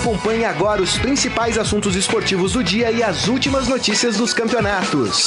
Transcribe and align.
Acompanhe 0.00 0.46
agora 0.46 0.80
os 0.80 0.96
principais 0.96 1.58
assuntos 1.58 1.94
esportivos 1.94 2.54
do 2.54 2.64
dia 2.64 2.90
e 2.90 3.02
as 3.02 3.28
últimas 3.28 3.68
notícias 3.68 4.16
dos 4.16 4.32
campeonatos. 4.32 5.26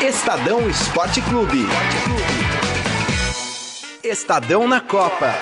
Estadão 0.00 0.66
Esporte 0.70 1.20
Clube. 1.20 1.66
Estadão 4.02 4.66
na 4.66 4.80
Copa. 4.80 5.34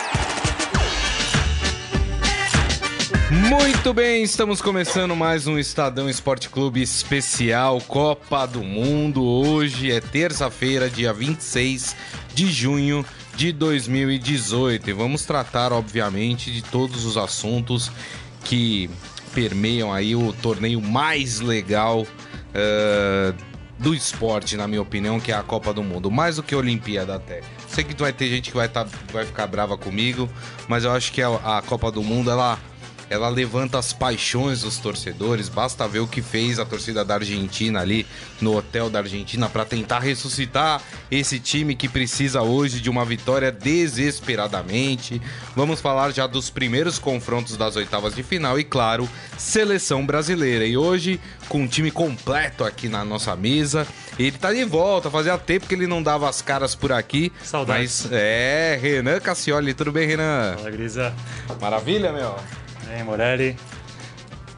Muito 3.31 3.95
bem, 3.95 4.25
estamos 4.25 4.61
começando 4.61 5.15
mais 5.15 5.47
um 5.47 5.57
Estadão 5.57 6.11
Esporte 6.11 6.49
Clube 6.49 6.83
especial 6.83 7.81
Copa 7.81 8.45
do 8.45 8.65
Mundo. 8.65 9.23
Hoje 9.25 9.93
é 9.93 10.01
terça-feira, 10.01 10.91
dia 10.91 11.13
26 11.13 11.95
de 12.35 12.51
junho 12.51 13.07
de 13.37 13.53
2018 13.53 14.91
e 14.91 14.93
vamos 14.93 15.25
tratar, 15.25 15.73
obviamente, 15.73 16.51
de 16.51 16.63
todos 16.63 17.05
os 17.05 17.17
assuntos 17.17 17.91
que 18.45 18.91
permeiam 19.35 19.93
aí 19.93 20.15
o 20.15 20.33
torneio 20.33 20.81
mais 20.81 21.41
legal 21.41 22.03
uh, 22.03 23.35
do 23.79 23.93
esporte, 23.95 24.57
na 24.57 24.69
minha 24.69 24.81
opinião, 24.81 25.19
que 25.19 25.33
é 25.33 25.35
a 25.35 25.43
Copa 25.43 25.73
do 25.75 25.83
Mundo. 25.83 26.11
Mais 26.11 26.37
do 26.37 26.43
que 26.43 26.55
a 26.55 26.59
Olimpíada 26.59 27.17
até. 27.17 27.41
Sei 27.69 27.83
que 27.83 28.01
vai 28.01 28.13
ter 28.13 28.29
gente 28.29 28.51
que 28.51 28.57
vai, 28.57 28.69
tá, 28.69 28.87
vai 29.13 29.27
ficar 29.27 29.47
brava 29.47 29.77
comigo, 29.77 30.29
mas 30.69 30.85
eu 30.85 30.93
acho 30.93 31.13
que 31.13 31.21
a, 31.21 31.59
a 31.59 31.63
Copa 31.63 31.91
do 31.91 32.03
Mundo, 32.03 32.31
ela 32.31 32.59
ela 33.15 33.29
levanta 33.29 33.79
as 33.79 33.93
paixões 33.93 34.63
dos 34.63 34.79
torcedores. 34.79 35.49
Basta 35.49 35.87
ver 35.89 36.01
o 36.01 36.07
que 36.07 36.21
fez 36.21 36.59
a 36.59 36.65
torcida 36.65 37.05
da 37.05 37.15
Argentina 37.15 37.81
ali 37.81 38.07
no 38.41 38.57
hotel 38.57 38.91
da 38.91 38.99
Argentina 38.99 39.49
para 39.49 39.65
tentar 39.65 40.01
ressuscitar 40.01 40.83
esse 41.11 41.39
time 41.39 41.75
que 41.75 41.89
precisa 41.89 42.43
hoje 42.43 42.81
de 42.81 42.91
uma 42.91 43.05
vitória 43.05 43.51
desesperadamente. 43.51 45.23
Vamos 45.55 45.81
falar 45.81 46.11
já 46.13 46.27
dos 46.27 46.51
primeiros 46.51 46.99
confrontos 46.99 47.57
das 47.57 47.77
oitavas 47.77 48.15
de 48.15 48.23
final 48.23 48.59
e, 48.59 48.65
claro, 48.65 49.09
seleção 49.39 50.05
brasileira. 50.05 50.65
E 50.65 50.77
hoje, 50.77 51.21
com 51.49 51.63
um 51.63 51.67
time 51.67 51.91
completo 51.91 52.65
aqui 52.65 52.89
na 52.89 53.05
nossa 53.05 53.37
mesa, 53.37 53.87
ele 54.19 54.33
tá 54.33 54.53
de 54.53 54.65
volta. 54.65 55.11
Fazia 55.11 55.39
tempo 55.39 55.67
que 55.67 55.75
ele 55.75 55.87
não 55.87 56.03
dava 56.03 56.29
as 56.29 56.43
caras 56.43 56.75
por 56.75 56.93
aqui. 56.93 57.33
Saudades. 57.43 58.03
Mas 58.05 58.13
é, 58.13 58.79
Renan 58.81 59.21
Cassioli. 59.21 59.75
Tudo 59.75 59.93
bem, 59.93 60.07
Renan? 60.07 60.57
Fala, 60.57 60.71
Grisa. 60.71 61.15
Maravilha, 61.61 62.13
meu? 62.13 62.37
Aí, 62.95 63.03
Morelli? 63.03 63.57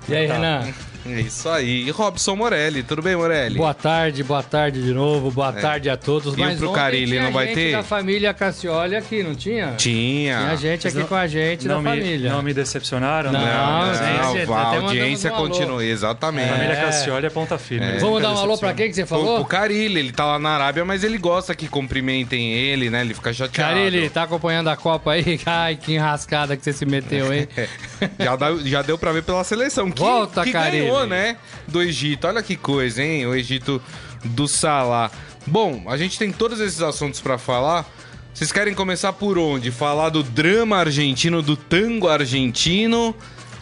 E 0.06 0.14
aí, 0.14 0.26
Renan? 0.26 0.70
É 1.08 1.20
isso 1.20 1.48
aí. 1.48 1.86
E 1.86 1.90
Robson 1.90 2.36
Morelli, 2.36 2.82
tudo 2.82 3.02
bem, 3.02 3.16
Morelli? 3.16 3.56
Boa 3.56 3.74
tarde, 3.74 4.22
boa 4.22 4.42
tarde 4.42 4.82
de 4.82 4.92
novo, 4.92 5.30
boa 5.30 5.50
é. 5.50 5.60
tarde 5.60 5.88
a 5.88 5.96
todos. 5.96 6.34
E 6.34 6.40
Mas 6.40 6.58
pro 6.58 6.72
Carilli 6.72 7.18
não 7.18 7.32
vai 7.32 7.48
ter? 7.48 7.72
da 7.72 7.82
família 7.82 8.34
Cassioli 8.34 8.96
aqui, 8.96 9.22
não 9.22 9.34
tinha? 9.34 9.74
Tinha. 9.76 10.38
Tinha 10.38 10.56
gente 10.56 10.88
aqui 10.88 10.98
não, 10.98 11.06
com 11.06 11.14
a 11.14 11.26
gente 11.26 11.68
da 11.68 11.78
me, 11.78 11.84
família. 11.84 12.30
Não 12.30 12.42
me 12.42 12.52
decepcionaram? 12.52 13.32
Não, 13.32 13.40
não, 13.40 13.46
não, 13.46 14.46
não 14.46 14.54
a 14.54 14.76
audiência 14.76 15.30
continua, 15.30 15.84
exatamente. 15.84 16.48
É. 16.48 16.52
A 16.52 16.56
família 16.56 16.76
Cassioli 16.76 17.26
é 17.26 17.30
ponta 17.30 17.58
firme. 17.58 17.86
É. 17.86 17.98
Vamos 17.98 18.22
dar 18.22 18.32
um 18.32 18.38
alô 18.38 18.58
pra 18.58 18.74
quem 18.74 18.88
que 18.88 18.94
você 18.94 19.06
falou? 19.06 19.38
O, 19.38 19.42
o 19.42 19.44
Carilli, 19.44 20.00
ele 20.00 20.12
tá 20.12 20.24
lá 20.24 20.38
na 20.38 20.50
Arábia, 20.50 20.84
mas 20.84 21.04
ele 21.04 21.18
gosta 21.18 21.54
que 21.54 21.68
cumprimentem 21.68 22.52
ele, 22.52 22.90
né? 22.90 23.00
Ele 23.00 23.14
fica 23.14 23.32
chateado. 23.32 23.74
Carilli, 23.74 24.08
tá 24.10 24.24
acompanhando 24.24 24.68
a 24.68 24.76
Copa 24.76 25.12
aí? 25.12 25.40
Ai, 25.46 25.76
que 25.76 25.94
enrascada 25.94 26.56
que 26.56 26.64
você 26.64 26.72
se 26.72 26.84
meteu, 26.84 27.32
hein? 27.32 27.48
já, 28.18 28.36
dá, 28.36 28.54
já 28.64 28.82
deu 28.82 28.98
pra 28.98 29.12
ver 29.12 29.22
pela 29.22 29.44
seleção. 29.44 29.90
Que, 29.90 30.00
Volta, 30.00 30.44
que 30.44 30.52
Carilli. 30.52 30.86
Ganhou, 30.96 31.06
né? 31.06 31.36
do 31.66 31.82
Egito. 31.82 32.26
Olha 32.26 32.42
que 32.42 32.56
coisa, 32.56 33.02
hein? 33.02 33.26
O 33.26 33.34
Egito 33.34 33.80
do 34.24 34.46
Salah. 34.46 35.10
Bom, 35.46 35.84
a 35.86 35.96
gente 35.96 36.18
tem 36.18 36.32
todos 36.32 36.60
esses 36.60 36.80
assuntos 36.82 37.20
para 37.20 37.38
falar. 37.38 37.86
Vocês 38.32 38.52
querem 38.52 38.74
começar 38.74 39.12
por 39.12 39.38
onde? 39.38 39.70
Falar 39.70 40.10
do 40.10 40.22
drama 40.22 40.76
argentino, 40.76 41.40
do 41.40 41.56
tango 41.56 42.08
argentino? 42.08 43.14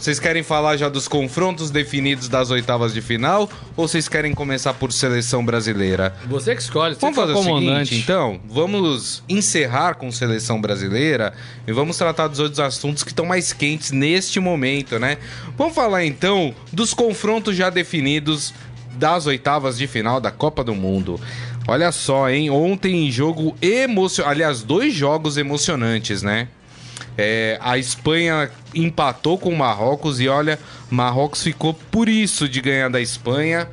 Vocês 0.05 0.21
querem 0.21 0.43
falar 0.43 0.77
já 0.77 0.91
dos 0.91 1.09
confrontos 1.09 1.71
definidos 1.71 2.29
das 2.29 2.51
oitavas 2.51 2.93
de 2.93 3.01
final? 3.01 3.49
Ou 3.75 3.89
vocês 3.89 4.07
querem 4.07 4.35
começar 4.35 4.75
por 4.75 4.93
seleção 4.93 5.43
brasileira? 5.43 6.15
Você 6.27 6.55
que 6.55 6.61
escolhe. 6.61 6.95
Você 6.95 7.01
vamos 7.01 7.17
fazer 7.17 7.33
o 7.33 7.43
seguinte, 7.43 7.95
então? 7.95 8.39
Vamos 8.47 9.23
encerrar 9.27 9.95
com 9.95 10.13
seleção 10.13 10.61
brasileira 10.61 11.33
e 11.67 11.73
vamos 11.73 11.97
tratar 11.97 12.29
dos 12.29 12.39
outros 12.39 12.61
assuntos 12.61 13.03
que 13.03 13.13
estão 13.13 13.25
mais 13.25 13.55
quentes 13.55 13.93
neste 13.93 14.39
momento, 14.39 14.99
né? 14.99 15.17
Vamos 15.57 15.75
falar 15.75 16.05
então 16.05 16.55
dos 16.71 16.93
confrontos 16.93 17.57
já 17.57 17.71
definidos 17.71 18.53
das 18.99 19.25
oitavas 19.27 19.79
de 19.79 19.87
final 19.87 20.21
da 20.21 20.31
Copa 20.31 20.63
do 20.63 20.75
Mundo. 20.75 21.19
Olha 21.67 21.91
só, 21.91 22.29
hein? 22.29 22.51
Ontem 22.51 23.11
jogo 23.11 23.57
emocionante. 23.63 24.31
Aliás, 24.31 24.63
dois 24.63 24.93
jogos 24.93 25.39
emocionantes, 25.39 26.23
né? 26.23 26.49
É, 27.17 27.59
a 27.61 27.79
Espanha 27.79 28.51
empatou 28.75 29.39
com 29.39 29.51
o 29.51 29.57
Marrocos 29.57 30.21
e 30.21 30.29
olha, 30.29 30.59
Marrocos 30.91 31.43
ficou 31.43 31.75
por 31.75 32.09
isso 32.09 32.49
de 32.49 32.61
ganhar 32.61 32.91
da 32.91 33.01
Espanha. 33.01 33.69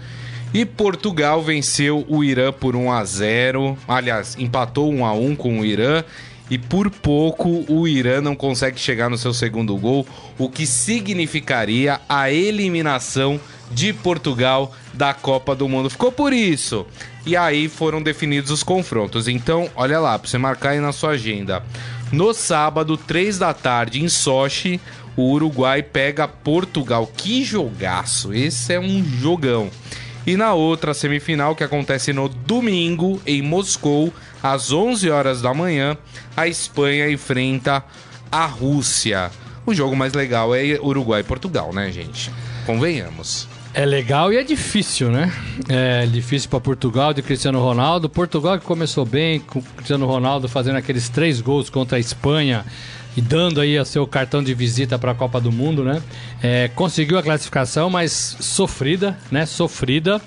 E 0.54 0.66
Portugal 0.66 1.42
venceu 1.42 2.06
o 2.10 2.24
Irã 2.24 2.52
por 2.52 2.76
1 2.76 2.92
a 2.92 3.06
0. 3.06 3.78
Aliás, 3.88 4.36
empatou 4.38 4.92
1 4.92 5.06
a 5.06 5.14
1 5.14 5.36
com 5.36 5.60
o 5.62 5.66
Irã 5.66 6.04
e 6.52 6.58
por 6.58 6.90
pouco 6.90 7.64
o 7.70 7.88
Irã 7.88 8.20
não 8.20 8.36
consegue 8.36 8.78
chegar 8.78 9.10
no 9.10 9.18
seu 9.18 9.34
segundo 9.34 9.74
gol, 9.78 10.06
o 10.38 10.50
que 10.50 10.68
significaria 10.68 12.02
a 12.10 12.30
eliminação 12.30 13.40
de 13.72 13.94
Portugal 13.94 14.74
da 14.94 15.14
Copa 15.14 15.56
do 15.56 15.70
Mundo. 15.70 15.90
Ficou 15.90 16.12
por 16.12 16.34
isso. 16.34 16.86
E 17.26 17.38
aí 17.38 17.70
foram 17.70 18.04
definidos 18.04 18.52
os 18.52 18.64
confrontos. 18.64 19.30
Então, 19.30 19.70
olha 19.78 19.98
lá, 19.98 20.20
para 20.20 20.30
você 20.30 20.38
marcar 20.38 20.72
aí 20.72 20.82
na 20.82 20.92
sua 20.92 21.12
agenda. 21.12 21.64
No 22.12 22.34
sábado, 22.34 22.98
3 22.98 23.38
da 23.38 23.54
tarde, 23.54 24.04
em 24.04 24.10
Sochi, 24.10 24.82
o 25.16 25.32
Uruguai 25.32 25.82
pega 25.82 26.28
Portugal. 26.28 27.08
Que 27.08 27.44
jogaço! 27.44 28.34
Esse 28.34 28.74
é 28.74 28.80
um 28.80 29.04
jogão. 29.04 29.70
E 30.28 30.36
na 30.36 30.54
outra 30.54 30.94
semifinal, 30.94 31.56
que 31.56 31.64
acontece 31.64 32.12
no 32.12 32.28
domingo, 32.28 33.22
em 33.26 33.42
Moscou, 33.42 34.14
às 34.44 34.72
11 34.72 35.10
horas 35.10 35.42
da 35.42 35.54
manhã, 35.54 35.98
a 36.36 36.48
Espanha 36.48 37.10
enfrenta 37.10 37.84
a 38.32 38.46
Rússia. 38.46 39.32
O 39.66 39.74
jogo 39.74 39.96
mais 39.96 40.14
legal 40.14 40.54
é 40.54 40.80
Uruguai 40.82 41.22
e 41.22 41.24
Portugal, 41.24 41.74
né, 41.74 41.92
gente? 41.92 42.30
Convenhamos. 42.66 43.48
É 43.74 43.86
legal 43.86 44.34
e 44.34 44.38
é 44.38 44.44
difícil, 44.44 45.10
né? 45.10 45.32
É 45.70 46.06
difícil 46.06 46.50
para 46.50 46.60
Portugal 46.60 47.14
de 47.14 47.22
Cristiano 47.22 47.60
Ronaldo. 47.60 48.10
Portugal 48.10 48.60
que 48.60 48.66
começou 48.66 49.06
bem, 49.06 49.40
com 49.40 49.62
Cristiano 49.62 50.06
Ronaldo 50.06 50.50
fazendo 50.50 50.76
aqueles 50.76 51.08
três 51.08 51.40
gols 51.40 51.70
contra 51.70 51.98
a 51.98 52.00
Espanha 52.00 52.66
e 53.16 53.22
dando 53.22 53.62
aí 53.62 53.80
o 53.80 53.86
seu 53.86 54.06
cartão 54.06 54.44
de 54.44 54.54
visita 54.54 55.00
para 55.00 55.12
a 55.12 55.16
Copa 55.16 55.40
do 55.40 55.54
Mundo, 55.54 55.86
né? 55.86 56.02
É, 56.44 56.70
conseguiu 56.76 57.18
a 57.18 57.24
classificação, 57.24 57.90
mas 57.90 58.36
sofrida, 58.42 59.18
né? 59.32 59.46
Sofrida. 59.46 60.22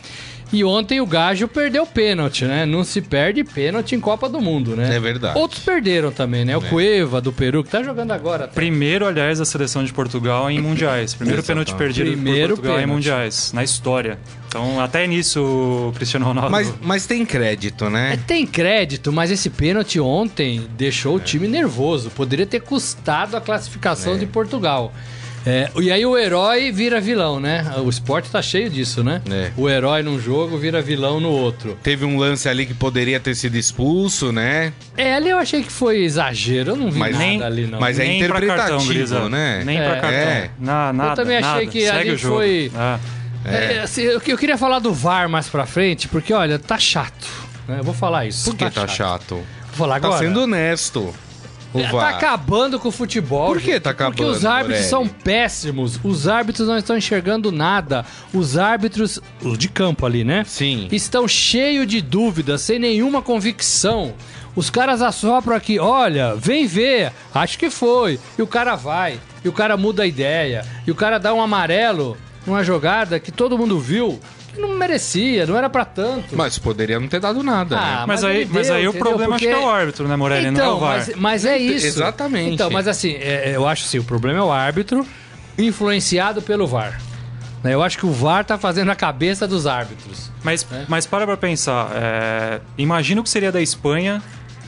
E 0.55 0.63
ontem 0.63 1.01
o 1.01 1.07
Gajo 1.07 1.49
perdeu 1.49 1.85
pênalti, 1.85 2.45
né? 2.45 2.65
Não 2.65 2.85
se 2.85 3.01
perde 3.01 3.43
pênalti 3.43 3.97
em 3.97 4.01
Copa 4.01 4.29
do 4.29 4.41
Mundo, 4.41 4.77
né? 4.77 4.95
É 4.95 5.01
verdade. 5.01 5.37
Outros 5.37 5.61
perderam 5.65 6.13
também, 6.13 6.45
né? 6.45 6.57
O 6.57 6.65
é. 6.65 6.69
Cueva 6.69 7.21
do 7.21 7.33
Peru, 7.33 7.65
que 7.65 7.71
tá 7.71 7.83
jogando 7.83 8.13
agora. 8.13 8.45
Até. 8.45 8.55
Primeiro, 8.55 9.05
aliás, 9.05 9.41
a 9.41 9.45
seleção 9.45 9.83
de 9.83 9.93
Portugal 9.93 10.49
em 10.49 10.61
mundiais. 10.61 11.13
Primeiro 11.13 11.43
pênalti 11.43 11.75
perdido 11.75 12.13
Primeiro 12.13 12.51
por 12.51 12.63
Portugal 12.63 12.77
pênalti. 12.77 12.89
em 12.89 12.95
mundiais, 12.95 13.53
na 13.53 13.65
história. 13.65 14.17
Então, 14.47 14.81
até 14.81 15.05
nisso, 15.09 15.43
o 15.43 15.93
Cristiano 15.97 16.25
Ronaldo. 16.25 16.53
Mas, 16.53 16.73
mas 16.81 17.05
tem 17.05 17.27
crédito, 17.27 17.91
né? 17.91 18.15
É, 18.15 18.17
tem 18.17 18.47
crédito, 18.47 19.13
mas 19.13 19.33
esse 19.33 19.51
pênalti 19.51 19.99
ontem 19.99 20.69
deixou 20.77 21.15
é. 21.15 21.17
o 21.17 21.19
time 21.21 21.49
nervoso. 21.49 22.11
Poderia 22.11 22.47
ter 22.47 22.61
custado 22.61 23.37
a 23.37 23.41
classificação 23.41 24.15
é. 24.15 24.19
de 24.19 24.27
Portugal. 24.27 24.93
É, 25.47 25.71
e 25.81 25.91
aí 25.91 26.05
o 26.07 26.17
herói 26.17 26.73
vira 26.73 27.01
vilão, 27.01 27.39
né? 27.39 27.65
O 27.85 27.89
esporte 27.89 28.31
tá 28.31 28.41
cheio 28.41 28.71
disso, 28.71 29.05
né? 29.05 29.21
É. 29.31 29.51
O 29.57 29.69
herói 29.69 30.03
num 30.03 30.19
jogo 30.19 30.57
vira 30.57 30.81
vilão 30.81 31.21
no 31.21 31.31
outro. 31.31 31.79
Teve 31.83 32.05
um 32.05 32.19
lance 32.19 32.49
ali 32.49 32.65
que 32.65 32.75
poderia 32.75 33.21
ter 33.21 33.35
sido 33.35 33.57
expulso, 33.57 34.33
né? 34.33 34.73
É, 34.97 35.15
ali 35.15 35.29
eu 35.29 35.39
achei 35.39 35.63
que 35.63 35.71
foi 35.71 35.99
exagero. 35.99 36.73
Eu 36.73 36.77
não 36.77 36.91
vi 36.91 36.99
mas 36.99 37.13
nada 37.13 37.25
nem, 37.25 37.43
ali, 37.43 37.67
não. 37.67 37.79
Mas 37.79 37.99
é 37.99 38.05
nem 38.05 38.19
interpretativo, 38.19 39.09
cartão, 39.09 39.29
né? 39.29 39.63
Nem 39.65 39.79
é. 39.79 39.85
pra 39.85 40.01
cartão. 40.01 40.11
É. 40.11 40.51
Não, 40.59 40.93
nada, 40.93 41.11
eu 41.11 41.15
também 41.17 41.37
achei 41.37 41.51
nada. 41.51 41.67
que 41.67 41.81
Segue 41.87 42.09
ali 42.11 42.19
foi... 42.19 42.73
Ah. 42.75 42.99
É. 43.45 43.81
assim, 43.81 44.01
eu, 44.01 44.23
eu, 44.27 44.39
queria 44.39 44.57
falar 44.57 44.79
do 44.79 44.95
VAR 44.95 45.29
mais 45.29 45.49
pra 45.49 45.67
frente, 45.67 46.09
porque, 46.09 46.33
olha, 46.33 46.59
tá 46.59 46.79
chato. 46.79 47.29
Né? 47.69 47.77
Eu 47.79 47.85
vou 47.85 47.93
falar 47.93 48.25
isso. 48.25 48.51
Por 48.51 48.57
que 48.57 48.65
tá, 48.65 48.71
tá 48.71 48.89
chato? 48.89 48.97
chato? 48.97 49.35
Vou 49.35 49.77
falar 49.77 50.01
tá 50.01 50.07
agora. 50.07 50.23
Tá 50.23 50.27
sendo 50.27 50.41
honesto. 50.43 51.15
Tá 51.83 52.09
acabando 52.11 52.79
com 52.79 52.89
o 52.89 52.93
futebol. 52.93 53.49
Por 53.49 53.61
que 53.61 53.81
tá 53.81 53.91
acabando? 53.91 54.17
Porque 54.17 54.31
os 54.31 54.45
árbitros 54.45 54.91
Morelli? 54.91 54.91
são 54.91 55.09
péssimos. 55.09 55.99
Os 56.05 56.29
árbitros 56.29 56.69
não 56.69 56.79
estão 56.79 56.97
enxergando 56.97 57.51
nada. 57.51 58.05
Os 58.33 58.57
árbitros, 58.57 59.21
os 59.43 59.59
de 59.59 59.69
campo 59.69 60.07
ali, 60.07 60.23
né? 60.23 60.45
Sim. 60.47 60.89
Estão 60.93 61.27
cheios 61.27 61.87
de 61.87 62.01
dúvidas, 62.01 62.61
sem 62.61 62.79
nenhuma 62.79 63.21
convicção. 63.21 64.15
Os 64.55 64.71
caras 64.71 65.03
assopram 65.03 65.57
aqui, 65.57 65.81
olha, 65.81 66.37
vem 66.37 66.65
ver, 66.65 67.13
acho 67.35 67.59
que 67.59 67.69
foi. 67.69 68.21
E 68.39 68.43
o 68.43 68.47
cara 68.47 68.77
vai, 68.77 69.19
e 69.45 69.49
o 69.49 69.53
cara 69.53 69.77
muda 69.77 70.05
a 70.05 70.07
ideia, 70.07 70.65
e 70.87 70.93
o 70.93 70.95
cara 70.95 71.19
dá 71.19 71.35
um 71.35 71.43
amarelo 71.43 72.17
numa 72.47 72.63
jogada 72.63 73.19
que 73.19 73.33
todo 73.33 73.59
mundo 73.59 73.81
viu 73.81 74.21
não 74.59 74.77
merecia, 74.77 75.47
não 75.47 75.57
era 75.57 75.69
para 75.69 75.85
tanto. 75.85 76.37
Mas 76.37 76.59
poderia 76.59 76.99
não 77.01 77.09
ter 77.09 77.21
dado 77.21 77.43
nada. 77.43 77.77
Ah, 77.79 77.81
né? 77.81 77.97
mas, 78.07 78.07
mas, 78.07 78.25
aí, 78.25 78.45
deu, 78.45 78.55
mas 78.55 78.71
aí 78.71 78.89
o 78.89 78.93
problema 78.93 79.33
Porque... 79.33 79.49
acho 79.49 79.57
que 79.57 79.63
é 79.63 79.67
o 79.67 79.71
árbitro, 79.71 80.09
né, 80.09 80.17
Morelli? 80.17 80.49
Então, 80.49 80.65
não 80.67 80.73
é 80.73 80.77
o 80.77 80.81
VAR. 80.81 80.97
Mas, 80.97 81.17
mas 81.17 81.45
é 81.45 81.59
isso. 81.59 81.87
Exatamente. 81.87 82.55
Então, 82.55 82.71
mas 82.71 82.89
assim, 82.89 83.13
é, 83.13 83.51
é, 83.51 83.57
eu 83.57 83.67
acho 83.67 83.85
assim, 83.85 83.99
o 83.99 84.05
problema 84.05 84.39
é 84.39 84.43
o 84.43 84.53
árbitro. 84.53 85.07
influenciado 85.59 86.43
pelo 86.43 86.67
VAR. 86.67 87.01
Né, 87.63 87.73
eu 87.73 87.83
acho 87.83 87.97
que 87.97 88.05
o 88.07 88.13
VAR 88.13 88.45
tá 88.45 88.59
fazendo 88.59 88.91
a 88.91 88.95
cabeça 88.95 89.49
dos 89.49 89.67
árbitros. 89.67 90.31
Mas, 90.43 90.67
é. 90.71 90.85
mas 90.89 91.07
para 91.07 91.27
pra 91.27 91.37
pensar. 91.37 91.91
É... 91.95 92.61
Imagina 92.77 93.21
o 93.21 93.25
que 93.25 93.31
seria 93.31 93.51
da 93.51 93.63
Espanha 93.63 94.23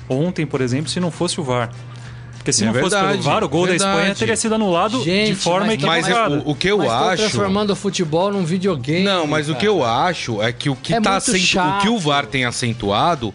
ontem, 0.08 0.46
por 0.46 0.60
exemplo, 0.60 0.90
se 0.90 1.00
não 1.00 1.10
fosse 1.10 1.40
o 1.40 1.44
VAR. 1.44 1.70
Porque 2.46 2.52
se 2.52 2.62
é 2.62 2.66
não 2.66 2.72
verdade, 2.74 2.94
fosse 2.94 3.10
pelo 3.10 3.22
VAR, 3.22 3.42
o 3.42 3.48
gol 3.48 3.66
verdade. 3.66 3.82
da 3.82 3.90
Espanha 3.90 4.14
teria 4.14 4.36
sido 4.36 4.54
anulado 4.54 5.02
Gente, 5.02 5.30
de 5.30 5.34
forma 5.34 5.66
mas, 5.66 5.74
equivocada. 5.74 6.36
Mas 6.36 6.46
o, 6.46 6.50
o 6.50 6.54
que 6.54 6.68
eu 6.68 6.78
mas 6.78 6.92
acho. 6.92 7.22
transformando 7.22 7.70
o 7.70 7.76
futebol 7.76 8.32
num 8.32 8.44
videogame. 8.44 9.02
Não, 9.02 9.26
mas 9.26 9.46
cara. 9.46 9.56
o 9.56 9.60
que 9.60 9.66
eu 9.66 9.84
acho 9.84 10.40
é 10.40 10.52
que 10.52 10.70
o 10.70 10.76
que, 10.76 10.94
é 10.94 11.00
tá 11.00 11.16
acentu... 11.16 11.58
o 11.58 11.78
que 11.80 11.88
o 11.88 11.98
VAR 11.98 12.24
tem 12.24 12.44
acentuado 12.44 13.34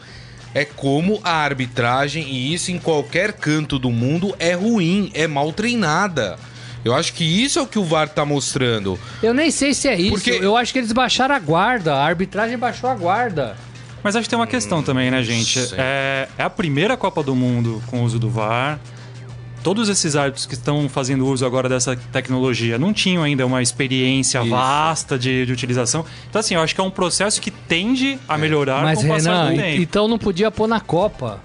é 0.56 0.64
como 0.64 1.20
a 1.26 1.32
arbitragem, 1.32 2.24
e 2.24 2.54
isso 2.54 2.72
em 2.72 2.80
qualquer 2.80 3.34
canto 3.34 3.78
do 3.78 3.92
mundo, 3.92 4.34
é 4.40 4.54
ruim, 4.54 5.12
é 5.14 5.28
mal 5.28 5.52
treinada. 5.52 6.38
Eu 6.86 6.96
acho 6.96 7.12
que 7.14 7.26
isso 7.26 7.60
é 7.60 7.62
o 7.62 7.68
que 7.68 7.78
o 7.78 7.84
VAR 7.84 8.08
tá 8.08 8.24
mostrando. 8.24 8.98
Eu 9.22 9.34
nem 9.34 9.52
sei 9.52 9.74
se 9.74 9.90
é 9.90 10.00
isso. 10.00 10.12
Porque... 10.12 10.32
Eu 10.32 10.56
acho 10.56 10.72
que 10.72 10.80
eles 10.80 10.94
baixaram 10.94 11.36
a 11.36 11.40
guarda. 11.40 11.96
A 11.96 12.06
arbitragem 12.06 12.58
baixou 12.58 12.90
a 12.90 12.96
guarda. 12.96 13.58
Mas 14.02 14.16
acho 14.16 14.24
que 14.24 14.30
tem 14.30 14.40
uma 14.40 14.48
questão 14.48 14.82
também, 14.82 15.12
né, 15.12 15.22
gente? 15.22 15.60
É, 15.78 16.28
é, 16.38 16.44
a 16.44 16.50
primeira 16.50 16.98
Copa 16.98 17.22
do 17.22 17.36
Mundo 17.36 17.84
com 17.88 18.02
o 18.02 18.04
uso 18.04 18.18
do 18.18 18.30
VAR 18.30 18.80
todos 19.64 19.90
esses 19.90 20.16
árbitros 20.16 20.46
que 20.46 20.54
estão 20.54 20.88
fazendo 20.90 21.26
uso 21.28 21.46
agora 21.46 21.70
dessa 21.70 21.96
tecnologia 21.96 22.78
não 22.78 22.94
tinham 22.94 23.24
ainda 23.24 23.46
uma 23.46 23.62
experiência 23.62 24.40
Isso. 24.40 24.50
vasta 24.50 25.18
de, 25.18 25.46
de, 25.46 25.52
utilização. 25.52 26.06
Então, 26.30 26.40
assim, 26.40 26.56
eu 26.56 26.62
acho 26.62 26.74
que 26.74 26.82
é 26.82 26.84
um 26.84 26.92
processo 26.92 27.42
que 27.42 27.52
tende 27.52 28.20
a 28.28 28.38
melhorar 28.38 28.84
Mas, 28.84 29.00
com 29.00 29.06
o 29.06 29.08
passar 29.10 29.32
Renan, 29.32 29.52
do 29.52 29.62
tempo. 29.62 29.82
Então 29.82 30.08
não 30.08 30.18
podia 30.18 30.52
pôr 30.52 30.68
na 30.68 30.80
Copa. 30.80 31.40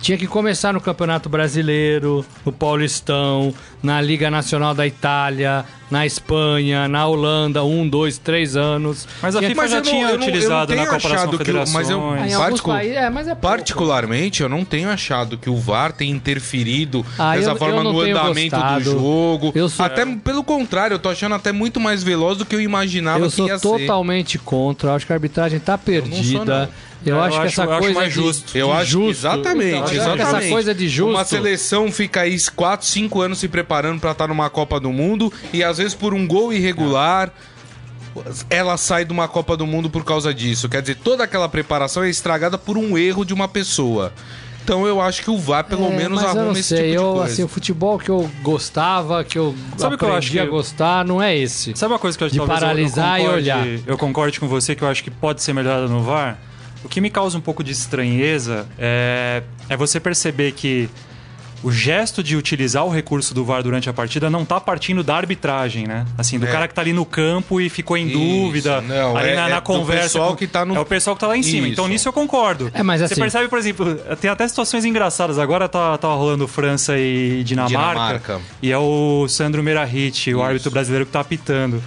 Tinha 0.00 0.16
que 0.16 0.26
começar 0.26 0.72
no 0.72 0.80
Campeonato 0.80 1.28
Brasileiro, 1.28 2.24
no 2.44 2.52
Paulistão, 2.52 3.52
na 3.82 4.00
Liga 4.00 4.30
Nacional 4.30 4.74
da 4.74 4.86
Itália, 4.86 5.64
na 5.90 6.04
Espanha, 6.04 6.86
na 6.88 7.06
Holanda, 7.06 7.64
um, 7.64 7.88
dois, 7.88 8.18
três 8.18 8.56
anos. 8.56 9.06
Mas 9.22 9.34
a 9.34 9.40
FIFA 9.40 9.54
mas 9.54 9.70
já 9.70 9.80
tinha 9.80 10.08
não, 10.08 10.14
utilizado 10.14 10.74
na 10.74 10.86
Copa 10.86 11.08
das 11.08 11.24
Confederações. 11.24 11.72
mas 11.72 11.90
eu, 11.90 12.38
particu 12.38 12.68
países, 12.70 12.96
é, 12.96 13.10
mas 13.10 13.28
é 13.28 13.34
particularmente, 13.34 14.42
eu 14.42 14.48
não 14.48 14.64
tenho 14.64 14.88
achado 14.88 15.38
que 15.38 15.48
o 15.48 15.56
VAR 15.56 15.92
tenha 15.92 16.14
interferido 16.14 17.04
ah, 17.18 17.36
dessa 17.36 17.50
eu, 17.50 17.56
forma 17.56 17.76
eu 17.76 17.84
no 17.84 18.00
andamento 18.00 18.56
gostado. 18.56 18.84
do 18.84 18.90
jogo. 18.90 19.68
Sou... 19.68 19.84
Até 19.84 20.04
pelo 20.04 20.44
contrário, 20.44 20.94
eu 20.94 20.98
tô 20.98 21.08
achando 21.08 21.34
até 21.34 21.52
muito 21.52 21.80
mais 21.80 22.02
veloz 22.02 22.38
do 22.38 22.44
que 22.44 22.54
eu 22.54 22.60
imaginava 22.60 23.24
eu 23.24 23.30
que 23.30 23.40
ia 23.42 23.46
ser. 23.46 23.52
Eu 23.52 23.58
sou 23.58 23.78
totalmente 23.78 24.38
contra, 24.38 24.94
acho 24.94 25.06
que 25.06 25.12
a 25.12 25.16
arbitragem 25.16 25.58
tá 25.58 25.78
perdida. 25.78 26.70
Eu, 27.04 27.14
eu, 27.14 27.22
acho 27.22 27.40
que 27.40 27.46
essa 27.46 27.62
eu 27.64 27.78
coisa 27.78 27.94
mais 27.94 28.12
justo. 28.12 28.58
Eu 28.58 28.72
acho 28.72 28.90
justo. 28.90 29.10
exatamente, 29.10 29.76
então, 29.76 29.92
exatamente. 29.92 30.44
Essa 30.44 30.48
coisa 30.48 30.74
de 30.74 30.88
justo. 30.88 31.10
Uma 31.10 31.24
seleção 31.24 31.92
fica 31.92 32.22
aí 32.22 32.36
4, 32.54 32.86
5 32.86 33.20
anos 33.20 33.38
se 33.38 33.48
preparando 33.48 34.00
para 34.00 34.12
estar 34.12 34.24
tá 34.24 34.28
numa 34.28 34.50
Copa 34.50 34.80
do 34.80 34.92
Mundo 34.92 35.32
e 35.52 35.62
às 35.62 35.78
vezes 35.78 35.94
por 35.94 36.12
um 36.12 36.26
gol 36.26 36.52
irregular 36.52 37.32
ela 38.50 38.76
sai 38.76 39.04
de 39.04 39.12
uma 39.12 39.28
Copa 39.28 39.56
do 39.56 39.66
Mundo 39.66 39.88
por 39.88 40.04
causa 40.04 40.34
disso. 40.34 40.68
Quer 40.68 40.80
dizer, 40.80 40.96
toda 40.96 41.24
aquela 41.24 41.48
preparação 41.48 42.02
é 42.02 42.10
estragada 42.10 42.58
por 42.58 42.76
um 42.76 42.98
erro 42.98 43.24
de 43.24 43.32
uma 43.32 43.46
pessoa. 43.46 44.12
Então 44.64 44.86
eu 44.86 45.00
acho 45.00 45.22
que 45.22 45.30
o 45.30 45.38
VAR 45.38 45.64
pelo 45.64 45.86
é, 45.86 45.96
menos 45.96 46.22
arruma 46.22 46.58
esse 46.58 46.74
tipo 46.74 46.88
de 46.88 46.94
eu, 46.94 47.12
coisa. 47.14 47.32
Assim, 47.32 47.42
o 47.42 47.48
futebol 47.48 47.98
que 47.98 48.10
eu 48.10 48.30
gostava, 48.42 49.24
que 49.24 49.38
eu 49.38 49.54
Sabe 49.78 49.94
aprendi 49.94 49.98
que 49.98 50.04
eu 50.04 50.14
acho 50.14 50.30
que... 50.32 50.38
a 50.40 50.46
gostar, 50.46 51.04
não 51.06 51.22
é 51.22 51.34
esse. 51.34 51.72
Sabe 51.74 51.94
uma 51.94 51.98
coisa 51.98 52.18
que 52.18 52.24
eu 52.24 52.26
acho 52.26 52.38
de 52.38 52.46
paralisar 52.46 53.18
eu, 53.18 53.24
eu 53.24 53.30
concorde, 53.30 53.48
e 53.48 53.52
olhar. 53.52 53.66
Eu 53.86 53.96
concordo 53.96 54.40
com 54.40 54.46
você 54.46 54.74
que 54.74 54.82
eu 54.82 54.88
acho 54.88 55.02
que 55.02 55.10
pode 55.10 55.42
ser 55.42 55.54
melhorada 55.54 55.88
no 55.88 56.02
VAR. 56.02 56.38
O 56.84 56.88
que 56.88 57.00
me 57.00 57.10
causa 57.10 57.36
um 57.36 57.40
pouco 57.40 57.64
de 57.64 57.72
estranheza 57.72 58.66
é, 58.78 59.42
é 59.68 59.76
você 59.76 59.98
perceber 59.98 60.52
que 60.52 60.88
o 61.62 61.72
gesto 61.72 62.22
de 62.22 62.36
utilizar 62.36 62.84
o 62.84 62.88
recurso 62.88 63.34
do 63.34 63.44
VAR 63.44 63.62
durante 63.62 63.90
a 63.90 63.92
partida 63.92 64.30
não 64.30 64.44
tá 64.44 64.60
partindo 64.60 65.02
da 65.02 65.16
arbitragem, 65.16 65.86
né? 65.86 66.06
Assim, 66.16 66.38
do 66.38 66.46
é. 66.46 66.52
cara 66.52 66.68
que 66.68 66.74
tá 66.74 66.80
ali 66.80 66.92
no 66.92 67.04
campo 67.04 67.60
e 67.60 67.68
ficou 67.68 67.96
em 67.96 68.06
Isso, 68.06 68.18
dúvida, 68.18 68.80
não, 68.80 69.16
ali 69.16 69.30
é, 69.30 69.34
na, 69.34 69.48
na 69.48 69.56
é 69.56 69.60
conversa. 69.60 70.20
Com... 70.20 70.36
que 70.36 70.46
tá 70.46 70.64
no... 70.64 70.76
É 70.76 70.80
o 70.80 70.84
pessoal 70.84 71.16
que 71.16 71.20
tá 71.20 71.26
lá 71.26 71.36
em 71.36 71.42
cima. 71.42 71.66
Isso. 71.66 71.72
Então 71.72 71.88
nisso 71.88 72.08
eu 72.08 72.12
concordo. 72.12 72.70
É, 72.72 72.82
mas 72.82 73.02
assim... 73.02 73.14
Você 73.14 73.20
percebe, 73.20 73.48
por 73.48 73.58
exemplo, 73.58 73.96
tem 74.20 74.30
até 74.30 74.46
situações 74.46 74.84
engraçadas. 74.84 75.38
Agora 75.38 75.68
tá, 75.68 75.98
tá 75.98 76.08
rolando 76.08 76.46
França 76.46 76.96
e 76.96 77.42
Dinamarca, 77.42 77.76
Dinamarca. 77.76 78.40
E 78.62 78.70
é 78.70 78.78
o 78.78 79.26
Sandro 79.28 79.62
Merahit, 79.62 80.32
o 80.32 80.42
árbitro 80.42 80.70
brasileiro 80.70 81.06
que 81.06 81.12
tá 81.12 81.20
apitando. 81.20 81.82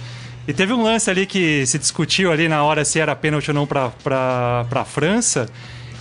E 0.46 0.52
teve 0.52 0.72
um 0.72 0.82
lance 0.82 1.08
ali 1.08 1.24
que 1.24 1.64
se 1.66 1.78
discutiu 1.78 2.32
ali 2.32 2.48
na 2.48 2.64
hora 2.64 2.84
se 2.84 2.98
era 2.98 3.14
pênalti 3.14 3.48
ou 3.48 3.54
não 3.54 3.66
para 3.66 3.92
a 4.70 4.84
França. 4.84 5.48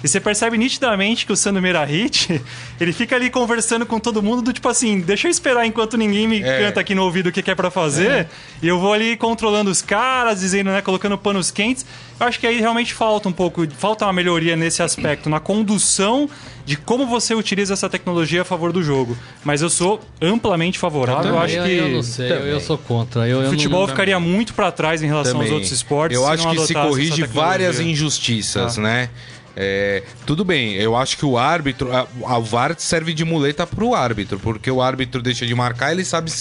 E 0.03 0.07
você 0.07 0.19
percebe 0.19 0.57
nitidamente 0.57 1.25
que 1.25 1.31
o 1.31 1.35
Sandro 1.35 1.61
Merahit, 1.61 2.41
ele 2.79 2.91
fica 2.93 3.15
ali 3.15 3.29
conversando 3.29 3.85
com 3.85 3.99
todo 3.99 4.21
mundo 4.21 4.41
do 4.41 4.53
tipo 4.53 4.67
assim, 4.67 4.99
deixa 4.99 5.27
eu 5.27 5.31
esperar 5.31 5.65
enquanto 5.65 5.97
ninguém 5.97 6.27
me 6.27 6.41
é. 6.41 6.59
canta 6.65 6.79
aqui 6.79 6.95
no 6.95 7.03
ouvido 7.03 7.27
o 7.27 7.31
que, 7.31 7.41
que 7.41 7.51
é 7.51 7.55
para 7.55 7.69
fazer. 7.69 8.11
É. 8.11 8.27
E 8.61 8.67
eu 8.67 8.79
vou 8.79 8.93
ali 8.93 9.15
controlando 9.15 9.69
os 9.69 9.81
caras, 9.81 10.39
dizendo, 10.39 10.71
né, 10.71 10.81
colocando 10.81 11.17
panos 11.17 11.51
quentes. 11.51 11.85
Eu 12.19 12.27
acho 12.27 12.39
que 12.39 12.45
aí 12.45 12.59
realmente 12.59 12.93
falta 12.93 13.27
um 13.27 13.31
pouco, 13.31 13.67
falta 13.77 14.05
uma 14.05 14.13
melhoria 14.13 14.55
nesse 14.55 14.83
aspecto, 14.83 15.29
na 15.29 15.39
condução 15.39 16.29
de 16.65 16.75
como 16.75 17.05
você 17.05 17.33
utiliza 17.33 17.73
essa 17.73 17.89
tecnologia 17.89 18.43
a 18.43 18.45
favor 18.45 18.71
do 18.71 18.83
jogo. 18.83 19.17
Mas 19.43 19.61
eu 19.61 19.69
sou 19.69 19.99
amplamente 20.21 20.77
favorável. 20.77 21.31
Eu, 21.31 21.35
eu 21.35 21.41
acho 21.41 21.63
que. 21.63 21.71
Eu 21.71 21.89
não 21.89 22.03
sei, 22.03 22.31
eu, 22.31 22.47
eu 22.47 22.59
sou 22.59 22.77
contra. 22.77 23.27
Eu, 23.27 23.41
o 23.41 23.49
futebol 23.49 23.81
não... 23.81 23.87
ficaria 23.87 24.19
muito 24.19 24.53
para 24.53 24.71
trás 24.71 25.01
em 25.01 25.07
relação 25.07 25.33
também. 25.33 25.47
aos 25.47 25.53
outros 25.53 25.71
esportes. 25.71 26.15
Eu 26.15 26.27
acho 26.27 26.47
que 26.49 26.59
se 26.59 26.73
corrige 26.73 27.23
várias 27.23 27.79
injustiças, 27.79 28.77
ah. 28.77 28.81
né? 28.81 29.09
É, 29.55 30.03
tudo 30.25 30.45
bem, 30.45 30.73
eu 30.75 30.95
acho 30.95 31.17
que 31.17 31.25
o 31.25 31.37
árbitro. 31.37 31.91
A, 31.95 32.07
a 32.25 32.39
VAR 32.39 32.75
serve 32.77 33.13
de 33.13 33.25
muleta 33.25 33.67
pro 33.67 33.93
árbitro, 33.93 34.39
porque 34.39 34.69
o 34.71 34.81
árbitro 34.81 35.21
deixa 35.21 35.45
de 35.45 35.53
marcar, 35.53 35.91
ele 35.91 36.05
sabe. 36.05 36.31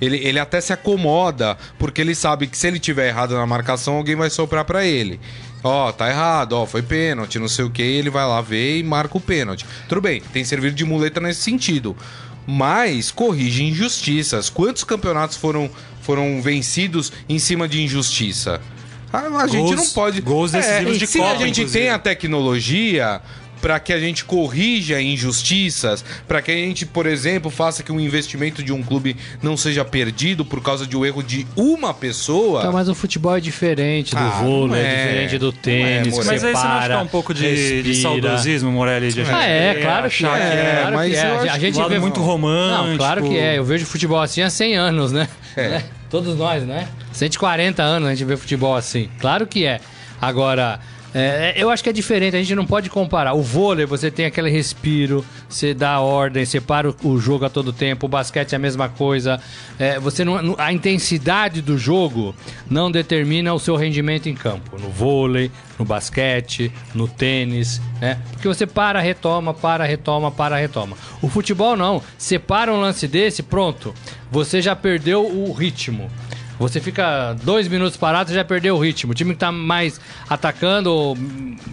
Ele, 0.00 0.18
ele 0.18 0.38
até 0.38 0.60
se 0.60 0.72
acomoda, 0.72 1.56
porque 1.78 2.00
ele 2.00 2.14
sabe 2.14 2.46
que 2.46 2.58
se 2.58 2.66
ele 2.66 2.78
tiver 2.78 3.08
errado 3.08 3.34
na 3.34 3.46
marcação, 3.46 3.96
alguém 3.96 4.16
vai 4.16 4.28
soprar 4.28 4.64
para 4.64 4.84
ele. 4.84 5.20
Ó, 5.62 5.88
oh, 5.88 5.92
tá 5.92 6.10
errado, 6.10 6.52
ó, 6.52 6.64
oh, 6.64 6.66
foi 6.66 6.82
pênalti, 6.82 7.38
não 7.38 7.48
sei 7.48 7.64
o 7.64 7.70
que, 7.70 7.80
ele 7.80 8.10
vai 8.10 8.26
lá 8.26 8.42
ver 8.42 8.78
e 8.78 8.82
marca 8.82 9.16
o 9.16 9.20
pênalti. 9.20 9.64
Tudo 9.88 10.02
bem, 10.02 10.20
tem 10.32 10.44
servido 10.44 10.76
de 10.76 10.84
muleta 10.84 11.20
nesse 11.20 11.40
sentido. 11.40 11.96
Mas 12.46 13.10
corrige 13.10 13.64
injustiças. 13.64 14.50
Quantos 14.50 14.84
campeonatos 14.84 15.38
foram, 15.38 15.70
foram 16.02 16.42
vencidos 16.42 17.10
em 17.26 17.38
cima 17.38 17.66
de 17.66 17.82
injustiça? 17.82 18.60
A, 19.14 19.42
a 19.42 19.46
gente 19.46 19.76
não 19.76 19.86
pode. 19.86 20.20
Gols 20.20 20.52
decisivos 20.52 20.96
é, 20.96 20.98
de 20.98 21.06
se 21.06 21.18
Copa, 21.18 21.30
a 21.30 21.36
gente 21.36 21.60
inclusive. 21.60 21.84
tem 21.84 21.90
a 21.90 21.98
tecnologia 21.98 23.20
para 23.64 23.80
que 23.80 23.94
a 23.94 23.98
gente 23.98 24.26
corrija 24.26 25.00
injustiças, 25.00 26.04
para 26.28 26.42
que 26.42 26.50
a 26.50 26.54
gente, 26.54 26.84
por 26.84 27.06
exemplo, 27.06 27.50
faça 27.50 27.82
que 27.82 27.90
o 27.90 27.98
investimento 27.98 28.62
de 28.62 28.74
um 28.74 28.82
clube 28.82 29.16
não 29.42 29.56
seja 29.56 29.82
perdido 29.82 30.44
por 30.44 30.62
causa 30.62 30.86
de 30.86 30.94
um 30.94 31.02
erro 31.02 31.22
de 31.22 31.46
uma 31.56 31.94
pessoa. 31.94 32.60
Tá, 32.60 32.70
mas 32.70 32.90
o 32.90 32.94
futebol 32.94 33.34
é 33.34 33.40
diferente 33.40 34.14
do 34.14 34.20
ah, 34.20 34.42
vôlei, 34.42 34.82
é, 34.82 34.84
é, 34.84 35.06
diferente 35.06 35.38
do 35.38 35.50
tênis. 35.50 36.12
É, 36.12 36.16
mas 36.18 36.28
aí 36.28 36.38
você 36.40 36.52
não 36.52 36.60
acha 36.60 36.86
que 36.88 36.92
é 36.92 36.98
um 36.98 37.06
pouco 37.06 37.32
de, 37.32 37.82
de 37.82 37.94
saudosismo, 37.94 38.70
Morelli? 38.70 39.10
De 39.10 39.22
ah, 39.22 39.44
é, 39.44 39.74
claro 39.80 40.10
que 40.10 40.26
é. 40.26 40.28
é 40.28 40.78
claro 40.82 40.96
mas 40.96 41.12
que 41.12 41.16
é. 41.16 41.50
A 41.50 41.58
gente 41.58 41.88
vê 41.88 41.98
muito 41.98 42.20
romântico. 42.20 42.86
Não, 42.86 42.96
claro 42.98 43.22
que 43.22 43.38
é. 43.38 43.56
Eu 43.56 43.64
vejo 43.64 43.86
futebol 43.86 44.20
assim 44.20 44.42
há 44.42 44.50
100 44.50 44.76
anos, 44.76 45.10
né? 45.10 45.26
É. 45.56 45.82
Todos 46.14 46.38
nós, 46.38 46.62
né? 46.62 46.86
140 47.10 47.82
anos 47.82 48.08
a 48.08 48.14
gente 48.14 48.24
vê 48.24 48.36
futebol 48.36 48.76
assim. 48.76 49.10
Claro 49.18 49.48
que 49.48 49.66
é. 49.66 49.80
Agora, 50.22 50.78
é, 51.14 51.54
eu 51.56 51.70
acho 51.70 51.80
que 51.80 51.88
é 51.88 51.92
diferente, 51.92 52.34
a 52.34 52.40
gente 52.40 52.56
não 52.56 52.66
pode 52.66 52.90
comparar. 52.90 53.34
O 53.34 53.42
vôlei, 53.42 53.86
você 53.86 54.10
tem 54.10 54.26
aquele 54.26 54.50
respiro, 54.50 55.24
você 55.48 55.72
dá 55.72 56.00
ordem, 56.00 56.44
você 56.44 56.60
para 56.60 56.92
o, 57.04 57.18
jogo 57.20 57.44
a 57.44 57.48
todo 57.48 57.72
tempo. 57.72 58.06
O 58.06 58.08
basquete 58.08 58.52
é 58.52 58.56
a 58.56 58.58
mesma 58.58 58.88
coisa. 58.88 59.40
É, 59.78 60.00
você 60.00 60.24
não, 60.24 60.56
a 60.58 60.72
intensidade 60.72 61.62
do 61.62 61.78
jogo 61.78 62.34
não 62.68 62.90
determina 62.90 63.54
o 63.54 63.60
seu 63.60 63.76
rendimento 63.76 64.28
em 64.28 64.34
campo. 64.34 64.76
No 64.76 64.88
vôlei, 64.88 65.52
no 65.78 65.84
basquete, 65.84 66.72
no 66.92 67.06
tênis, 67.06 67.80
né? 68.00 68.18
Porque 68.32 68.48
você 68.48 68.66
para, 68.66 69.00
retoma, 69.00 69.54
para, 69.54 69.84
retoma, 69.84 70.32
para, 70.32 70.56
retoma. 70.56 70.96
O 71.22 71.28
futebol 71.28 71.76
não. 71.76 72.02
Você 72.18 72.40
para 72.40 72.72
um 72.72 72.80
lance 72.80 73.06
desse, 73.06 73.40
pronto. 73.40 73.94
Você 74.32 74.60
já 74.60 74.74
perdeu 74.74 75.24
o 75.24 75.52
ritmo. 75.52 76.10
Você 76.64 76.80
fica 76.80 77.36
dois 77.42 77.68
minutos 77.68 77.96
parado, 77.96 78.30
você 78.30 78.34
já 78.34 78.44
perdeu 78.44 78.74
o 78.74 78.78
ritmo. 78.78 79.12
O 79.12 79.14
time 79.14 79.34
que 79.34 79.38
tá 79.38 79.52
mais 79.52 80.00
atacando, 80.28 81.14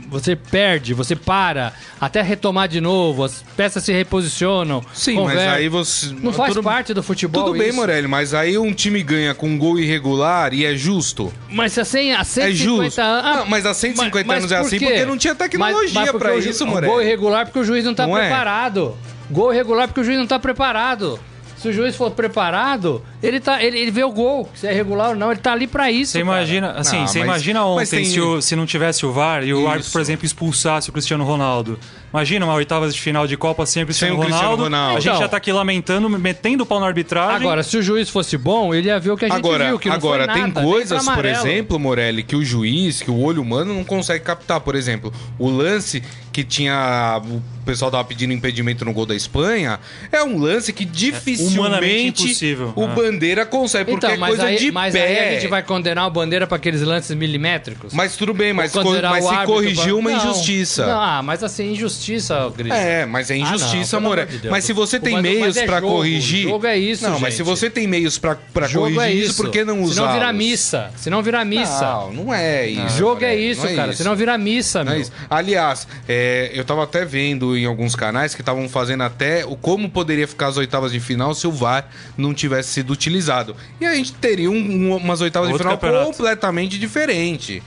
você 0.10 0.36
perde, 0.36 0.93
você 0.93 1.15
para, 1.15 1.71
até 2.00 2.21
retomar 2.21 2.67
de 2.67 2.81
novo, 2.81 3.24
as 3.24 3.41
peças 3.55 3.83
se 3.86 3.93
reposicionam. 3.93 4.83
Sim, 4.93 5.15
conversa. 5.15 5.45
mas 5.45 5.53
aí 5.53 5.69
você. 5.69 6.13
Não 6.21 6.33
faz 6.33 6.53
tudo, 6.53 6.63
parte 6.63 6.93
do 6.93 7.01
futebol. 7.01 7.45
Tudo 7.45 7.57
bem, 7.57 7.69
isso. 7.69 7.77
Morelli, 7.77 8.07
mas 8.07 8.33
aí 8.33 8.57
um 8.57 8.74
time 8.74 9.01
ganha 9.01 9.33
com 9.33 9.48
um 9.48 9.57
gol 9.57 9.79
irregular 9.79 10.53
e 10.53 10.65
é 10.65 10.75
justo. 10.75 11.31
Mas 11.50 11.77
assim, 11.77 12.12
a 12.12 12.25
150 12.25 12.50
é 12.50 12.51
justo. 12.51 13.01
anos. 13.01 13.25
Ah, 13.25 13.45
mas 13.48 13.65
há 13.65 13.74
150 13.74 14.27
mas, 14.27 14.38
anos 14.39 14.51
é 14.51 14.57
assim 14.57 14.79
porque 14.79 15.05
não 15.05 15.17
tinha 15.17 15.33
tecnologia 15.33 16.13
para 16.13 16.36
isso, 16.36 16.67
Morelli. 16.67 16.91
Gol 16.91 17.01
irregular 17.01 17.45
porque 17.45 17.60
o 17.60 17.63
juiz 17.63 17.86
não 17.86 17.93
tá 17.93 18.05
não 18.05 18.17
é? 18.17 18.27
preparado. 18.27 18.98
É? 19.07 19.33
Gol 19.33 19.53
irregular 19.53 19.88
porque 19.88 20.01
o 20.01 20.03
juiz 20.03 20.17
não 20.17 20.27
tá 20.27 20.38
preparado. 20.38 21.17
Se 21.62 21.69
o 21.69 21.74
juiz 21.74 21.95
for 21.95 22.10
preparado, 22.10 23.03
Ele, 23.24 23.40
tá, 23.40 23.63
ele, 23.63 23.78
ele 23.80 23.92
vê 23.92 24.04
o 24.04 24.12
gol, 24.12 24.50
se 24.56 24.66
é 24.66 24.72
regular 24.74 25.10
ou 25.10 25.16
não, 25.16 25.32
ele 25.32 25.40
tá 25.40 25.51
ali 25.51 25.68
pra 25.68 25.92
isso. 25.92 26.13
Você 26.13 26.20
imagina, 26.20 26.72
assim, 26.72 26.98
Não, 27.01 27.08
você 27.08 27.20
mas- 27.20 27.28
imagina 27.28 27.66
ontem 27.66 27.86
tem- 27.98 28.06
se, 28.06 28.20
o- 28.20 28.42
se 28.42 28.56
não 28.56 28.66
tivesse 28.66 29.06
o 29.06 29.12
VAR 29.12 29.44
e 29.44 29.54
o 29.54 29.60
Isso. 29.60 29.68
árbitro, 29.68 29.92
por 29.92 30.01
exemplo, 30.01 30.25
expulsasse 30.25 30.90
o 30.90 30.94
Cristiano 30.94 31.24
Ronaldo. 31.24 31.80
Imagina 32.12 32.46
uma 32.46 32.56
oitavas 32.56 32.94
de 32.94 33.00
final 33.00 33.25
de 33.28 33.38
Copa 33.38 33.66
sem 33.66 33.84
o 33.84 33.86
Cristiano, 33.86 34.13
Sem 34.16 34.20
o 34.20 34.22
Cristiano 34.25 34.44
Ronaldo. 34.56 34.63
Ronaldo. 34.63 34.98
A 34.98 35.00
gente 35.00 35.10
Então. 35.10 35.22
já 35.22 35.30
tá 35.30 35.38
aqui 35.38 35.51
lamentando, 35.51 36.10
metendo 36.10 36.63
o 36.63 36.66
pau 36.66 36.80
na 36.80 36.88
arbitragem. 36.88 37.38
Agora, 37.38 37.63
se 37.63 37.78
o 37.78 37.82
juiz 37.82 38.10
fosse 38.10 38.38
bom, 38.38 38.74
ele 38.74 38.88
ia 38.88 39.00
ver 39.00 39.12
o 39.12 39.18
que 39.18 39.25
a 39.25 39.28
gente 39.30 39.38
Agora, 39.38 39.68
viu, 39.68 39.80
que 39.80 39.88
não 39.88 39.96
agora 39.96 40.25
foi 40.25 40.34
tem 40.34 40.42
nada, 40.48 40.62
nem 40.62 40.70
coisas, 40.70 41.06
por 41.08 41.24
exemplo, 41.25 41.80
Morelli, 41.80 42.24
que 42.24 42.36
o 42.36 42.44
juiz, 42.44 43.01
que 43.01 43.10
o 43.12 43.20
olho 43.22 43.42
humano 43.42 43.74
não 43.74 43.84
consegue 43.86 44.24
captar. 44.25 44.60
Por 44.60 44.75
exemplo, 44.75 45.13
o 45.40 45.48
lance 45.50 46.04
que 46.34 46.44
tinha. 46.44 47.22
O 47.24 47.63
pessoal 47.63 47.92
tava 47.92 48.04
pedindo 48.04 48.34
impedimento 48.34 48.84
no 48.84 48.92
gol 48.92 49.06
da 49.06 49.16
Espanha. 49.16 49.80
É 50.12 50.24
um 50.24 50.38
lance 50.40 50.74
que 50.74 50.84
humanamente 50.84 50.98
dificilmente 50.98 52.24
impossível. 52.24 52.74
o 52.75 52.84
É. 52.84 52.88
Bandeira 53.12 53.46
consegue, 53.46 53.91
porque 53.91 54.06
Então, 54.06 54.15
é 54.15 54.18
mas, 54.20 54.30
coisa 54.30 54.46
aí, 54.46 54.58
de 54.58 54.72
mas 54.72 54.94
pé. 54.94 55.01
aí 55.06 55.30
a 55.30 55.32
gente 55.34 55.48
vai 55.48 55.62
condenar 55.63 56.08
o 56.08 56.10
Bandeira 56.10 56.48
pra 56.48 56.58
aqueles 56.58 56.82
lances 56.82 57.15
milimétricos? 57.15 57.94
Mas 57.94 58.15
tudo 58.15 58.34
bem, 58.34 58.53
mas, 58.53 58.72
co- 58.72 58.84
mas 58.84 59.25
o 59.25 59.30
se 59.30 59.46
corrigiu 59.46 59.84
pra- 59.86 59.96
uma 59.96 60.12
Não. 60.12 60.18
injustiça. 60.18 60.86
Não, 60.86 61.01
ah, 61.01 61.22
mas 61.24 61.44
assim, 61.44 61.72
injustiça, 61.72 62.51
Gris. 62.56 62.72
É, 62.74 63.06
mas 63.06 63.30
é 63.30 63.36
Ah, 63.36 63.38
não, 63.38 63.44
injustiça, 63.56 63.98
amor 63.98 64.25
de 64.25 64.50
mas 64.50 64.63
se 64.63 64.74
você 64.74 65.00
tem 65.00 65.13
Mas- 65.13 65.24
mas 65.24 65.32
meios 65.34 65.58
é 65.58 65.68
jogo, 65.68 65.88
corrigir. 65.88 66.44
jogo 66.44 66.65
é 66.68 66.77
isso, 66.77 67.03
Não, 67.03 67.20
mas 67.20 67.34
se 67.34 67.38
gente. 67.39 67.48
você 67.48 67.70
tem 67.70 67.88
meios 67.88 68.18
pra 68.18 68.38
Jogo 68.68 68.86
corrigir 68.94 69.01
é 69.01 69.12
isso, 69.13 69.36
por 69.36 69.50
que 69.50 69.63
não 69.63 69.82
usar? 69.82 69.94
Se 69.94 70.00
não 70.08 70.13
virar 70.13 70.34
missa. 70.34 70.91
Se 70.96 71.10
não 71.10 71.22
virar 71.24 71.46
missa. 71.46 71.82
Não, 71.86 72.13
não 72.13 72.34
é 72.34 72.68
isso. 72.68 72.98
Jogo 72.98 73.24
é 73.24 73.36
isso, 73.36 73.63
não 73.63 73.70
é 73.72 73.75
cara. 73.75 73.94
Se 73.94 74.03
não 74.03 74.15
virar 74.15 74.38
missa, 74.38 74.84
Não 74.84 74.91
é 74.91 74.96
meu. 74.96 75.01
isso. 75.03 75.12
Aliás, 75.30 75.88
é, 76.08 76.51
eu 76.53 76.63
tava 76.63 76.84
até 76.84 77.03
vendo 77.06 77.58
em 77.58 77.65
alguns 77.65 77.96
canais 77.96 78.34
que 78.36 78.41
estavam 78.41 78.68
fazendo 78.70 79.01
até 79.03 79.46
o 79.46 79.56
como 79.56 79.89
poderia 79.89 80.27
ficar 80.27 80.48
as 80.48 80.58
oitavas 80.58 80.91
de 80.91 81.00
final 81.00 81.34
se 81.34 81.48
o 81.48 81.51
VAR 81.51 81.88
não 82.18 82.34
tivesse 82.34 82.70
sido 82.70 82.96
utilizado. 83.01 83.55
E 83.79 83.86
a 83.86 83.96
gente 83.96 84.13
teria 84.13 84.50
um- 84.51 84.53
um- 84.55 84.96
umas 84.96 85.22
oitavas 85.22 85.50
Outro 85.50 85.63
de 85.67 85.70
final 85.70 85.77
campeonato. 85.79 86.12
completamente 86.12 86.77
diferente. 86.77 87.63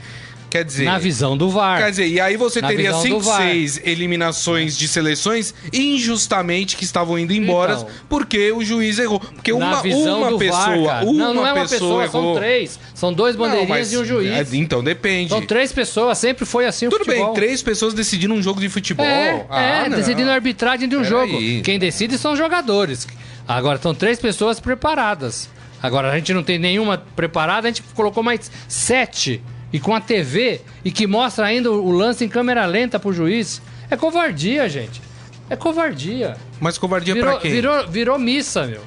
Quer 0.49 0.63
dizer. 0.63 0.85
Na 0.85 0.97
visão 0.97 1.35
do 1.35 1.49
VAR. 1.49 1.79
Quer 1.79 1.89
dizer, 1.89 2.07
e 2.07 2.17
aí 2.17 2.37
você 2.37 2.61
Na 2.61 2.69
teria 2.69 2.85
visão 2.91 3.01
5, 3.01 3.17
do 3.17 3.25
VAR. 3.25 3.41
6 3.41 3.81
eliminações 3.83 4.77
de 4.77 4.87
seleções 4.87 5.53
injustamente 5.73 6.77
que 6.77 6.85
estavam 6.85 7.19
indo 7.19 7.33
embora 7.33 7.73
Então. 7.73 7.87
porque 8.07 8.53
o 8.53 8.63
juiz 8.63 8.97
errou. 8.97 9.19
Porque 9.19 9.51
uma, 9.51 9.65
uma 9.71 9.81
pessoa, 9.81 10.85
VAR, 10.85 11.03
uma 11.05 11.13
não, 11.25 11.33
não 11.33 11.45
é 11.47 11.51
uma 11.51 11.61
pessoa, 11.67 12.03
pessoa, 12.03 12.07
são 12.09 12.21
errou. 12.21 12.35
três. 12.37 12.79
São 12.93 13.11
dois 13.11 13.35
bandeirinhas 13.35 13.69
Não, 13.69 13.75
mas- 13.77 13.91
e 13.93 13.97
um 13.97 14.05
juiz. 14.05 14.31
é, 14.53 14.55
então 14.57 14.81
depende. 14.81 15.29
São 15.29 15.41
três 15.41 15.73
pessoas, 15.73 16.17
sempre 16.17 16.45
foi 16.45 16.65
assim 16.65 16.87
o 16.87 16.89
Tudo 16.89 17.03
futebol. 17.03 17.25
bem, 17.25 17.33
três 17.35 17.61
pessoas 17.61 17.93
decidindo 17.93 18.33
um 18.33 18.41
jogo 18.41 18.61
de 18.61 18.69
futebol. 18.69 19.05
É, 19.05 19.45
Ah, 19.49 19.85
é 19.87 19.89
decidindo 19.89 20.29
a 20.29 20.33
arbitragem 20.35 20.87
de 20.87 20.95
um 20.95 20.99
Pera 21.01 21.09
jogo. 21.09 21.37
aí. 21.37 21.61
Quem 21.61 21.77
decide 21.77 22.17
são 22.17 22.31
os 22.33 22.37
jogadores. 22.37 23.05
Agora, 23.47 23.75
estão 23.75 23.93
três 23.93 24.19
pessoas 24.19 24.59
preparadas. 24.59 25.49
Agora, 25.81 26.11
a 26.11 26.15
gente 26.15 26.33
não 26.33 26.43
tem 26.43 26.57
nenhuma 26.57 26.97
preparada, 27.15 27.67
a 27.67 27.71
gente 27.71 27.83
colocou 27.93 28.23
mais 28.23 28.51
sete. 28.67 29.41
E 29.73 29.79
com 29.79 29.93
a 29.93 29.99
TV, 29.99 30.61
e 30.85 30.91
que 30.91 31.05
mostra 31.05 31.45
ainda 31.45 31.69
o 31.71 31.91
lance 31.91 32.23
em 32.23 32.29
câmera 32.29 32.65
lenta 32.65 32.99
pro 32.99 33.11
juiz. 33.11 33.61
É 33.89 33.97
covardia, 33.97 34.69
gente. 34.69 35.01
É 35.49 35.55
covardia. 35.55 36.37
Mas 36.59 36.77
covardia 36.77 37.13
Virou, 37.13 37.31
pra 37.31 37.41
quem? 37.41 37.51
virou, 37.51 37.87
virou 37.87 38.17
missa, 38.17 38.65
meu. 38.65 38.81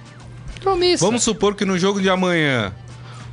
Virou 0.59 0.77
missa. 0.77 1.05
Vamos 1.05 1.23
supor 1.23 1.55
que 1.55 1.65
no 1.65 1.79
jogo 1.79 2.01
de 2.01 2.09
amanhã 2.09 2.73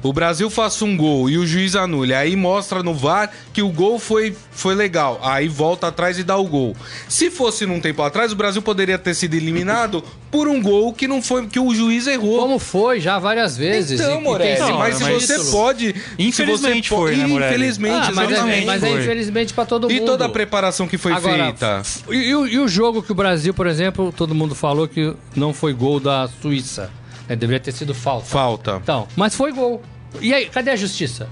o 0.10 0.14
Brasil 0.14 0.50
faça 0.50 0.86
um 0.86 0.96
gol 0.96 1.30
e 1.30 1.38
o 1.38 1.46
juiz 1.48 1.76
anule. 1.76 2.14
Aí 2.14 2.36
mostra 2.36 2.84
no 2.84 2.94
VAR 2.94 3.32
que 3.52 3.62
o 3.62 3.70
gol 3.70 3.98
foi, 4.00 4.36
foi 4.52 4.76
legal. 4.76 5.20
Aí 5.24 5.48
volta 5.48 5.88
atrás 5.88 6.20
e 6.20 6.24
dá 6.24 6.38
o 6.38 6.46
gol. 6.46 6.76
Se 7.10 7.32
fosse 7.32 7.66
num 7.66 7.80
tempo 7.80 8.02
atrás, 8.04 8.32
o 8.32 8.36
Brasil 8.36 8.62
poderia 8.62 8.98
ter 8.98 9.14
sido 9.16 9.34
eliminado 9.36 10.04
por 10.30 10.48
um 10.48 10.62
gol 10.62 10.94
que 10.94 11.08
não 11.08 11.22
foi 11.22 11.48
que 11.48 11.60
o 11.60 11.74
juiz 11.74 12.08
errou. 12.08 12.40
Como 12.40 12.60
foi 12.60 13.00
já 13.00 13.18
várias 13.18 13.58
vezes. 13.58 14.00
Então, 14.00 14.16
e- 14.16 14.18
e 14.18 14.22
Morelli, 14.24 14.58
sido 14.58 14.78
mas 14.78 14.96
se 14.98 15.04
mas 15.04 15.14
você 15.24 15.34
título. 15.38 15.52
pode. 15.52 15.96
Infelizmente 16.20 16.84
se 16.84 16.90
você 16.90 16.96
foi, 16.96 17.16
né, 17.16 17.28
Morelli? 17.28 17.50
Infelizmente, 17.56 18.08
Ah, 18.10 18.12
mas, 18.14 18.32
é, 18.32 18.66
mas 18.66 18.84
é 18.84 18.92
infelizmente 18.92 19.54
pra 19.54 19.66
todo 19.66 19.90
E 19.92 19.96
mundo. 20.00 20.06
toda 20.06 20.26
a 20.26 20.30
preparação 20.30 20.88
que 20.88 20.98
foi 20.98 21.14
Agora, 21.14 21.46
feita. 21.46 21.82
E, 22.10 22.16
e 22.16 22.36
o- 22.36 22.48
e 22.48 22.60
o 22.60 22.68
jogo 22.68 23.02
que 23.02 23.12
o 23.12 23.16
Brasil, 23.16 23.54
por 23.54 23.66
exemplo, 23.68 24.14
todo 24.16 24.36
mundo 24.36 24.54
falou 24.54 24.88
que 24.88 25.14
não 25.36 25.54
foi 25.54 25.74
gol 25.74 26.00
da 26.00 26.30
Suíça. 26.42 26.90
né? 27.28 27.36
Deveria 27.36 27.60
ter 27.60 27.72
sido 27.72 27.94
falta. 27.96 28.26
Falta. 28.28 28.80
Então, 28.84 29.08
mas 29.16 29.34
foi 29.34 29.52
gol. 29.52 29.82
E 30.22 30.34
aí, 30.34 30.46
cadê 30.46 30.72
a 30.72 30.76
justiça? 30.76 31.28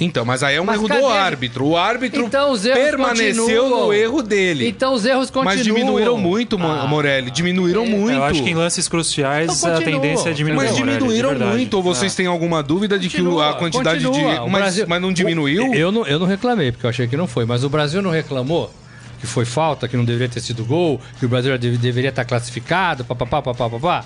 Então, 0.00 0.24
mas 0.24 0.44
aí 0.44 0.54
é 0.54 0.60
um 0.60 0.64
Mas 0.64 0.76
erro 0.76 0.86
cadê 0.86 1.00
do 1.00 1.06
árbitro. 1.08 1.66
O 1.66 1.76
árbitro 1.76 2.22
Então 2.22 2.52
os 2.52 2.64
erros 2.64 2.78
permaneceu 2.84 3.34
continuam. 3.44 3.86
no 3.88 3.92
erro 3.92 4.22
dele. 4.22 4.68
Então 4.68 4.94
os 4.94 5.04
erros 5.04 5.28
continuam. 5.28 5.44
mas 5.56 5.64
diminuíram 5.64 6.16
muito, 6.16 6.56
Ah, 6.56 6.86
Morelli. 6.86 7.32
Diminuíram 7.32 7.82
é. 7.84 7.88
muito. 7.88 8.12
Eu 8.16 8.22
acho 8.22 8.40
que 8.44 8.48
em 8.50 8.54
lances 8.54 8.86
cruciais 8.86 9.58
Então 9.58 9.74
a 9.76 9.80
tendência 9.82 10.30
é 10.30 10.32
diminuir. 10.32 10.56
Mas 10.66 10.78
Morelli, 10.78 10.98
diminuíram 10.98 11.28
verdade. 11.30 11.50
muito. 11.50 11.74
Ou 11.74 11.82
vocês 11.82 12.12
É. 12.12 12.16
têm 12.16 12.26
alguma 12.26 12.62
dúvida 12.62 12.96
de 12.96 13.08
que 13.08 13.16
a 13.20 13.52
quantidade 13.54 14.04
continua. 14.04 14.34
de. 14.34 14.40
Mas, 14.50 14.62
Brasil- 14.62 14.84
mas 14.88 15.02
não 15.02 15.12
diminuiu? 15.12 15.74
Eu 15.74 15.90
não, 15.90 16.06
eu 16.06 16.20
não 16.20 16.26
reclamei, 16.28 16.70
porque 16.70 16.86
eu 16.86 16.90
achei 16.90 17.08
que 17.08 17.16
não 17.16 17.26
foi. 17.26 17.44
Mas 17.44 17.64
o 17.64 17.68
Brasil 17.68 18.00
não 18.00 18.12
reclamou 18.12 18.72
que 19.20 19.26
foi 19.26 19.44
falta, 19.44 19.88
que 19.88 19.96
não 19.96 20.04
deveria 20.04 20.28
ter 20.32 20.40
sido 20.40 20.64
gol, 20.64 21.00
que 21.18 21.26
o 21.26 21.28
Brasil 21.28 21.50
já 21.50 21.56
deve- 21.56 21.76
deveria 21.76 22.10
estar 22.10 22.24
classificado, 22.24 23.04
papapá, 23.04 23.42
papapá, 23.42 23.68
papá. 23.68 24.04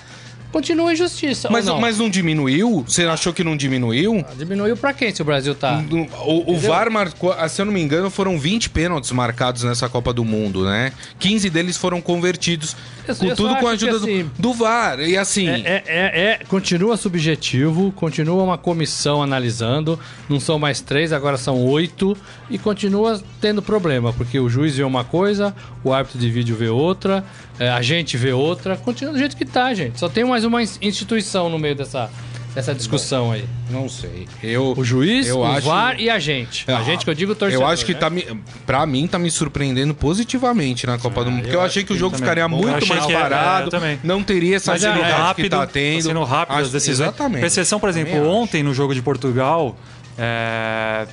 Continua 0.52 0.90
a 0.90 0.92
injustiça. 0.92 1.48
Mas, 1.50 1.64
não? 1.64 1.80
mas 1.80 1.98
não 1.98 2.10
diminuiu? 2.10 2.84
Você 2.86 3.04
achou 3.04 3.32
que 3.32 3.42
não 3.42 3.56
diminuiu? 3.56 4.24
Diminuiu 4.36 4.76
pra 4.76 4.92
quem 4.92 5.12
se 5.14 5.22
o 5.22 5.24
Brasil 5.24 5.54
tá. 5.54 5.82
O, 6.26 6.52
o 6.52 6.58
VAR 6.58 6.90
marcou, 6.90 7.32
ah, 7.32 7.48
se 7.48 7.60
eu 7.60 7.64
não 7.64 7.72
me 7.72 7.80
engano, 7.80 8.10
foram 8.10 8.38
20 8.38 8.68
pênaltis 8.70 9.10
marcados 9.12 9.62
nessa 9.64 9.88
Copa 9.88 10.12
do 10.12 10.24
Mundo, 10.24 10.64
né? 10.64 10.92
15 11.18 11.48
deles 11.48 11.76
foram 11.76 12.00
convertidos. 12.00 12.76
Eu- 13.08 13.16
com 13.16 13.24
eu 13.26 13.34
tudo 13.36 13.56
com 13.56 13.66
a 13.66 13.70
ajuda 13.72 13.98
do- 13.98 14.04
assim, 14.04 14.30
do, 14.38 14.52
VAR. 14.52 15.00
E 15.00 15.16
assim. 15.16 15.48
É, 15.48 15.54
é, 15.60 15.82
é- 15.86 16.20
é- 16.40 16.44
continua 16.46 16.96
subjetivo, 16.96 17.90
continua 17.92 18.42
uma 18.42 18.58
comissão 18.58 19.22
analisando, 19.22 19.98
não 20.28 20.38
são 20.38 20.58
mais 20.58 20.80
três, 20.80 21.12
agora 21.12 21.36
são 21.36 21.64
oito, 21.64 22.16
e 22.50 22.58
continua 22.58 23.20
tendo 23.40 23.60
problema, 23.62 24.12
porque 24.12 24.38
o 24.38 24.48
juiz 24.48 24.76
vê 24.76 24.84
uma 24.84 25.02
coisa, 25.02 25.54
o 25.82 25.92
árbitro 25.92 26.18
de 26.18 26.30
vídeo 26.30 26.54
vê 26.54 26.68
outra, 26.68 27.24
é, 27.58 27.68
a 27.70 27.82
gente 27.82 28.16
vê 28.16 28.32
outra, 28.32 28.76
continua 28.76 29.12
do 29.12 29.18
jeito 29.18 29.36
que 29.36 29.44
tá, 29.44 29.72
gente. 29.74 29.98
Só 30.00 30.08
tem 30.08 30.24
mais 30.24 30.44
uma 30.44 30.62
ins- 30.62 30.78
instituição 30.82 31.48
no 31.48 31.58
meio 31.58 31.74
dessa, 31.76 32.10
dessa 32.54 32.74
discussão 32.74 33.30
aí. 33.32 33.44
Não 33.70 33.88
sei. 33.88 34.26
Eu, 34.42 34.74
O 34.76 34.82
juiz, 34.84 35.26
eu 35.28 35.38
o 35.40 35.44
acho... 35.44 35.66
VAR 35.66 36.00
e 36.00 36.10
a 36.10 36.18
gente. 36.18 36.70
A 36.70 36.78
Ah, 36.78 36.82
gente 36.82 37.04
que 37.04 37.10
eu 37.10 37.14
digo 37.14 37.34
torcedor. 37.34 37.64
Eu 37.64 37.68
acho 37.70 37.84
que 37.86 37.92
né? 37.94 37.98
tá 38.00 38.10
me, 38.10 38.26
pra 38.66 38.84
mim 38.86 39.06
tá 39.06 39.18
me 39.18 39.30
surpreendendo 39.30 39.94
positivamente 39.94 40.86
na 40.86 40.98
Copa 40.98 41.24
do 41.24 41.30
Mundo, 41.30 41.42
porque 41.42 41.54
eu, 41.56 41.60
eu 41.60 41.66
achei 41.66 41.82
acho 41.82 41.86
que 41.88 41.92
o 41.94 41.98
jogo 41.98 42.16
ficaria 42.16 42.46
Bom, 42.48 42.56
muito 42.58 42.86
mais 42.86 43.06
que 43.06 43.12
é, 43.12 43.18
parado, 43.20 43.76
é, 43.76 43.98
não 44.02 44.22
teria 44.22 44.56
essa 44.56 44.72
Mas 44.72 44.82
é, 44.84 44.88
é 44.88 44.90
agilidade 44.90 45.20
rápido, 45.22 45.44
que 45.44 45.50
tá 45.50 45.66
tendo. 45.66 46.02
sendo 46.02 46.24
rápido 46.24 46.54
Acho- 46.56 46.66
as 46.66 46.72
decisões. 46.72 47.08
Exatamente. 47.08 47.40
Com 47.40 47.46
exceção, 47.46 47.78
por 47.80 47.88
exemplo, 47.88 48.26
ontem 48.28 48.62
no 48.62 48.74
jogo 48.74 48.94
de 48.94 49.00
Portugal, 49.02 49.76
é, 50.18 51.06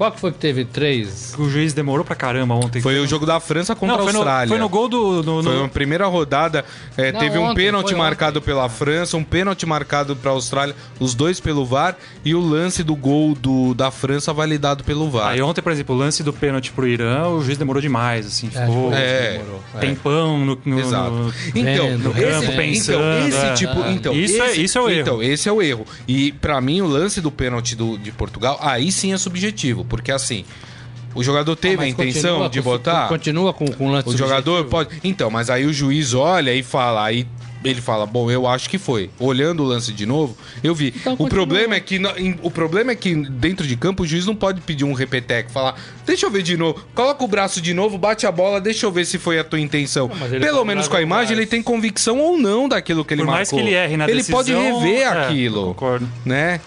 Qual 0.00 0.10
que 0.12 0.18
foi 0.18 0.32
que 0.32 0.38
teve 0.38 0.64
três? 0.64 1.34
o 1.38 1.46
juiz 1.50 1.74
demorou 1.74 2.06
pra 2.06 2.16
caramba 2.16 2.54
ontem. 2.54 2.80
Foi 2.80 2.98
o 2.98 3.06
jogo 3.06 3.26
da 3.26 3.38
França 3.38 3.74
contra 3.76 3.96
Não, 3.98 4.00
a 4.00 4.04
foi 4.04 4.12
no, 4.14 4.18
Austrália. 4.20 4.48
foi 4.48 4.58
no 4.58 4.66
gol 4.68 4.88
do. 4.88 5.22
no- 5.22 5.42
Foi 5.42 5.52
no- 5.52 5.58
uma 5.60 5.68
primeira 5.68 6.06
rodada, 6.06 6.64
é, 6.96 7.12
Não, 7.12 7.20
teve 7.20 7.36
um 7.36 7.42
ontem, 7.44 7.66
pênalti 7.66 7.90
foi 7.90 7.98
marcado 7.98 8.40
pela 8.40 8.66
França, 8.70 9.18
um 9.18 9.22
pênalti 9.22 9.66
marcado 9.66 10.16
para 10.16 10.30
a 10.30 10.34
Austrália, 10.34 10.74
os 10.98 11.14
dois 11.14 11.38
pelo 11.38 11.66
VAR 11.66 11.98
e 12.24 12.34
o 12.34 12.40
lance 12.40 12.82
do 12.82 12.96
gol 12.96 13.34
do, 13.34 13.74
da 13.74 13.90
França 13.90 14.32
validado 14.32 14.82
pelo 14.84 15.10
VAR. 15.10 15.32
Aí 15.32 15.42
ontem, 15.42 15.60
por 15.60 15.70
exemplo, 15.70 15.94
o 15.94 15.98
lance 15.98 16.22
do 16.22 16.32
pênalti 16.32 16.72
pro 16.72 16.88
Irã, 16.88 17.28
o 17.28 17.42
juiz 17.44 17.58
demorou 17.58 17.82
demais, 17.82 18.24
assim, 18.26 18.48
ficou 18.48 18.94
É, 18.94 19.32
demorou. 19.32 19.60
tempão 19.80 20.38
no, 20.46 20.58
no- 20.64 20.80
Exato. 20.80 21.10
no- 21.10 21.32
Então, 21.54 21.86
Vendo, 21.88 22.10
esse, 22.10 22.20
campo, 22.20 22.44
então, 22.44 22.56
pensando, 22.56 23.28
esse 23.28 23.36
é. 23.46 23.52
tipo, 23.52 23.80
então, 23.90 24.14
Isso 24.14 24.42
é- 24.42 24.50
esse, 24.52 24.62
isso 24.64 24.78
é 24.78 24.80
o 24.80 24.88
erro. 24.88 25.00
Então, 25.02 25.22
esse 25.22 25.46
é 25.48 25.52
o 25.52 25.60
erro. 25.60 25.86
E 26.08 26.32
pra 26.32 26.58
mim 26.60 26.80
o 26.80 26.86
lance 26.86 27.20
do 27.20 27.30
pênalti 27.30 27.76
do, 27.76 27.98
de 27.98 28.10
Portugal, 28.10 28.58
aí 28.62 28.90
sim 28.90 29.12
é 29.12 29.18
subjetivo, 29.18 29.84
porque 29.90 30.10
assim, 30.10 30.44
o 31.14 31.22
jogador 31.22 31.54
teve 31.56 31.74
a 31.74 31.78
Mas 31.78 31.88
intenção 31.90 32.30
continua 32.38 32.48
de 32.48 32.60
botar 32.62 33.08
Continua 33.08 33.52
com, 33.52 33.66
com 33.66 33.88
o 33.88 33.92
lance 33.92 34.08
O 34.08 34.16
jogador 34.16 34.64
pode. 34.66 35.00
Então, 35.04 35.28
mas 35.30 35.50
aí 35.50 35.66
o 35.66 35.72
juiz 35.72 36.14
olha 36.14 36.54
e 36.54 36.62
fala, 36.62 37.04
aí 37.04 37.26
ele 37.62 37.80
fala, 37.82 38.06
bom, 38.06 38.30
eu 38.30 38.46
acho 38.46 38.70
que 38.70 38.78
foi. 38.78 39.10
Olhando 39.18 39.62
o 39.62 39.66
lance 39.66 39.92
de 39.92 40.06
novo, 40.06 40.34
eu 40.64 40.74
vi. 40.74 40.94
Então 40.96 41.12
o 41.12 41.16
continua. 41.16 41.28
problema 41.28 41.74
é 41.74 41.80
que 41.80 42.00
o 42.42 42.50
problema 42.50 42.92
é 42.92 42.94
que 42.94 43.14
dentro 43.14 43.66
de 43.66 43.76
campo 43.76 44.02
o 44.02 44.06
juiz 44.06 44.24
não 44.24 44.34
pode 44.34 44.62
pedir 44.62 44.84
um 44.84 44.94
repetec, 44.94 45.52
falar, 45.52 45.74
deixa 46.06 46.24
eu 46.24 46.30
ver 46.30 46.42
de 46.42 46.56
novo, 46.56 46.82
coloca 46.94 47.22
o 47.22 47.28
braço 47.28 47.60
de 47.60 47.74
novo, 47.74 47.98
bate 47.98 48.26
a 48.26 48.32
bola, 48.32 48.60
deixa 48.60 48.86
eu 48.86 48.92
ver 48.92 49.04
se 49.04 49.18
foi 49.18 49.38
a 49.38 49.44
tua 49.44 49.60
intenção. 49.60 50.10
ele 50.30 50.40
Pelo 50.40 50.58
pode 50.58 50.68
menos 50.68 50.88
com 50.88 50.96
a 50.96 51.02
imagem 51.02 51.26
mais. 51.36 51.38
ele 51.38 51.46
tem 51.46 51.62
convicção 51.62 52.18
ou 52.18 52.38
não 52.38 52.66
daquilo 52.66 53.04
que 53.04 53.12
ele 53.12 53.22
Por 53.22 53.30
mais 53.30 53.50
marcou. 53.52 53.58
que 53.58 53.64
ele 53.66 53.74
erre 53.76 53.96
na 53.96 54.04
ele 54.04 54.16
decisão... 54.18 54.36
pode 54.38 54.52
rever 54.54 55.00
é, 55.02 55.04
aquilo, 55.06 55.66
Concordo. 55.66 56.08
né? 56.24 56.60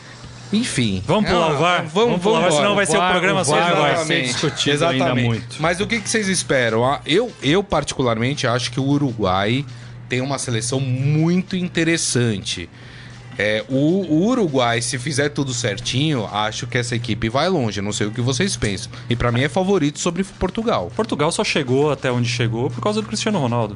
Enfim. 0.53 1.03
Vamos 1.05 1.29
pular 1.29 1.45
Ah, 1.45 1.53
o 1.53 1.57
VAR? 1.57 1.77
Vamos, 1.87 1.93
Vamos 1.93 2.21
pular 2.21 2.51
senão 2.51 2.75
vai 2.75 2.85
ser 2.85 2.97
o 2.97 3.09
programa 3.09 3.41
o 3.41 3.45
só 3.45 3.55
de 3.59 3.71
vai 3.73 3.95
VAR. 3.95 4.05
ser 4.05 4.21
discutido 4.23 4.85
ainda 4.85 5.13
muito. 5.15 5.57
Mas 5.59 5.79
o 5.79 5.87
que, 5.87 5.99
que 5.99 6.09
vocês 6.09 6.27
esperam? 6.27 6.85
Ah, 6.85 7.01
Eu, 7.05 7.31
eu, 7.41 7.63
particularmente, 7.63 8.45
acho 8.47 8.71
que 8.71 8.79
o 8.79 8.83
Uruguai 8.83 9.65
tem 10.07 10.21
uma 10.21 10.37
seleção 10.37 10.79
muito 10.79 11.55
interessante. 11.55 12.69
É, 13.35 13.65
o, 13.67 13.75
o 13.75 14.27
Uruguai, 14.27 14.79
se 14.79 14.99
fizer 14.99 15.29
tudo 15.29 15.55
certinho, 15.55 16.29
acho 16.31 16.67
que 16.67 16.77
essa 16.77 16.95
equipe 16.95 17.29
vai 17.29 17.49
longe. 17.49 17.81
Não 17.81 17.91
sei 17.91 18.05
o 18.05 18.11
que 18.11 18.21
vocês 18.21 18.55
pensam. 18.55 18.91
E 19.09 19.15
pra 19.15 19.31
mim 19.31 19.41
é 19.41 19.49
favorito 19.49 19.97
sobre 19.99 20.23
Portugal. 20.23 20.91
Portugal 20.95 21.31
só 21.31 21.43
chegou 21.43 21.91
até 21.91 22.11
onde 22.11 22.29
chegou 22.29 22.69
por 22.69 22.79
causa 22.79 23.01
do 23.01 23.07
Cristiano 23.07 23.39
Ronaldo. 23.39 23.75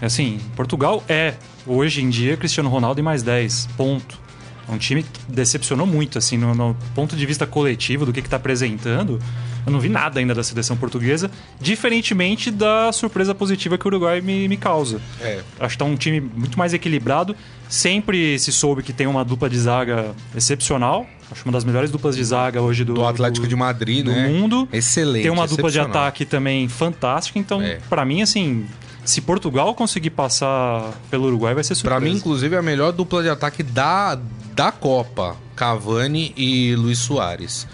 Assim, 0.00 0.40
Portugal 0.56 1.04
é, 1.06 1.34
hoje 1.66 2.02
em 2.02 2.08
dia, 2.08 2.36
Cristiano 2.36 2.70
Ronaldo 2.70 2.98
e 2.98 3.02
mais 3.02 3.22
10. 3.22 3.68
Ponto. 3.76 4.18
É 4.68 4.72
um 4.72 4.78
time 4.78 5.02
que 5.02 5.20
decepcionou 5.28 5.86
muito, 5.86 6.18
assim, 6.18 6.38
no, 6.38 6.54
no 6.54 6.76
ponto 6.94 7.14
de 7.16 7.26
vista 7.26 7.46
coletivo 7.46 8.06
do 8.06 8.12
que 8.12 8.20
está 8.20 8.36
apresentando. 8.36 9.20
Eu 9.66 9.72
não 9.72 9.80
vi 9.80 9.88
nada 9.88 10.20
ainda 10.20 10.34
da 10.34 10.42
seleção 10.42 10.76
portuguesa, 10.76 11.30
diferentemente 11.60 12.50
da 12.50 12.92
surpresa 12.92 13.34
positiva 13.34 13.78
que 13.78 13.86
o 13.86 13.88
Uruguai 13.88 14.20
me, 14.20 14.46
me 14.46 14.56
causa. 14.56 15.00
É. 15.20 15.40
Acho 15.58 15.74
que 15.74 15.78
tá 15.78 15.84
um 15.84 15.96
time 15.96 16.20
muito 16.20 16.58
mais 16.58 16.74
equilibrado. 16.74 17.34
Sempre 17.68 18.38
se 18.38 18.52
soube 18.52 18.82
que 18.82 18.92
tem 18.92 19.06
uma 19.06 19.24
dupla 19.24 19.48
de 19.48 19.58
zaga 19.58 20.14
excepcional. 20.36 21.06
Acho 21.30 21.44
uma 21.46 21.52
das 21.52 21.64
melhores 21.64 21.90
duplas 21.90 22.14
de 22.14 22.22
zaga 22.22 22.60
hoje 22.60 22.84
do, 22.84 22.94
do 22.94 23.06
Atlético 23.06 23.46
do, 23.46 23.48
de 23.48 23.56
Madrid, 23.56 24.04
do 24.04 24.12
né? 24.12 24.28
mundo. 24.28 24.68
Excelente. 24.72 25.22
Tem 25.22 25.32
uma 25.32 25.46
dupla 25.46 25.70
de 25.70 25.80
ataque 25.80 26.24
também 26.24 26.68
fantástica. 26.68 27.38
Então, 27.38 27.62
é. 27.62 27.78
para 27.88 28.04
mim, 28.04 28.20
assim, 28.20 28.66
se 29.04 29.20
Portugal 29.20 29.74
conseguir 29.74 30.10
passar 30.10 30.92
pelo 31.10 31.26
Uruguai, 31.26 31.54
vai 31.54 31.62
ser 31.62 31.74
surpresa. 31.74 32.00
Para 32.00 32.08
mim, 32.08 32.16
inclusive, 32.16 32.54
é 32.54 32.58
a 32.58 32.62
melhor 32.62 32.92
dupla 32.92 33.22
de 33.22 33.28
ataque 33.28 33.62
da, 33.62 34.18
da 34.54 34.72
Copa. 34.72 35.36
Cavani 35.54 36.32
e 36.36 36.74
Luiz 36.74 36.98
Soares. 36.98 37.66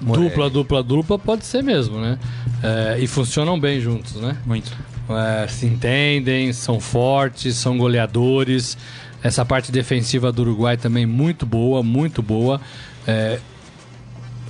Dupla, 0.00 0.50
dupla, 0.50 0.82
dupla 0.82 1.18
pode 1.18 1.44
ser 1.44 1.62
mesmo, 1.62 1.98
né? 1.98 2.18
É, 2.62 2.98
e 2.98 3.06
funcionam 3.06 3.58
bem 3.58 3.80
juntos, 3.80 4.16
né? 4.16 4.36
Muito. 4.44 4.72
É, 5.08 5.46
se 5.48 5.66
entendem, 5.66 6.52
são 6.52 6.80
fortes, 6.80 7.56
são 7.56 7.78
goleadores. 7.78 8.76
Essa 9.22 9.44
parte 9.44 9.72
defensiva 9.72 10.30
do 10.30 10.42
Uruguai 10.42 10.76
também 10.76 11.06
muito 11.06 11.46
boa, 11.46 11.82
muito 11.82 12.22
boa. 12.22 12.60
É, 13.06 13.38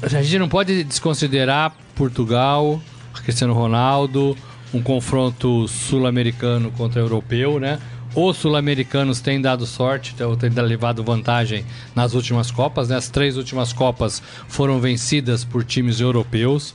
a 0.02 0.23
gente 0.23 0.38
não 0.38 0.49
pode 0.49 0.85
desconsiderar 0.85 1.75
Portugal, 1.95 2.81
Cristiano 3.23 3.55
Ronaldo, 3.55 4.37
um 4.73 4.82
confronto 4.82 5.66
sul-americano 5.68 6.70
contra 6.73 7.00
europeu, 7.00 7.58
né? 7.58 7.78
Os 8.14 8.38
sul-americanos 8.38 9.20
têm 9.20 9.40
dado 9.40 9.66
sorte, 9.66 10.14
têm 10.38 10.50
levado 10.50 11.04
vantagem 11.04 11.66
nas 11.94 12.14
últimas 12.14 12.50
Copas. 12.50 12.88
Né? 12.88 12.96
As 12.96 13.11
três 13.11 13.37
últimas 13.37 13.75
Copas 13.75 14.23
foram 14.49 14.80
vencidas 14.80 15.44
por 15.44 15.62
times 15.62 16.00
europeus. 16.00 16.75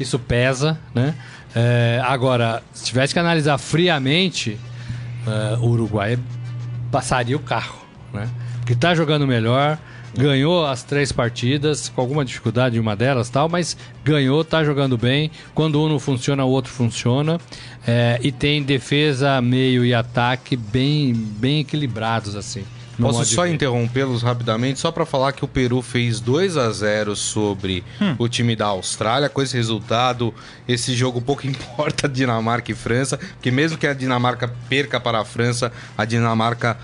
Isso 0.00 0.18
pesa, 0.18 0.78
né? 0.92 1.14
É, 1.54 2.00
agora, 2.04 2.62
se 2.72 2.86
tivesse 2.86 3.12
que 3.12 3.20
analisar 3.20 3.58
friamente, 3.58 4.58
é, 5.26 5.56
o 5.58 5.66
Uruguai 5.66 6.18
passaria 6.90 7.36
o 7.36 7.40
carro, 7.40 7.84
né? 8.12 8.28
Porque 8.58 8.72
está 8.72 8.94
jogando 8.94 9.26
melhor, 9.26 9.78
ganhou 10.16 10.66
as 10.66 10.82
três 10.82 11.12
partidas, 11.12 11.88
com 11.88 12.00
alguma 12.00 12.24
dificuldade 12.24 12.76
em 12.76 12.80
uma 12.80 12.96
delas 12.96 13.28
tal, 13.30 13.48
mas 13.48 13.76
ganhou, 14.04 14.44
tá 14.44 14.64
jogando 14.64 14.96
bem. 14.96 15.30
Quando 15.54 15.80
um 15.80 15.88
não 15.88 15.98
funciona, 15.98 16.44
o 16.44 16.48
outro 16.48 16.72
funciona. 16.72 17.38
É, 17.86 18.18
e 18.22 18.30
tem 18.30 18.62
defesa, 18.62 19.40
meio 19.40 19.84
e 19.84 19.94
ataque 19.94 20.56
bem, 20.56 21.12
bem 21.12 21.60
equilibrados, 21.60 22.36
assim. 22.36 22.64
Posso 23.00 23.24
só 23.24 23.46
interrompê-los 23.46 24.22
rapidamente, 24.22 24.78
só 24.78 24.92
para 24.92 25.06
falar 25.06 25.32
que 25.32 25.44
o 25.44 25.48
Peru 25.48 25.80
fez 25.80 26.20
2 26.20 26.56
a 26.56 26.70
0 26.70 27.16
sobre 27.16 27.82
hum. 28.00 28.14
o 28.18 28.28
time 28.28 28.54
da 28.54 28.66
Austrália. 28.66 29.28
Com 29.28 29.40
esse 29.40 29.56
resultado, 29.56 30.34
esse 30.68 30.94
jogo 30.94 31.20
pouco 31.20 31.46
importa 31.48 32.08
Dinamarca 32.08 32.70
e 32.70 32.74
França, 32.74 33.16
porque 33.16 33.50
mesmo 33.50 33.78
que 33.78 33.86
a 33.86 33.94
Dinamarca 33.94 34.52
perca 34.68 35.00
para 35.00 35.20
a 35.20 35.24
França, 35.24 35.72
a 35.96 36.04
Dinamarca 36.04 36.76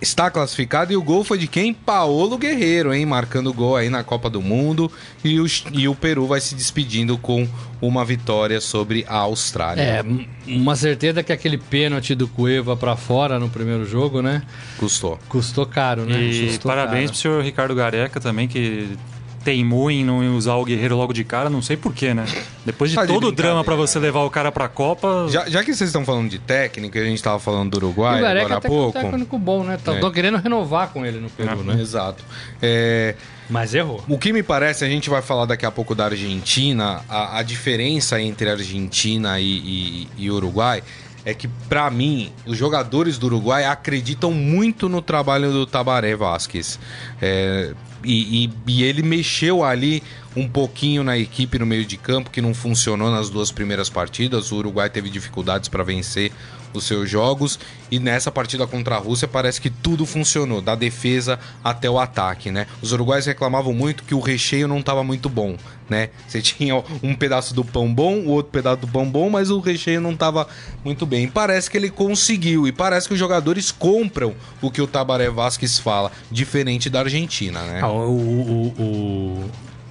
está 0.00 0.30
classificado 0.30 0.92
e 0.92 0.96
o 0.96 1.02
gol 1.02 1.22
foi 1.22 1.38
de 1.38 1.46
quem? 1.46 1.74
Paolo 1.74 2.38
Guerreiro, 2.38 2.92
hein? 2.92 3.04
Marcando 3.04 3.50
o 3.50 3.52
gol 3.52 3.76
aí 3.76 3.90
na 3.90 4.02
Copa 4.02 4.30
do 4.30 4.40
Mundo. 4.40 4.90
E 5.22 5.38
o, 5.40 5.46
e 5.72 5.88
o 5.88 5.94
Peru 5.94 6.26
vai 6.26 6.40
se 6.40 6.54
despedindo 6.54 7.18
com 7.18 7.46
uma 7.80 8.04
vitória 8.04 8.60
sobre 8.60 9.04
a 9.08 9.16
Austrália. 9.16 9.82
É, 9.82 10.04
uma 10.46 10.76
certeza 10.76 11.22
que 11.22 11.32
aquele 11.32 11.58
pênalti 11.58 12.14
do 12.14 12.26
Cueva 12.26 12.76
para 12.76 12.96
fora 12.96 13.38
no 13.38 13.48
primeiro 13.48 13.84
jogo, 13.84 14.22
né? 14.22 14.42
Custou. 14.78 15.18
Custou 15.28 15.66
caro, 15.66 16.04
né? 16.04 16.20
E 16.20 16.46
Custou 16.46 16.70
parabéns 16.70 17.10
caro. 17.10 17.12
pro 17.12 17.20
senhor 17.20 17.44
Ricardo 17.44 17.74
Gareca 17.74 18.20
também, 18.20 18.48
que 18.48 18.96
teimou 19.44 19.90
em 19.90 20.04
não 20.04 20.36
usar 20.36 20.54
o 20.54 20.64
Guerreiro 20.64 20.96
logo 20.96 21.12
de 21.12 21.24
cara, 21.24 21.48
não 21.48 21.62
sei 21.62 21.76
porquê, 21.76 22.12
né? 22.12 22.26
Depois 22.64 22.90
de 22.90 22.96
tá 22.96 23.06
todo 23.06 23.28
o 23.28 23.32
drama 23.32 23.64
para 23.64 23.74
você 23.74 23.98
levar 23.98 24.20
o 24.20 24.30
cara 24.30 24.52
pra 24.52 24.68
Copa. 24.68 25.26
Já, 25.30 25.48
já 25.48 25.64
que 25.64 25.74
vocês 25.74 25.88
estão 25.88 26.04
falando 26.04 26.28
de 26.28 26.38
técnico, 26.38 26.98
a 26.98 27.04
gente 27.04 27.22
tava 27.22 27.38
falando 27.38 27.70
do 27.70 27.76
Uruguai 27.86 28.18
agora 28.18 28.56
há 28.56 28.60
pouco. 28.60 28.98
É 28.98 29.00
um 29.00 29.04
técnico 29.04 29.38
bom, 29.38 29.64
né? 29.64 29.76
Estão 29.76 29.96
é. 29.96 30.12
querendo 30.12 30.36
renovar 30.36 30.88
com 30.88 31.04
ele 31.04 31.18
no 31.18 31.30
Peru, 31.30 31.60
é. 31.60 31.74
né? 31.74 31.80
Exato. 31.80 32.22
É... 32.60 33.14
Mas 33.48 33.74
errou. 33.74 34.04
O 34.08 34.16
que 34.16 34.32
me 34.32 34.42
parece, 34.42 34.84
a 34.84 34.88
gente 34.88 35.10
vai 35.10 35.22
falar 35.22 35.44
daqui 35.44 35.66
a 35.66 35.70
pouco 35.72 35.94
da 35.94 36.04
Argentina, 36.04 37.02
a, 37.08 37.38
a 37.38 37.42
diferença 37.42 38.20
entre 38.20 38.48
Argentina 38.48 39.40
e, 39.40 39.44
e, 39.44 40.08
e 40.18 40.30
Uruguai 40.30 40.82
é 41.24 41.34
que, 41.34 41.48
para 41.68 41.90
mim, 41.90 42.32
os 42.46 42.56
jogadores 42.56 43.18
do 43.18 43.26
Uruguai 43.26 43.64
acreditam 43.64 44.32
muito 44.32 44.88
no 44.88 45.02
trabalho 45.02 45.52
do 45.52 45.66
Tabaré 45.66 46.16
Vasquez. 46.16 46.78
É, 47.20 47.74
e, 48.04 48.44
e, 48.44 48.50
e, 48.66 48.82
ele 48.82 49.02
mexeu 49.02 49.62
ali 49.62 50.02
um 50.34 50.48
pouquinho 50.48 51.04
na 51.04 51.18
equipe 51.18 51.58
no 51.58 51.66
meio 51.66 51.84
de 51.84 51.96
campo, 51.96 52.30
que 52.30 52.40
não 52.40 52.54
funcionou 52.54 53.10
nas 53.10 53.28
duas 53.28 53.52
primeiras 53.52 53.90
partidas. 53.90 54.50
O 54.52 54.56
Uruguai 54.56 54.88
teve 54.88 55.10
dificuldades 55.10 55.68
para 55.68 55.84
vencer 55.84 56.32
os 56.72 56.84
seus 56.84 57.10
jogos. 57.10 57.58
E 57.90 57.98
nessa 57.98 58.30
partida 58.30 58.66
contra 58.66 58.94
a 58.96 58.98
Rússia 58.98 59.28
parece 59.28 59.60
que 59.60 59.70
tudo 59.70 60.06
funcionou, 60.06 60.60
da 60.60 60.74
defesa 60.74 61.38
até 61.62 61.90
o 61.90 61.98
ataque, 61.98 62.50
né? 62.50 62.66
Os 62.80 62.92
uruguaios 62.92 63.26
reclamavam 63.26 63.72
muito 63.72 64.04
que 64.04 64.14
o 64.14 64.20
recheio 64.20 64.68
não 64.68 64.78
estava 64.78 65.02
muito 65.02 65.28
bom, 65.28 65.56
né? 65.90 66.10
Você 66.26 66.40
tinha 66.40 66.82
um 67.02 67.14
pedaço 67.14 67.52
do 67.52 67.64
pão 67.64 67.92
bom, 67.92 68.20
o 68.20 68.28
outro 68.28 68.52
pedaço 68.52 68.78
do 68.78 68.88
pão 68.88 69.04
bom, 69.04 69.28
mas 69.28 69.50
o 69.50 69.58
recheio 69.58 70.00
não 70.00 70.12
estava 70.12 70.46
muito 70.84 71.04
bem. 71.04 71.24
E 71.24 71.26
parece 71.26 71.68
que 71.68 71.76
ele 71.76 71.90
conseguiu, 71.90 72.66
e 72.66 72.72
parece 72.72 73.08
que 73.08 73.14
os 73.14 73.18
jogadores 73.18 73.72
compram 73.72 74.34
o 74.62 74.70
que 74.70 74.80
o 74.80 74.86
Tabaré 74.86 75.28
Vasquez 75.28 75.78
fala, 75.78 76.12
diferente 76.30 76.88
da 76.88 77.00
Argentina, 77.00 77.60
né? 77.62 77.80
Ah, 77.82 77.88
o, 77.88 78.10
o, 78.10 78.66
o, 78.78 79.50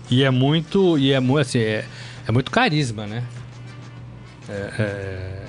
E 0.10 0.24
é 0.24 0.32
muito. 0.32 0.98
E 0.98 1.12
é 1.12 1.20
muito 1.20 1.42
assim, 1.42 1.60
é, 1.60 1.86
é 2.26 2.32
muito 2.32 2.50
carisma, 2.50 3.06
né? 3.06 3.24
é... 4.48 4.74
é 4.80 5.40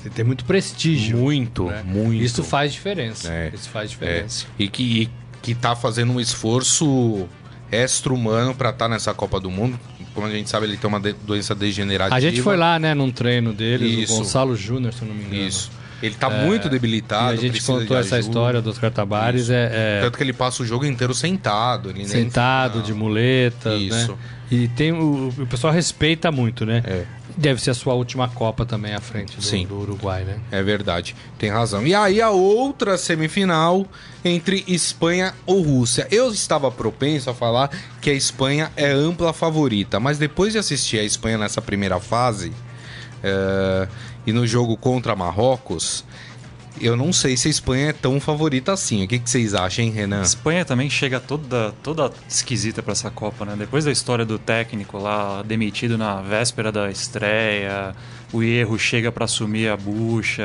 você 0.00 0.10
tem 0.10 0.24
muito 0.24 0.44
prestígio. 0.44 1.18
Muito, 1.18 1.64
né? 1.64 1.82
muito. 1.84 2.22
Isso 2.22 2.44
faz 2.44 2.72
diferença. 2.72 3.32
É. 3.32 3.50
Isso 3.52 3.68
faz 3.68 3.90
diferença. 3.90 4.46
É. 4.58 4.62
E, 4.62 4.68
que, 4.68 5.02
e 5.02 5.10
que 5.42 5.54
tá 5.54 5.74
fazendo 5.74 6.12
um 6.12 6.20
esforço 6.20 7.28
extra-humano 7.70 8.54
para 8.54 8.70
estar 8.70 8.86
tá 8.86 8.88
nessa 8.88 9.14
Copa 9.14 9.38
do 9.40 9.50
Mundo. 9.50 9.78
Como 10.14 10.26
a 10.26 10.30
gente 10.30 10.48
sabe, 10.50 10.66
ele 10.66 10.76
tem 10.76 10.88
uma 10.88 10.98
de 11.00 11.12
doença 11.12 11.54
degenerativa. 11.54 12.16
A 12.16 12.20
gente 12.20 12.42
foi 12.42 12.56
lá, 12.56 12.78
né, 12.78 12.94
num 12.94 13.10
treino 13.10 13.52
dele, 13.52 14.04
o 14.04 14.08
Gonçalo 14.08 14.56
Júnior, 14.56 14.92
se 14.92 15.02
eu 15.02 15.08
não 15.08 15.14
me 15.14 15.24
engano. 15.24 15.46
Isso. 15.46 15.70
Ele 16.02 16.14
tá 16.14 16.30
é, 16.30 16.44
muito 16.44 16.68
debilitado. 16.68 17.30
a 17.30 17.36
gente 17.36 17.62
contou 17.62 17.96
essa 17.96 18.18
história 18.18 18.62
dos 18.62 18.78
Cartabares. 18.78 19.50
É, 19.50 19.70
é, 19.72 20.00
Tanto 20.02 20.16
que 20.16 20.22
ele 20.22 20.32
passa 20.32 20.62
o 20.62 20.66
jogo 20.66 20.84
inteiro 20.84 21.12
sentado. 21.12 21.92
Sentado, 22.06 22.76
nem... 22.76 22.84
de 22.84 22.94
muleta. 22.94 23.70
Né? 23.70 23.76
Isso. 23.76 24.12
Né? 24.12 24.18
E 24.50 24.68
tem 24.68 24.92
o, 24.92 25.28
o 25.36 25.46
pessoal 25.46 25.72
respeita 25.72 26.30
muito, 26.30 26.64
né? 26.64 26.82
É. 26.86 27.04
Deve 27.38 27.62
ser 27.62 27.70
a 27.70 27.74
sua 27.74 27.94
última 27.94 28.28
Copa 28.28 28.66
também 28.66 28.94
à 28.94 29.00
frente 29.00 29.36
do, 29.36 29.42
Sim. 29.42 29.64
do 29.64 29.78
Uruguai, 29.78 30.24
né? 30.24 30.40
É 30.50 30.60
verdade, 30.60 31.14
tem 31.38 31.48
razão. 31.48 31.86
E 31.86 31.94
aí 31.94 32.20
a 32.20 32.30
outra 32.30 32.98
semifinal 32.98 33.86
entre 34.24 34.64
Espanha 34.66 35.32
ou 35.46 35.62
Rússia. 35.62 36.08
Eu 36.10 36.32
estava 36.32 36.68
propenso 36.68 37.30
a 37.30 37.34
falar 37.34 37.70
que 38.00 38.10
a 38.10 38.12
Espanha 38.12 38.72
é 38.76 38.90
ampla 38.90 39.32
favorita, 39.32 40.00
mas 40.00 40.18
depois 40.18 40.52
de 40.52 40.58
assistir 40.58 40.98
a 40.98 41.04
Espanha 41.04 41.38
nessa 41.38 41.62
primeira 41.62 42.00
fase 42.00 42.52
é, 43.22 43.86
e 44.26 44.32
no 44.32 44.44
jogo 44.44 44.76
contra 44.76 45.14
Marrocos, 45.14 46.04
eu 46.80 46.96
não 46.96 47.12
sei 47.12 47.36
se 47.36 47.48
a 47.48 47.50
Espanha 47.50 47.88
é 47.88 47.92
tão 47.92 48.20
favorita 48.20 48.72
assim. 48.72 49.04
O 49.04 49.08
que, 49.08 49.18
que 49.18 49.28
vocês 49.28 49.54
acham, 49.54 49.84
hein, 49.84 49.90
Renan? 49.90 50.20
A 50.20 50.24
Espanha 50.24 50.64
também 50.64 50.88
chega 50.88 51.20
toda, 51.20 51.72
toda 51.82 52.10
esquisita 52.28 52.82
para 52.82 52.92
essa 52.92 53.10
Copa, 53.10 53.44
né? 53.44 53.54
Depois 53.58 53.84
da 53.84 53.92
história 53.92 54.24
do 54.24 54.38
técnico 54.38 54.98
lá 54.98 55.42
demitido 55.42 55.96
na 55.96 56.20
véspera 56.20 56.70
da 56.70 56.90
estreia, 56.90 57.94
o 58.32 58.42
erro 58.42 58.78
chega 58.78 59.10
para 59.10 59.24
assumir 59.24 59.68
a 59.68 59.76
bucha. 59.76 60.44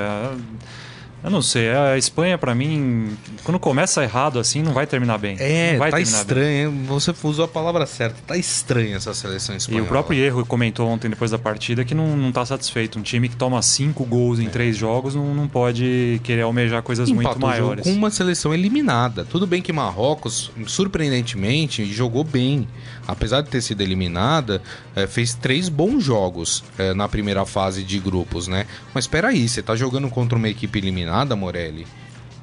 Eu 1.24 1.30
não 1.30 1.42
sei, 1.42 1.70
a 1.70 1.98
Espanha 1.98 2.38
para 2.38 2.54
mim, 2.54 3.18
quando 3.44 3.58
começa 3.58 4.04
errado 4.04 4.40
assim, 4.40 4.62
não 4.62 4.74
vai 4.74 4.86
terminar 4.86 5.18
bem. 5.18 5.38
É, 5.40 5.78
vai 5.78 5.90
tá 5.90 6.02
estranho. 6.02 6.70
Bem. 6.70 6.84
Você 6.86 7.14
usou 7.24 7.46
a 7.46 7.48
palavra 7.48 7.86
certa. 7.86 8.18
Tá 8.28 8.36
estranha 8.36 8.98
essa 8.98 9.14
seleção 9.14 9.56
espanhola. 9.56 9.84
E 9.84 9.86
o 9.86 9.88
próprio 9.88 10.20
erro 10.20 10.46
comentou 10.46 10.88
ontem 10.90 11.10
depois 11.10 11.32
da 11.32 11.38
partida 11.38 11.86
que 11.86 11.96
não, 11.96 12.18
não 12.18 12.32
tá 12.32 12.46
satisfeito. 12.46 13.00
Um 13.00 13.02
time 13.02 13.30
que 13.30 13.38
toma 13.38 13.62
cinco 13.62 14.04
gols 14.04 14.38
em 14.40 14.48
é. 14.48 14.50
três 14.50 14.76
jogos 14.76 15.16
não, 15.16 15.34
não 15.34 15.48
pode 15.48 16.20
querer 16.24 16.42
almejar 16.42 16.84
coisas 16.84 17.08
Empatou 17.08 17.32
muito 17.32 17.42
maiores. 17.42 17.84
com 17.86 17.92
uma 17.92 18.12
seleção 18.12 18.54
eliminada. 18.54 19.24
Tudo 19.24 19.48
bem 19.48 19.62
que 19.62 19.72
Marrocos, 19.72 20.52
surpreendentemente, 20.68 21.86
jogou 21.86 22.26
bem. 22.26 22.68
Apesar 23.08 23.42
de 23.42 23.50
ter 23.50 23.62
sido 23.62 23.82
eliminada, 23.82 24.62
é, 24.96 25.06
fez 25.08 25.34
três 25.34 25.68
bons 25.68 26.04
jogos 26.04 26.64
é, 26.78 26.94
na 26.94 27.10
primeira 27.10 27.46
fase 27.46 27.84
de 27.84 28.00
grupos, 28.00 28.48
né? 28.48 28.66
Mas 28.94 29.06
espera 29.06 29.30
aí, 29.30 29.48
você 29.48 29.62
tá 29.62 29.76
jogando 29.76 30.10
contra 30.10 30.38
uma 30.38 30.48
equipe 30.48 30.80
eliminada 30.80 31.14
nada, 31.14 31.36
Morelli, 31.36 31.86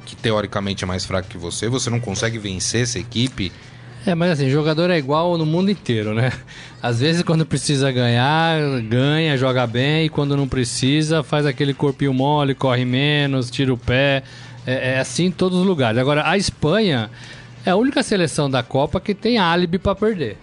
que 0.06 0.14
teoricamente 0.16 0.84
é 0.84 0.86
mais 0.86 1.04
fraco 1.04 1.28
que 1.28 1.36
você, 1.36 1.68
você 1.68 1.90
não 1.90 2.00
consegue 2.00 2.38
vencer 2.38 2.82
essa 2.82 2.98
equipe. 2.98 3.52
É, 4.06 4.14
mas 4.14 4.30
assim, 4.30 4.48
jogador 4.48 4.90
é 4.90 4.96
igual 4.96 5.36
no 5.36 5.44
mundo 5.44 5.70
inteiro, 5.70 6.14
né? 6.14 6.32
Às 6.82 7.00
vezes 7.00 7.22
quando 7.22 7.44
precisa 7.44 7.92
ganhar, 7.92 8.80
ganha, 8.82 9.36
joga 9.36 9.66
bem, 9.66 10.06
e 10.06 10.08
quando 10.08 10.36
não 10.36 10.48
precisa, 10.48 11.22
faz 11.22 11.44
aquele 11.44 11.74
corpinho 11.74 12.14
mole, 12.14 12.54
corre 12.54 12.84
menos, 12.84 13.50
tira 13.50 13.72
o 13.72 13.76
pé. 13.76 14.22
É, 14.66 14.92
é 14.92 15.00
assim 15.00 15.26
em 15.26 15.30
todos 15.30 15.58
os 15.58 15.66
lugares. 15.66 15.98
Agora, 15.98 16.28
a 16.28 16.36
Espanha 16.38 17.10
é 17.64 17.70
a 17.70 17.76
única 17.76 18.02
seleção 18.02 18.48
da 18.48 18.62
Copa 18.62 19.00
que 19.00 19.14
tem 19.14 19.36
álibi 19.36 19.78
para 19.78 19.94
perder, 19.94 20.38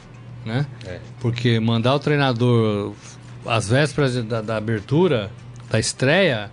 né? 0.47 0.65
É. 0.85 0.99
Porque 1.19 1.59
mandar 1.59 1.93
o 1.93 1.99
treinador 1.99 2.93
às 3.45 3.69
vésperas 3.69 4.15
da, 4.23 4.41
da 4.41 4.57
abertura, 4.57 5.29
da 5.69 5.79
estreia, 5.79 6.49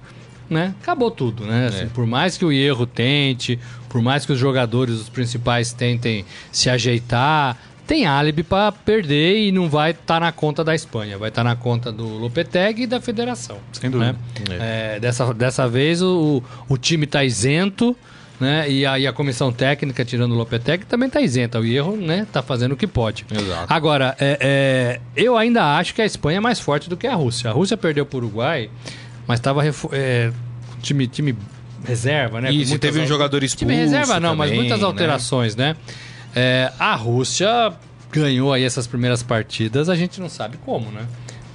né? 0.51 0.75
Acabou 0.83 1.11
tudo, 1.11 1.47
né? 1.47 1.69
Assim, 1.69 1.85
É. 1.85 1.87
Por 1.87 2.07
mais 2.07 2.37
que 2.37 2.45
o 2.45 2.53
erro 2.53 2.87
tente, 2.87 3.59
por 3.89 4.03
mais 4.03 4.27
que 4.27 4.33
os 4.33 4.39
jogadores, 4.39 4.97
os 4.97 5.09
principais, 5.09 5.73
tentem 5.73 6.25
se 6.53 6.69
ajeitar, 6.69 7.57
tem 7.87 8.07
álibi 8.07 8.43
para 8.43 8.73
perder 8.73 9.47
e 9.47 9.53
não 9.53 9.69
vai 9.69 9.91
estar 9.91 10.21
na 10.21 10.33
conta 10.33 10.65
da 10.65 10.75
Espanha, 10.75 11.19
vai 11.19 11.29
estar 11.29 11.45
na 11.45 11.55
conta 11.55 11.93
do 11.93 12.07
Lopetegui 12.07 12.83
e 12.83 12.87
da 12.87 13.01
federação. 13.01 13.59
Sem 13.73 13.91
dúvida. 13.91 14.17
Né? 14.49 14.95
É, 14.97 15.01
dessa, 15.01 15.33
dessa 15.35 15.69
vez 15.69 16.01
o, 16.03 16.43
o 16.69 16.79
time 16.79 17.05
está 17.05 17.23
isento, 17.25 17.97
né? 18.41 18.71
E 18.71 18.85
a, 18.85 18.99
e 18.99 19.07
a 19.07 19.13
comissão 19.13 19.53
técnica, 19.53 20.05
tirando 20.05 20.33
o 20.33 20.35
Lopetegui, 20.35 20.85
também 20.87 21.07
está 21.07 21.21
isenta. 21.21 21.61
O 21.61 21.65
erro, 21.65 21.97
né? 21.97 22.27
Tá 22.33 22.43
fazendo 22.43 22.73
o 22.73 22.77
que 22.77 22.87
pode. 22.87 23.25
Exato. 23.31 23.73
Agora, 23.73 24.17
é, 24.19 24.39
é, 24.41 25.01
eu 25.17 25.37
ainda 25.37 25.77
acho 25.77 25.95
que 25.95 26.03
a 26.03 26.05
Espanha 26.05 26.39
é 26.39 26.41
mais 26.41 26.61
forte 26.61 26.89
do 26.89 26.97
que 26.97 27.07
a 27.07 27.15
Rússia. 27.15 27.51
A 27.51 27.53
Rússia 27.53 27.77
perdeu 27.77 28.05
para 28.05 28.17
o 28.17 28.21
Uruguai, 28.21 28.71
mas 29.27 29.39
estava 29.39 29.63
é, 29.93 30.33
time, 30.83 31.07
time 31.07 31.37
reserva, 31.85 32.41
né? 32.41 32.51
Isso, 32.51 32.71
muitas 32.71 32.91
teve 32.91 33.05
um 33.05 33.07
jogador 33.07 33.43
expulso 33.43 33.67
Time 33.67 33.75
reserva 33.77 34.19
não, 34.19 34.35
mas 34.35 34.49
também, 34.49 34.63
muitas 34.63 34.81
né? 34.81 34.87
alterações, 34.87 35.55
né? 35.55 35.77
É, 36.35 36.73
a 36.79 36.95
Rússia 36.95 37.73
ganhou 38.11 38.53
aí 38.53 38.65
essas 38.65 38.87
primeiras 38.87 39.23
partidas, 39.23 39.89
a 39.89 39.95
gente 39.95 40.21
não 40.21 40.29
sabe 40.29 40.57
como, 40.65 40.91
né? 40.91 41.07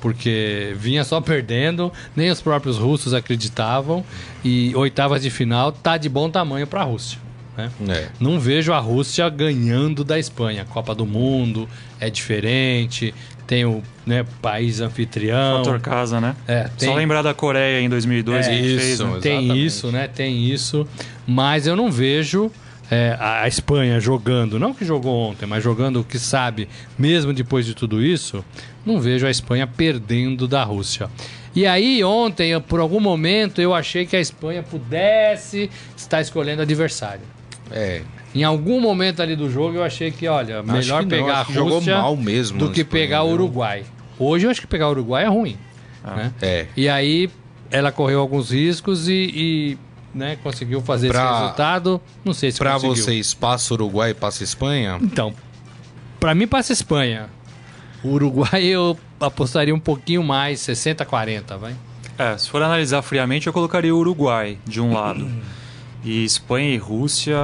Porque 0.01 0.73
vinha 0.77 1.03
só 1.03 1.19
perdendo, 1.19 1.91
nem 2.15 2.29
os 2.29 2.41
próprios 2.41 2.77
russos 2.77 3.13
acreditavam, 3.13 4.03
e 4.43 4.73
oitavas 4.75 5.21
de 5.21 5.29
final 5.29 5.71
tá 5.71 5.97
de 5.97 6.07
bom 6.07 6.29
tamanho 6.29 6.65
para 6.65 6.81
a 6.81 6.83
Rússia. 6.85 7.19
Né? 7.57 7.69
É. 7.89 8.07
Não 8.19 8.39
vejo 8.39 8.71
a 8.71 8.79
Rússia 8.79 9.27
ganhando 9.29 10.03
da 10.03 10.17
Espanha. 10.17 10.65
Copa 10.65 10.95
do 10.95 11.05
Mundo 11.05 11.67
é 11.99 12.09
diferente, 12.09 13.13
tem 13.45 13.65
o 13.65 13.83
né, 14.05 14.25
país 14.41 14.79
anfitrião. 14.79 15.57
Fator 15.57 15.79
casa, 15.81 16.21
né? 16.21 16.35
É, 16.47 16.69
tem- 16.77 16.87
Só 16.87 16.95
lembrar 16.95 17.21
da 17.21 17.33
Coreia 17.33 17.81
em 17.81 17.89
2002 17.89 18.45
É, 18.45 18.49
que 18.49 18.55
a 18.55 18.57
gente 18.57 18.75
isso, 18.75 18.79
fez, 18.85 18.99
né? 18.99 19.19
Tem 19.21 19.37
Exatamente. 19.39 19.65
isso, 19.65 19.91
né? 19.91 20.07
Tem 20.07 20.45
isso. 20.45 20.87
Mas 21.27 21.67
eu 21.67 21.75
não 21.75 21.91
vejo 21.91 22.49
é, 22.91 23.15
a 23.19 23.47
Espanha 23.47 23.99
jogando, 23.99 24.57
não 24.59 24.73
que 24.73 24.83
jogou 24.85 25.29
ontem, 25.29 25.45
mas 25.45 25.63
jogando 25.63 25.99
o 26.01 26.03
que 26.03 26.17
sabe, 26.19 26.67
mesmo 26.97 27.31
depois 27.33 27.65
de 27.65 27.73
tudo 27.75 28.03
isso, 28.03 28.43
não 28.85 28.99
vejo 28.99 29.25
a 29.27 29.29
Espanha 29.31 29.67
perdendo 29.67 30.47
da 30.47 30.63
Rússia. 30.63 31.09
E 31.55 31.65
aí, 31.65 32.03
ontem, 32.03 32.49
eu- 32.51 32.61
por 32.61 32.79
algum 32.79 32.99
momento, 32.99 33.59
eu 33.61 33.73
achei 33.73 34.05
que 34.05 34.15
a 34.15 34.19
Espanha 34.19 34.63
pudesse 34.63 35.69
estar 35.97 36.21
escolhendo 36.21 36.61
adversário. 36.61 37.21
É. 37.71 38.01
Em 38.33 38.43
algum 38.43 38.79
momento 38.79 39.21
ali 39.21 39.35
do 39.35 39.49
jogo, 39.49 39.77
eu 39.77 39.83
achei 39.83 40.11
que, 40.11 40.27
olha, 40.27 40.61
melhor 40.61 40.99
que 41.03 41.09
não, 41.09 41.17
pegar 41.25 41.41
acho 41.41 41.59
a 41.59 41.63
Rússia 41.63 41.97
mal 41.97 42.15
mesmo 42.15 42.59
do 42.59 42.69
que 42.71 42.81
Espanha, 42.81 43.03
pegar 43.03 43.23
o? 43.23 43.31
Uruguai. 43.31 43.83
Hoje 44.19 44.45
eu 44.45 44.51
acho 44.51 44.61
que 44.61 44.67
pegar 44.67 44.87
o 44.87 44.91
Uruguai 44.91 45.23
é 45.25 45.27
ruim. 45.27 45.57
né? 46.03 46.31
É. 46.41 46.65
E 46.77 46.87
aí 46.87 47.29
ela 47.71 47.91
correu 47.91 48.19
alguns 48.19 48.51
riscos 48.51 49.07
e, 49.07 49.13
e, 49.33 49.77
né, 50.13 50.37
conseguiu 50.43 50.81
fazer 50.81 51.09
Pra- 51.09 51.23
esse 51.31 51.39
resultado. 51.41 52.01
Não 52.25 52.33
sei 52.33 52.51
se 52.51 52.57
Pra 52.59 52.73
conseguiu. 52.73 52.95
vocês, 53.03 53.33
passa 53.33 53.73
Uruguai 53.73 54.11
e 54.11 54.13
passa 54.13 54.43
Espanha? 54.43 54.97
Então, 55.01 55.33
pra 56.19 56.33
mim 56.35 56.47
passa 56.47 56.71
a 56.71 56.75
Espanha. 56.75 57.29
O 58.03 58.09
Uruguai 58.09 58.63
eu 58.63 58.97
apostaria 59.19 59.75
um 59.75 59.79
pouquinho 59.79 60.23
mais, 60.23 60.59
60 60.61 61.05
40, 61.05 61.57
vai. 61.57 61.75
É, 62.17 62.37
se 62.37 62.49
for 62.49 62.61
analisar 62.61 63.01
friamente, 63.01 63.47
eu 63.47 63.53
colocaria 63.53 63.93
o 63.93 63.97
Uruguai 63.99 64.57
de 64.65 64.81
um 64.81 64.93
lado. 64.93 65.29
E 66.03 66.23
Espanha 66.23 66.69
e 66.73 66.77
Rússia. 66.77 67.35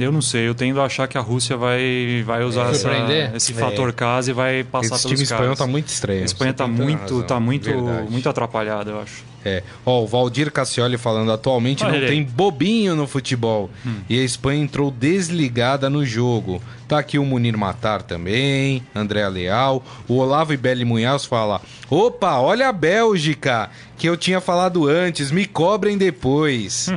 Eu 0.00 0.10
não 0.10 0.22
sei, 0.22 0.48
eu 0.48 0.54
tendo 0.54 0.80
a 0.80 0.86
achar 0.86 1.06
que 1.06 1.18
a 1.18 1.20
Rússia 1.20 1.58
vai, 1.58 2.22
vai 2.24 2.42
usar 2.42 2.70
essa- 2.70 2.90
esse 3.34 3.52
fator 3.52 3.92
casa 3.92 4.30
e 4.30 4.34
vai 4.34 4.64
passar 4.64 4.94
Esse 4.96 5.02
pelos 5.08 5.20
time 5.20 5.22
espanhol 5.24 5.54
tá 5.56 5.66
muito 5.66 5.88
estranho. 5.88 6.22
A 6.22 6.24
Espanha 6.24 6.54
tá 6.54 6.66
muito, 6.66 7.22
tá 7.24 7.38
muito, 7.38 7.68
muito 8.10 8.26
atrapalhada, 8.28 8.90
eu 8.92 9.00
acho. 9.00 9.22
É. 9.44 9.62
Ó, 9.84 10.02
o 10.02 10.06
Valdir 10.06 10.50
Cassioli 10.50 10.96
falando, 10.96 11.30
atualmente 11.30 11.84
Olha 11.84 11.92
não 11.92 11.98
ele 11.98 12.06
tem 12.08 12.22
bobinho 12.24 12.96
no 12.96 13.06
futebol. 13.06 13.68
E 14.08 14.18
a 14.18 14.24
Espanha 14.24 14.62
entrou 14.62 14.90
desligada 14.90 15.90
no 15.90 16.04
jogo. 16.04 16.62
Tá 16.88 16.98
aqui 16.98 17.18
o 17.18 17.24
Munir 17.24 17.56
Matar 17.56 18.02
também, 18.02 18.82
André 18.94 19.26
Leal. 19.28 19.84
O 20.08 20.16
Olavo 20.18 20.52
Ibeli 20.52 20.84
Munhoz 20.84 21.24
fala: 21.24 21.60
opa, 21.90 22.38
olha 22.38 22.68
a 22.68 22.72
Bélgica, 22.72 23.70
que 23.98 24.08
eu 24.08 24.16
tinha 24.16 24.40
falado 24.40 24.86
antes, 24.88 25.30
me 25.30 25.44
cobrem 25.46 25.96
depois. 25.98 26.90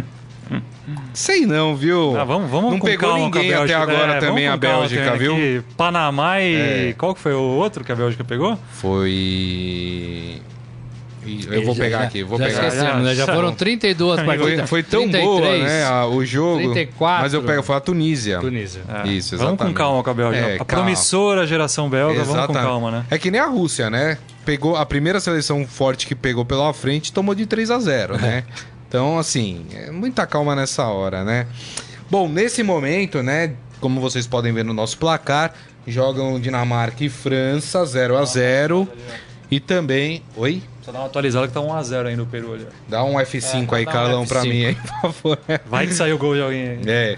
Sei 1.13 1.45
não, 1.45 1.75
viu? 1.75 2.17
Ah, 2.17 2.23
vamos, 2.23 2.49
vamos 2.49 2.71
não 2.71 2.79
pegou 2.79 3.09
calma 3.09 3.25
ninguém 3.25 3.53
até 3.53 3.73
agora 3.73 4.13
É, 4.13 4.19
também 4.19 4.47
a 4.47 4.57
calma 4.57 4.87
Bélgica, 4.87 5.17
viu? 5.17 5.33
aqui. 5.33 5.61
Panamá 5.75 6.39
e. 6.41 6.55
É. 6.91 6.95
Qual 6.97 7.13
que 7.13 7.19
foi 7.19 7.33
o 7.33 7.41
outro 7.41 7.83
que 7.83 7.91
a 7.91 7.95
Bélgica 7.95 8.23
pegou? 8.23 8.57
Foi. 8.71 10.41
Eu 11.49 11.65
vou 11.65 11.75
pegar 11.75 11.99
aqui, 12.01 12.23
vou 12.23 12.37
já 12.37 12.45
pegar. 12.45 12.67
esquecemos, 12.67 13.03
né? 13.03 13.15
Já 13.15 13.25
foram 13.25 13.53
32 13.53 14.19
Foi, 14.21 14.37
partidas. 14.37 14.69
foi 14.69 14.83
tão 14.83 15.01
33, 15.09 15.25
boa, 15.25 15.57
né, 15.57 15.83
a- 15.85 16.05
o 16.07 16.23
jogo. 16.25 16.57
34. 16.59 17.23
Mas 17.23 17.33
eu 17.33 17.43
pego, 17.43 17.61
foi 17.63 17.75
a 17.75 17.79
Tunísia. 17.79 18.39
Tunísia. 18.39 18.81
É, 18.87 19.07
Isso, 19.09 19.31
Vamos 19.37 19.43
com 19.51 19.53
exatamente. 19.65 19.75
calma 19.77 20.03
com 20.03 20.09
a 20.09 20.13
Bélgica. 20.13 20.45
É, 20.47 20.55
a 20.55 20.57
calma. 20.65 20.65
promissora 20.83 21.45
geração 21.47 21.89
belga, 21.89 22.13
vamos 22.19 22.29
com 22.29 22.37
Exatamente. 22.37 22.63
calma, 22.65 22.91
né? 22.91 23.05
É 23.09 23.17
que 23.17 23.29
nem 23.31 23.39
a 23.41 23.47
Rússia, 23.47 23.89
né? 23.89 24.17
Pegou 24.45 24.75
a 24.75 24.85
primeira 24.85 25.19
seleção 25.19 25.65
forte 25.67 26.07
que 26.07 26.15
pegou 26.15 26.45
pela 26.45 26.73
frente, 26.73 27.11
tomou 27.11 27.35
de 27.35 27.45
3 27.45 27.69
a 27.71 27.79
0, 27.79 28.17
né? 28.17 28.43
Então, 28.89 29.19
assim, 29.19 29.65
é 29.75 29.91
muita 29.91 30.25
calma 30.25 30.55
nessa 30.55 30.87
hora, 30.87 31.21
né? 31.25 31.45
Bom, 32.09 32.29
nesse 32.29 32.63
momento, 32.63 33.21
né, 33.21 33.51
como 33.81 33.99
vocês 33.99 34.25
podem 34.25 34.53
ver 34.53 34.63
no 34.63 34.73
nosso 34.73 34.97
placar, 34.97 35.51
jogam 35.85 36.39
Dinamarca 36.39 37.03
e 37.03 37.09
França 37.09 37.85
0 37.85 38.17
a 38.17 38.23
0 38.23 38.87
e 39.49 39.59
também, 39.59 40.21
oi, 40.35 40.61
Só 40.81 40.91
dá 40.91 40.99
uma 40.99 41.05
atualizada 41.07 41.47
que 41.47 41.53
tá 41.53 41.59
1x0 41.61 42.07
aí 42.07 42.15
no 42.15 42.25
Peru 42.25 42.53
ali. 42.53 42.67
dá 42.87 43.03
um 43.03 43.13
F5 43.15 43.73
aí, 43.73 43.85
dá 43.85 43.91
um 43.91 43.93
Carlão, 43.93 44.25
pra 44.25 44.41
F5. 44.41 44.49
mim 44.49 44.65
aí, 44.65 44.75
por 44.75 44.87
favor. 45.13 45.39
Vai 45.65 45.87
que 45.87 45.93
saiu 45.93 46.15
o 46.15 46.19
gol 46.19 46.35
de 46.35 46.41
alguém 46.41 46.67
aí. 46.69 46.81
É. 46.85 47.15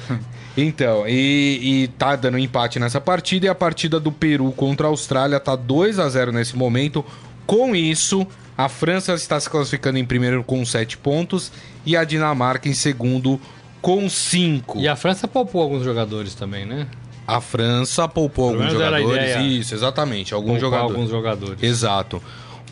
Então, 0.58 1.08
e, 1.08 1.84
e 1.84 1.88
tá 1.90 2.16
dando 2.16 2.38
empate 2.38 2.80
nessa 2.80 3.00
partida 3.00 3.46
e 3.46 3.50
a 3.50 3.56
partida 3.56 4.00
do 4.00 4.12
Peru 4.12 4.52
contra 4.52 4.88
a 4.88 4.90
Austrália 4.90 5.40
tá 5.40 5.56
2 5.56 6.00
a 6.00 6.10
0 6.10 6.32
nesse 6.32 6.56
momento. 6.56 7.04
Com 7.46 7.76
isso, 7.76 8.28
a 8.58 8.68
França 8.68 9.14
está 9.14 9.40
se 9.40 9.50
classificando 9.50 9.98
em 9.98 10.06
primeiro 10.06 10.44
com 10.44 10.66
7 10.66 10.98
pontos 10.98 11.52
e 11.86 11.96
a 11.96 12.04
Dinamarca 12.04 12.68
em 12.68 12.74
segundo 12.74 13.40
com 13.82 14.10
5. 14.10 14.80
E 14.80 14.88
a 14.88 14.96
França 14.96 15.28
poupou 15.28 15.62
alguns 15.62 15.84
jogadores 15.84 16.36
também, 16.36 16.66
né? 16.66 16.88
A 17.36 17.42
França 17.42 18.08
poupou 18.08 18.52
Pelo 18.52 18.64
alguns 18.64 18.74
jogadores. 18.74 19.36
Isso, 19.38 19.76
exatamente, 19.76 20.34
alguns 20.34 20.60
Poupar 20.60 20.80
jogadores. 20.80 20.96
alguns 20.96 21.10
jogadores. 21.10 21.64
Exato. 21.64 22.22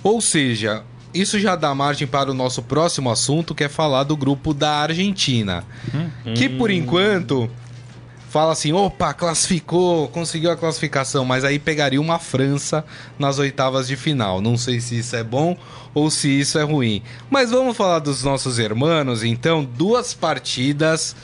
Ou 0.03 0.19
seja, 0.19 0.83
isso 1.13 1.39
já 1.39 1.55
dá 1.55 1.73
margem 1.75 2.07
para 2.07 2.31
o 2.31 2.33
nosso 2.33 2.61
próximo 2.63 3.11
assunto, 3.11 3.53
que 3.53 3.63
é 3.63 3.69
falar 3.69 4.03
do 4.03 4.17
grupo 4.17 4.53
da 4.53 4.71
Argentina. 4.77 5.63
Que 6.35 6.49
por 6.49 6.71
enquanto 6.71 7.49
fala 8.29 8.51
assim: 8.51 8.73
opa, 8.73 9.13
classificou, 9.13 10.07
conseguiu 10.09 10.51
a 10.51 10.57
classificação, 10.57 11.23
mas 11.23 11.43
aí 11.43 11.59
pegaria 11.59 12.01
uma 12.01 12.19
França 12.19 12.83
nas 13.17 13.39
oitavas 13.39 13.87
de 13.87 13.95
final. 13.95 14.41
Não 14.41 14.57
sei 14.57 14.79
se 14.79 14.97
isso 14.99 15.15
é 15.15 15.23
bom 15.23 15.55
ou 15.93 16.09
se 16.09 16.39
isso 16.39 16.57
é 16.57 16.63
ruim. 16.63 17.01
Mas 17.29 17.51
vamos 17.51 17.77
falar 17.77 17.99
dos 17.99 18.23
nossos 18.23 18.59
hermanos, 18.59 19.23
então, 19.23 19.63
duas 19.63 20.13
partidas. 20.13 21.15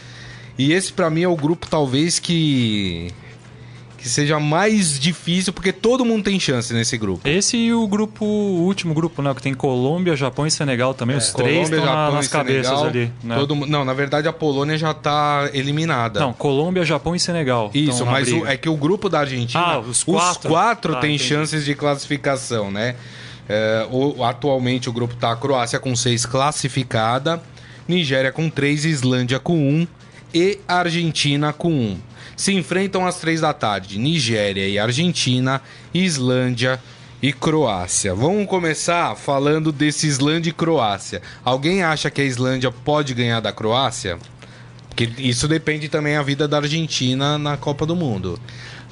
E 0.58 0.72
esse 0.72 0.94
pra 0.94 1.10
mim 1.10 1.24
é 1.24 1.28
o 1.28 1.36
grupo 1.36 1.68
talvez 1.68 2.20
que 2.20 3.12
que 4.04 4.10
seja 4.10 4.38
mais 4.38 5.00
difícil, 5.00 5.54
porque 5.54 5.72
todo 5.72 6.04
mundo 6.04 6.26
tem 6.26 6.38
chance 6.38 6.74
nesse 6.74 6.98
grupo. 6.98 7.26
Esse 7.26 7.56
e 7.56 7.74
o 7.74 7.88
grupo, 7.88 8.26
o 8.26 8.64
último 8.66 8.94
grupo, 8.94 9.22
né? 9.22 9.34
Que 9.34 9.42
tem 9.42 9.54
Colômbia, 9.54 10.14
Japão 10.14 10.46
e 10.46 10.52
Senegal 10.52 10.94
também. 10.94 11.16
Os 11.16 11.32
três 11.32 11.50
É, 11.50 11.54
Colômbia, 11.54 11.78
estão 11.78 11.86
na- 11.96 12.02
Japão 12.02 12.16
nas 12.16 12.28
cabeças 12.28 12.66
Senegal, 12.80 12.86
ali. 12.86 13.12
Né? 13.24 13.36
todo 13.38 13.56
não, 13.56 13.86
na 13.86 13.94
verdade 13.94 14.28
a 14.28 14.34
Polônia 14.34 14.78
já 14.78 14.94
tá 14.94 15.50
eliminada. 15.54 16.20
Não, 16.20 16.34
Colômbia, 16.34 16.84
Japão 16.84 17.16
e 17.16 17.20
Senegal. 17.20 17.72
Isso, 17.74 18.06
mas 18.06 18.30
o- 18.32 18.46
é 18.46 18.58
que 18.58 18.68
o 18.68 18.76
grupo 18.76 19.08
da 19.08 19.22
Argentina, 19.22 19.64
Ah, 19.64 19.80
os 19.80 20.04
quatro? 20.04 20.94
Tá, 20.94 21.00
têm 21.00 21.16
entendi. 21.16 21.30
chances 21.30 21.64
de 21.64 21.74
classificação, 21.74 22.70
né? 22.70 22.96
É, 23.48 23.88
o- 23.90 24.22
atualmente 24.24 24.90
o 24.90 24.94
grupo 24.94 25.16
tá 25.16 25.32
a 25.32 25.36
Croácia 25.38 25.80
com 25.80 25.96
seis 25.96 26.26
classificada, 26.26 27.42
Nigéria 27.88 28.32
com 28.32 28.50
três, 28.50 28.84
Islândia 28.86 29.40
com 29.40 29.58
um 29.58 29.88
e 30.34 30.60
Argentina 30.68 31.54
com 31.54 31.72
um. 31.72 31.98
Se 32.36 32.54
enfrentam 32.54 33.06
às 33.06 33.20
três 33.20 33.42
da 33.42 33.54
tarde, 33.54 34.00
Nigéria 34.00 34.68
e 34.68 34.80
Argentina, 34.80 35.62
Islândia 35.94 36.80
e 37.22 37.32
Croácia. 37.32 38.14
Vamos 38.14 38.48
começar 38.48 39.16
falando 39.16 39.72
desse 39.72 40.08
Islândia 40.08 40.50
e 40.50 40.54
Croácia. 40.54 41.22
Alguém 41.46 41.84
acha 41.84 42.10
que 42.10 42.22
a 42.22 42.26
Islândia 42.26 42.72
pode 42.72 43.14
ganhar 43.14 43.40
da 43.40 43.54
Croácia? 43.54 44.18
Porque 44.90 45.10
isso 45.18 45.48
depende 45.48 45.88
também 45.90 46.16
da 46.16 46.22
vida 46.22 46.48
da 46.48 46.58
Argentina 46.58 47.38
na 47.38 47.56
Copa 47.56 47.86
do 47.86 47.96
Mundo. 47.96 48.40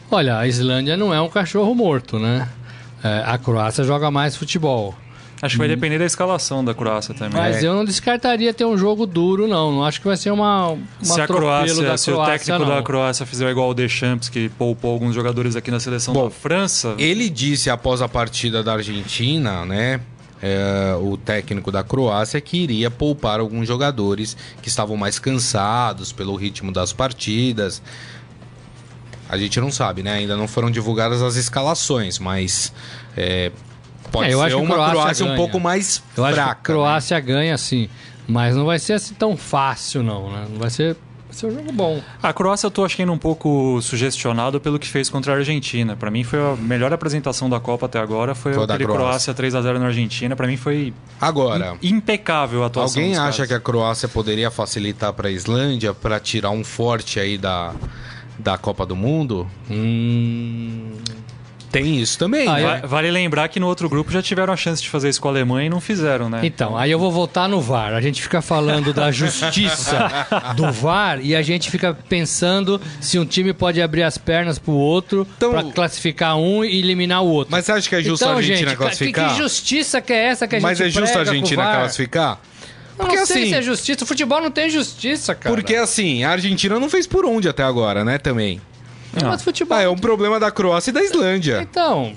Olha, 0.09 0.37
a 0.37 0.47
Islândia 0.47 0.95
não 0.95 1.13
é 1.13 1.21
um 1.21 1.29
cachorro 1.29 1.73
morto, 1.75 2.19
né? 2.19 2.47
É, 3.03 3.23
a 3.25 3.37
Croácia 3.37 3.83
joga 3.83 4.11
mais 4.11 4.35
futebol. 4.35 4.95
Acho 5.41 5.55
que 5.55 5.59
vai 5.59 5.67
depender 5.67 5.97
da 5.97 6.05
escalação 6.05 6.63
da 6.63 6.73
Croácia 6.73 7.13
também. 7.15 7.41
Mas 7.41 7.63
é. 7.63 7.67
eu 7.67 7.73
não 7.73 7.83
descartaria 7.83 8.53
ter 8.53 8.65
um 8.65 8.77
jogo 8.77 9.07
duro, 9.07 9.47
não. 9.47 9.71
Não 9.71 9.83
acho 9.83 9.99
que 9.99 10.07
vai 10.07 10.15
ser 10.15 10.29
uma, 10.31 10.67
uma 10.67 10.79
se 11.01 11.19
a 11.19 11.25
Croácia, 11.25 11.81
da 11.81 11.97
se 11.97 12.11
Croácia, 12.11 12.13
o 12.13 12.25
técnico 12.25 12.59
não. 12.59 12.75
da 12.75 12.83
Croácia 12.83 13.25
fizer 13.25 13.49
igual 13.49 13.69
o 13.69 13.73
Deschamps, 13.73 14.29
que 14.29 14.49
poupou 14.49 14.91
alguns 14.91 15.15
jogadores 15.15 15.55
aqui 15.55 15.71
na 15.71 15.79
seleção 15.79 16.13
Bom, 16.13 16.25
da 16.25 16.29
França. 16.31 16.93
Ele 16.97 17.29
disse 17.29 17.69
após 17.69 18.01
a 18.01 18.07
partida 18.07 18.61
da 18.61 18.73
Argentina, 18.73 19.65
né? 19.65 20.01
é, 20.41 20.95
o 20.99 21.15
técnico 21.15 21.71
da 21.71 21.83
Croácia 21.83 22.41
que 22.41 22.57
iria 22.57 22.89
poupar 22.89 23.39
alguns 23.39 23.67
jogadores 23.67 24.35
que 24.61 24.67
estavam 24.67 24.97
mais 24.97 25.19
cansados 25.19 26.11
pelo 26.11 26.35
ritmo 26.35 26.71
das 26.71 26.91
partidas. 26.91 27.81
A 29.29 29.37
gente 29.37 29.59
não 29.61 29.71
sabe, 29.71 30.03
né? 30.03 30.13
Ainda 30.13 30.35
não 30.35 30.47
foram 30.47 30.69
divulgadas 30.69 31.21
as 31.21 31.35
escalações, 31.35 32.19
mas 32.19 32.73
é, 33.15 33.51
pode 34.11 34.29
É, 34.29 34.33
eu 34.33 34.39
ser 34.39 34.45
acho 34.45 34.55
que 34.57 34.61
uma 34.61 34.75
Croácia 34.75 34.93
Croácia 34.93 35.23
um 35.25 35.27
ganha. 35.29 35.37
pouco 35.37 35.59
mais 35.59 36.03
Eu 36.17 36.25
acho 36.25 36.33
fraca. 36.35 36.55
que 36.55 36.59
a 36.59 36.63
Croácia 36.75 37.19
ganha, 37.19 37.57
sim. 37.57 37.89
Mas 38.27 38.55
não 38.55 38.65
vai 38.65 38.79
ser 38.79 38.93
assim 38.93 39.13
tão 39.13 39.35
fácil, 39.35 40.03
não, 40.03 40.31
né? 40.31 40.45
Não 40.49 40.57
vai 40.59 40.69
ser, 40.69 40.95
vai 41.27 41.33
ser 41.33 41.47
um 41.47 41.51
jogo 41.51 41.71
bom. 41.73 42.01
A 42.23 42.31
Croácia 42.31 42.67
eu 42.67 42.71
tô 42.71 42.85
achando 42.85 43.11
um 43.11 43.17
pouco 43.17 43.81
sugestionado 43.81 44.61
pelo 44.61 44.79
que 44.79 44.87
fez 44.87 45.09
contra 45.09 45.33
a 45.33 45.35
Argentina. 45.37 45.95
Pra 45.97 46.09
mim 46.11 46.23
foi 46.23 46.39
a 46.39 46.55
melhor 46.55 46.93
apresentação 46.93 47.49
da 47.49 47.59
Copa 47.59 47.87
até 47.87 47.99
agora, 47.99 48.33
foi, 48.35 48.53
Foi 48.53 48.65
da 48.67 48.75
aquele 48.75 48.85
Croácia. 48.87 49.07
Croácia 49.09 49.33
3 49.33 49.55
a 49.55 49.61
0 49.61 49.79
na 49.79 49.87
Argentina. 49.87 50.35
Pra 50.35 50.47
mim 50.47 50.55
foi 50.55 50.85
Né? 50.87 50.93
Agora, 51.19 51.75
impecável 51.83 52.63
a 52.63 52.67
atuação. 52.67 53.01
alguém 53.01 53.17
acha 53.17 53.37
caras. 53.37 53.47
que 53.47 53.53
a 53.53 53.59
Croácia 53.59 54.07
poderia 54.07 54.49
facilitar 54.51 55.11
para 55.13 55.27
a 55.27 55.31
Islândia 55.31 55.93
para 55.93 56.19
tirar 56.19 56.51
um 56.51 56.63
forte 56.63 57.19
aí 57.19 57.37
da, 57.37 57.73
da 58.39 58.57
Copa 58.57 58.85
do 58.85 58.95
Mundo? 58.95 59.45
Hum... 59.69 60.91
Tem 61.71 61.97
isso 62.01 62.17
também, 62.19 62.47
Ah, 62.47 62.53
né? 62.55 62.79
Va- 62.81 62.87
Vale 62.87 63.09
lembrar 63.11 63.47
que 63.47 63.59
no 63.59 63.67
outro 63.67 63.87
grupo 63.87 64.11
já 64.11 64.21
tiveram 64.21 64.51
a 64.51 64.57
chance 64.57 64.81
de 64.83 64.89
fazer 64.89 65.07
isso 65.09 65.21
com 65.21 65.29
a 65.29 65.31
Alemanha 65.31 65.67
e 65.67 65.69
não 65.69 65.79
fizeram, 65.79 66.29
né? 66.29 66.41
Então, 66.43 66.77
aí 66.77 66.91
eu 66.91 66.99
vou 66.99 67.11
voltar 67.11 67.47
no 67.47 67.61
VAR. 67.61 67.93
A 67.93 68.01
gente 68.01 68.21
fica 68.21 68.41
falando 68.41 68.93
da 68.93 69.09
justiça 69.11 70.27
do 70.55 70.71
VAR 70.71 71.19
e 71.21 71.35
a 71.35 71.41
gente 71.41 71.71
fica 71.71 71.93
pensando 71.93 72.79
se 72.99 73.17
um 73.17 73.25
time 73.25 73.53
pode 73.53 73.81
abrir 73.81 74.03
as 74.03 74.17
pernas 74.17 74.59
pro 74.59 74.73
outro 74.73 75.25
Então- 75.37 75.51
pra 75.51 75.63
classificar 75.63 76.35
um 76.37 76.63
e 76.65 76.79
eliminar 76.79 77.23
o 77.23 77.27
outro. 77.27 77.51
Mas 77.51 77.65
você 77.65 77.71
acha 77.71 77.87
que 77.89 77.95
é 77.95 78.01
justo 78.01 78.23
então, 78.23 78.33
a 78.33 78.37
Argentina 78.37 78.69
gente, 78.69 78.77
classificar? 78.77 79.27
Que, 79.29 79.35
que 79.35 79.41
justiça 79.41 80.01
que 80.01 80.11
é 80.13 80.25
essa 80.25 80.47
que 80.47 80.55
a 80.55 80.59
gente 80.59 80.63
Mas 80.67 80.81
é 80.81 80.89
justo 80.89 80.99
a 80.99 81.03
prega 81.05 81.13
com 81.25 81.27
o 81.27 81.31
Argentina 81.35 81.63
VAR? 81.63 81.79
classificar? 81.79 82.39
Eu 82.99 83.05
Porque 83.05 83.15
não 83.15 83.25
sei 83.25 83.41
assim- 83.43 83.49
se 83.51 83.55
é 83.57 83.61
justiça. 83.61 84.03
O 84.03 84.07
futebol 84.07 84.41
não 84.41 84.51
tem 84.51 84.69
justiça, 84.69 85.33
cara. 85.33 85.55
Porque 85.55 85.75
assim, 85.75 86.23
a 86.23 86.31
Argentina 86.31 86.77
não 86.79 86.89
fez 86.89 87.07
por 87.07 87.25
onde 87.25 87.47
até 87.49 87.63
agora, 87.63 88.03
né, 88.03 88.17
também. 88.17 88.61
Mas 89.13 89.43
futebol... 89.43 89.77
Ah, 89.77 89.81
é 89.81 89.89
um 89.89 89.97
problema 89.97 90.39
da 90.39 90.51
Croácia 90.51 90.91
e 90.91 90.93
da 90.93 91.03
Islândia. 91.03 91.61
Então... 91.61 92.13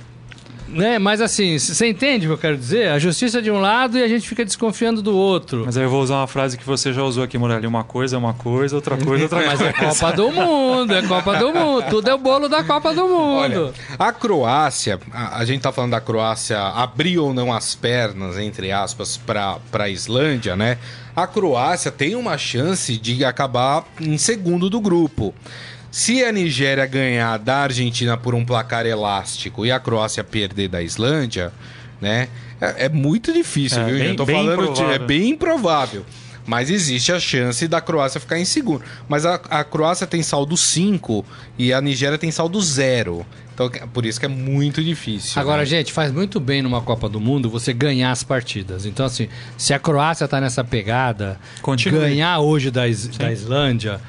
Né? 0.67 0.99
Mas 0.99 1.21
assim, 1.21 1.59
você 1.59 1.89
entende 1.89 2.27
o 2.27 2.31
que 2.31 2.35
eu 2.35 2.39
quero 2.39 2.57
dizer? 2.57 2.89
A 2.89 2.99
justiça 2.99 3.41
de 3.41 3.51
um 3.51 3.61
lado 3.61 3.99
e 3.99 4.03
a 4.03 4.09
gente 4.09 4.27
fica 4.29 4.45
desconfiando 4.45 5.03
do 5.03 5.15
outro. 5.15 5.63
Mas 5.67 5.77
aí 5.77 5.85
eu 5.85 5.91
vou 5.91 6.03
usar 6.03 6.17
uma 6.17 6.27
frase 6.27 6.59
que 6.59 6.65
você 6.65 6.93
já 6.93 7.03
usou 7.03 7.23
aqui, 7.23 7.39
Morelli. 7.39 7.67
Uma 7.67 7.85
coisa 7.85 8.17
é 8.17 8.19
uma 8.19 8.35
coisa, 8.35 8.75
outra 8.75 8.97
coisa 8.97 9.23
é 9.23 9.25
outra 9.25 9.47
Mas 9.47 9.61
coisa. 9.61 9.67
é 9.67 9.73
Copa 9.73 10.13
do 10.13 10.33
Mundo, 10.33 10.95
é 10.95 11.03
Copa 11.03 11.37
do 11.37 11.53
Mundo. 11.53 11.85
Tudo 11.91 12.11
é 12.11 12.15
o 12.15 12.19
bolo 12.19 12.49
da 12.49 12.65
Copa 12.65 12.93
do 12.93 13.03
Mundo. 13.03 13.37
Olha, 13.37 13.73
a 13.99 14.13
Croácia, 14.13 14.99
a, 15.13 15.39
a 15.39 15.45
gente 15.45 15.61
tá 15.61 15.71
falando 15.71 15.93
da 15.93 16.01
Croácia 16.01 16.59
abrir 16.59 17.19
ou 17.19 17.33
não 17.33 17.53
as 17.53 17.75
pernas, 17.75 18.39
entre 18.39 18.73
aspas, 18.73 19.17
pra, 19.17 19.59
pra 19.71 19.89
Islândia, 19.89 20.57
né? 20.57 20.79
A 21.15 21.27
Croácia 21.27 21.93
tem 21.93 22.17
uma 22.17 22.37
chance 22.37 22.97
de 22.97 23.25
acabar 23.25 23.85
em 24.01 24.19
segundo 24.19 24.69
do 24.69 24.81
grupo. 24.81 25.33
Se 25.97 26.25
a 26.25 26.33
Nigéria 26.33 26.85
ganhar 26.87 27.39
da 27.39 27.59
Argentina 27.59 28.17
por 28.17 28.35
um 28.35 28.45
placar 28.45 28.85
elástico 28.85 29.65
e 29.65 29.71
a 29.71 29.79
Croácia 29.79 30.25
perder 30.25 30.67
da 30.67 30.83
Islândia, 30.83 31.53
né? 32.01 32.27
É, 32.61 32.87
é 32.87 32.89
muito 32.89 33.33
difícil, 33.33 33.81
É, 33.81 33.85
viu? 33.85 33.99
bem- 33.99 34.09
Eu 34.09 34.17
tô 34.17 34.25
bem 34.25 34.35
falando, 34.35 34.73
de- 34.75 34.83
é 34.83 34.99
bem 34.99 35.29
improvável. 35.31 36.05
Mas 36.45 36.69
existe 36.69 37.13
a 37.13 37.21
chance 37.21 37.69
da 37.69 37.81
Croácia 37.81 38.19
ficar 38.21 38.41
em 38.41 38.45
segundo. 38.45 38.83
Mas 39.09 39.25
a, 39.25 39.37
a 39.49 39.63
Croácia 39.63 40.05
tem 40.05 40.21
saldo 40.21 40.57
5 40.57 41.25
e 41.57 41.73
a 41.73 41.81
Nigéria 41.81 42.19
tem 42.19 42.33
saldo 42.33 42.61
0. 42.61 43.25
Então, 43.55 43.71
por 43.93 44.05
isso 44.05 44.19
que 44.19 44.27
é 44.27 44.29
muito 44.29 44.83
difícil. 44.83 45.41
Agora, 45.41 45.59
né? 45.61 45.65
gente, 45.67 45.93
faz 45.93 46.11
muito 46.11 46.41
bem 46.41 46.61
numa 46.61 46.83
Copa 46.83 47.09
do 47.09 47.21
Mundo 47.21 47.49
você 47.49 47.73
ganhar 47.73 48.11
as 48.11 48.25
partidas. 48.25 48.85
Então, 48.85 49.07
assim, 49.07 49.29
se 49.57 49.73
a 49.73 49.79
Croácia 49.79 50.27
tá 50.27 50.41
nessa 50.41 50.65
pegada, 50.65 51.39
Continue. 51.63 52.01
ganhar 52.01 52.41
hoje 52.41 52.69
da, 52.73 52.89
Is- 52.89 53.07
da 53.17 53.31
Islândia, 53.31 54.01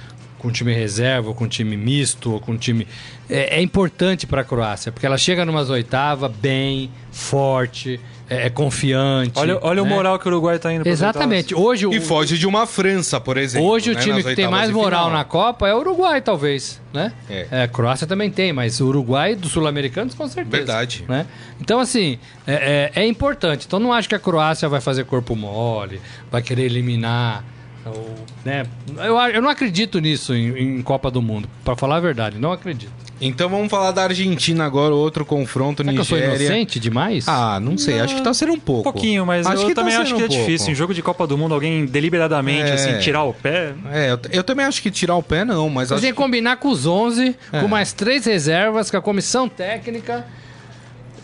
com 0.45 0.51
time 0.51 0.71
reserva, 0.71 1.29
ou 1.29 1.33
com 1.33 1.47
time 1.47 1.75
misto, 1.75 2.33
ou 2.33 2.39
com 2.39 2.55
time. 2.55 2.87
É, 3.27 3.57
é 3.57 3.61
importante 3.61 4.27
pra 4.27 4.43
Croácia, 4.43 4.91
porque 4.91 5.03
ela 5.03 5.17
chega 5.17 5.43
numas 5.43 5.71
oitavas 5.71 6.31
bem, 6.31 6.91
forte, 7.11 7.99
é, 8.29 8.45
é 8.45 8.49
confiante. 8.51 9.39
Olha, 9.39 9.57
olha 9.59 9.81
o 9.81 9.85
né? 9.85 9.91
moral 9.91 10.19
que 10.19 10.27
o 10.27 10.31
Uruguai 10.31 10.59
tá 10.59 10.71
indo 10.71 10.83
pras 10.83 10.93
Exatamente. 10.93 11.55
Hoje, 11.55 11.87
o, 11.87 11.93
E 11.93 11.99
foge 11.99 12.37
de 12.37 12.45
uma 12.45 12.67
França, 12.67 13.19
por 13.19 13.37
exemplo. 13.37 13.67
Hoje 13.67 13.89
o 13.89 13.95
né, 13.95 13.99
time 14.01 14.15
nas 14.17 14.25
que 14.25 14.35
tem 14.35 14.47
mais 14.47 14.69
moral 14.69 15.09
na 15.09 15.23
Copa 15.23 15.67
é 15.67 15.73
o 15.73 15.79
Uruguai, 15.79 16.21
talvez, 16.21 16.79
né? 16.93 17.11
É. 17.27 17.63
a 17.63 17.67
Croácia 17.67 18.05
também 18.05 18.29
tem, 18.29 18.53
mas 18.53 18.79
o 18.79 18.85
Uruguai 18.85 19.33
dos 19.33 19.51
sul-americanos 19.51 20.13
com 20.13 20.27
certeza. 20.27 20.57
Verdade. 20.57 21.05
Né? 21.09 21.25
Então, 21.59 21.79
assim, 21.79 22.19
é, 22.45 22.91
é- 22.95 23.01
é 23.01 23.07
importante. 23.07 23.65
Então, 23.65 23.79
não 23.79 23.91
acho 23.91 24.07
que 24.07 24.13
a 24.13 24.19
Croácia 24.19 24.69
vai 24.69 24.79
fazer 24.79 25.05
corpo 25.05 25.35
mole, 25.35 25.99
vai 26.31 26.43
querer 26.43 26.65
eliminar. 26.65 27.43
Ou, 27.85 28.15
né? 28.43 28.65
eu, 28.97 29.15
eu 29.17 29.41
não 29.41 29.49
acredito 29.49 29.99
nisso 29.99 30.33
em, 30.33 30.77
em 30.77 30.81
Copa 30.81 31.09
do 31.11 31.21
Mundo, 31.21 31.47
para 31.63 31.75
falar 31.75 31.97
a 31.97 31.99
verdade, 31.99 32.37
não 32.39 32.51
acredito. 32.51 32.91
Então 33.21 33.47
vamos 33.47 33.69
falar 33.69 33.91
da 33.91 34.03
Argentina 34.03 34.65
agora, 34.65 34.93
outro 34.93 35.25
confronto, 35.25 35.81
Será 35.81 35.93
que 35.93 35.99
eu 35.99 36.03
sou 36.03 36.17
Nigéria. 36.17 36.35
inocente 36.47 36.79
demais? 36.81 37.25
Ah, 37.29 37.59
não 37.61 37.77
sei, 37.77 38.01
acho 38.01 38.13
que 38.15 38.21
tá 38.21 38.33
sendo 38.33 38.51
um 38.51 38.59
pouco. 38.59 38.89
Um 38.89 38.91
pouquinho, 38.91 39.25
mas 39.25 39.47
acho 39.47 39.61
eu 39.63 39.67
que 39.69 39.73
tá 39.73 39.81
também 39.83 39.95
acho 39.95 40.07
sendo 40.07 40.17
que 40.17 40.23
é 40.23 40.25
um 40.25 40.29
pouco. 40.29 40.43
difícil. 40.45 40.71
Em 40.73 40.75
jogo 40.75 40.93
de 40.93 41.01
Copa 41.01 41.25
do 41.25 41.37
Mundo, 41.37 41.53
alguém 41.53 41.85
deliberadamente, 41.85 42.71
É. 42.71 42.73
assim, 42.73 42.97
tirar 42.99 43.23
o 43.23 43.33
pé. 43.33 43.73
É, 43.89 44.11
eu, 44.11 44.19
eu 44.31 44.43
também 44.43 44.65
acho 44.65 44.81
que 44.81 44.91
tirar 44.91 45.15
o 45.15 45.23
pé 45.23 45.45
não, 45.45 45.69
mas 45.69 45.93
acho 45.93 46.01
tem 46.01 46.11
que 46.11 46.17
combinar 46.17 46.57
com 46.57 46.67
os 46.67 46.85
11, 46.85 47.37
É. 47.53 47.61
com 47.61 47.69
mais 47.69 47.93
três 47.93 48.25
reservas, 48.25 48.91
com 48.91 48.97
a 48.97 49.01
comissão 49.01 49.47
técnica. 49.47 50.25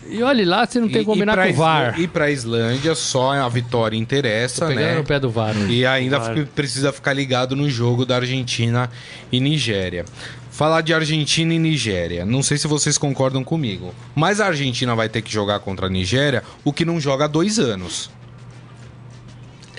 E 0.08 0.22
olhe 0.22 0.44
lá 0.44 0.66
se 0.66 0.78
não 0.80 0.88
tem 0.88 1.00
que 1.00 1.04
combinar 1.06 1.36
com 1.36 1.50
o 1.50 1.54
VAR. 1.54 1.98
E 2.00 2.06
pra 2.06 2.30
Islândia 2.30 2.94
só 2.94 3.32
a 3.32 3.48
vitória 3.48 3.96
interessa, 3.96 4.68
né? 4.68 4.94
no 4.96 5.04
pé 5.04 5.18
do 5.20 5.30
VAR. 5.30 5.56
hoje. 5.56 5.72
E 5.72 5.86
ainda 5.86 6.20
fica- 6.20 6.48
precisa 6.54 6.92
ficar 6.92 7.12
ligado 7.12 7.54
no 7.56 7.68
jogo 7.70 8.04
da 8.04 8.16
Argentina 8.16 8.90
e 9.30 9.40
Nigéria. 9.40 10.04
Falar 10.50 10.82
de 10.82 10.92
Argentina 10.92 11.54
e 11.54 11.58
Nigéria, 11.58 12.26
não 12.26 12.42
sei 12.42 12.58
se 12.58 12.66
vocês 12.66 12.98
concordam 12.98 13.42
comigo, 13.42 13.94
mas 14.14 14.38
a 14.38 14.46
Argentina 14.48 14.94
vai 14.94 15.08
ter 15.08 15.22
que 15.22 15.32
jogar 15.32 15.60
contra 15.60 15.86
a 15.86 15.88
Nigéria, 15.88 16.42
o 16.62 16.72
que 16.74 16.84
não 16.84 17.00
joga 17.00 17.24
há 17.24 17.28
dois 17.28 17.58
anos. 17.58 18.10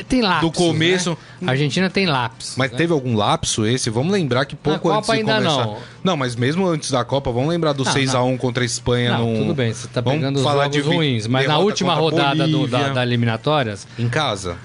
Tem 0.09 0.21
lapsos, 0.21 0.49
Do 0.51 0.57
começo- 0.57 1.11
né? 1.39 1.47
A 1.47 1.51
Argentina 1.51 1.89
tem 1.89 2.05
lapsos. 2.07 2.55
Mas 2.57 2.71
né? 2.71 2.77
teve 2.77 2.91
algum 2.93 3.15
lapso 3.15 3.65
esse? 3.65 3.89
Vamos 3.91 4.11
lembrar 4.11 4.45
que 4.45 4.55
pouco 4.55 4.89
Na 4.89 4.95
antes 4.95 5.07
Copa 5.07 5.13
de 5.13 5.19
ainda 5.31 5.35
começar. 5.49 5.65
não. 5.67 5.77
Não, 6.03 6.17
mas 6.17 6.35
mesmo 6.35 6.67
antes 6.67 6.89
da 6.89 7.05
Copa, 7.05 7.31
vamos 7.31 7.49
lembrar 7.49 7.73
do 7.73 7.83
Não, 7.83 7.91
6x1 7.91 8.37
contra 8.37 8.63
a 8.63 8.65
Espanha 8.65 9.17
Não, 9.17 9.31
no. 9.33 9.37
tudo 9.41 9.53
bem, 9.53 9.71
você 9.71 9.87
tá 9.87 10.01
Vamos 10.01 10.19
pegando 10.19 10.37
os 10.37 10.43
falar 10.43 10.67
de 10.67 10.79
ruins. 10.81 11.27
Mas 11.27 11.47
na 11.47 11.59
última 11.59 11.93
rodada 11.93 12.47
do, 12.47 12.67
da, 12.67 12.89
da 12.89 13.03
eliminatórias, 13.03 13.87
Em 13.99 14.09
casa. 14.09 14.57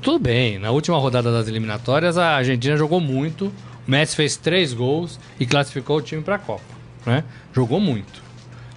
tudo 0.00 0.18
bem. 0.18 0.58
Na 0.58 0.70
última 0.72 0.98
rodada 0.98 1.30
das 1.30 1.46
eliminatórias, 1.46 2.18
a 2.18 2.36
Argentina 2.36 2.76
jogou 2.76 3.00
muito. 3.00 3.46
O 3.86 3.90
Messi 3.90 4.16
fez 4.16 4.36
três 4.36 4.72
gols 4.72 5.18
e 5.38 5.46
classificou 5.46 5.98
o 5.98 6.02
time 6.02 6.22
para 6.22 6.34
a 6.34 6.38
Copa. 6.40 6.62
Né? 7.06 7.22
Jogou 7.52 7.78
muito. 7.80 8.20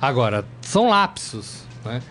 Agora, 0.01 0.45
são 0.61 0.89
lapsos. 0.89 1.64
Né? 1.85 2.01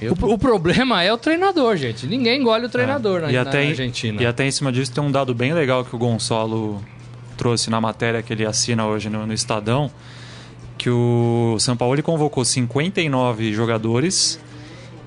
eu- 0.00 0.16
o, 0.20 0.32
o 0.32 0.38
problema 0.38 1.02
é 1.02 1.12
o 1.12 1.16
treinador, 1.18 1.76
gente. 1.76 2.06
Ninguém 2.06 2.40
engole 2.40 2.66
o 2.66 2.68
treinador 2.68 3.20
na, 3.22 3.30
e, 3.30 3.34
na 3.34 3.42
até, 3.42 3.64
em- 3.64 3.68
Argentina. 3.68 4.22
e 4.22 4.26
até 4.26 4.44
em 4.46 4.50
cima 4.50 4.72
disso 4.72 4.92
tem 4.92 5.02
um 5.02 5.10
dado 5.10 5.34
bem 5.34 5.52
legal 5.54 5.84
que 5.84 5.94
o 5.94 5.98
Gonçalo 5.98 6.82
trouxe 7.36 7.70
na 7.70 7.80
matéria 7.80 8.22
que 8.22 8.32
ele 8.32 8.44
assina 8.44 8.86
hoje 8.86 9.08
no, 9.08 9.26
no 9.26 9.32
Estadão, 9.32 9.90
que 10.76 10.90
o 10.90 11.56
São 11.60 11.76
Paulo 11.76 11.94
ele 11.94 12.02
convocou 12.02 12.44
59 12.44 13.52
jogadores 13.52 14.38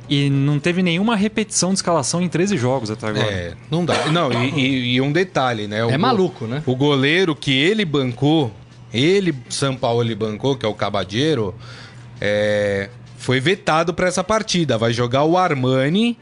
e 0.08 0.30
não 0.30 0.60
teve 0.60 0.82
nenhuma 0.84 1.15
repetição 1.15 1.69
de 1.69 1.75
escalação 1.75 2.21
em 2.21 2.30
13 2.30 2.56
jogos 2.58 2.89
até 2.91 3.08
agora. 3.08 3.25
É, 3.25 3.54
não 3.71 3.84
dá. 3.84 4.06
Não, 4.08 4.32
e, 4.32 4.49
e- 4.51 4.93
e 4.95 5.01
um 5.01 5.12
detalhe, 5.12 5.67
né? 5.67 5.84
O 5.84 5.89
É 5.89 5.97
maluco, 5.97 6.45
né? 6.45 6.62
O 6.65 6.75
goleiro 6.75 7.36
que 7.36 7.51
ele 7.51 7.84
bancou, 7.84 8.51
ele, 8.93 9.34
São 9.49 9.75
Paulo, 9.75 10.01
ele 10.04 10.15
bancou, 10.15 10.56
que 10.56 10.65
é 10.65 10.69
o 10.69 10.73
Cabadeiro, 10.75 11.56
é, 12.21 12.89
foi 13.25 13.39
vetado 13.39 13.91
para 13.91 14.07
essa 14.07 14.23
partida. 14.23 14.77
Vai 14.77 14.93
jogar 14.93 15.23
o 15.23 15.35
Armani. 15.35 16.15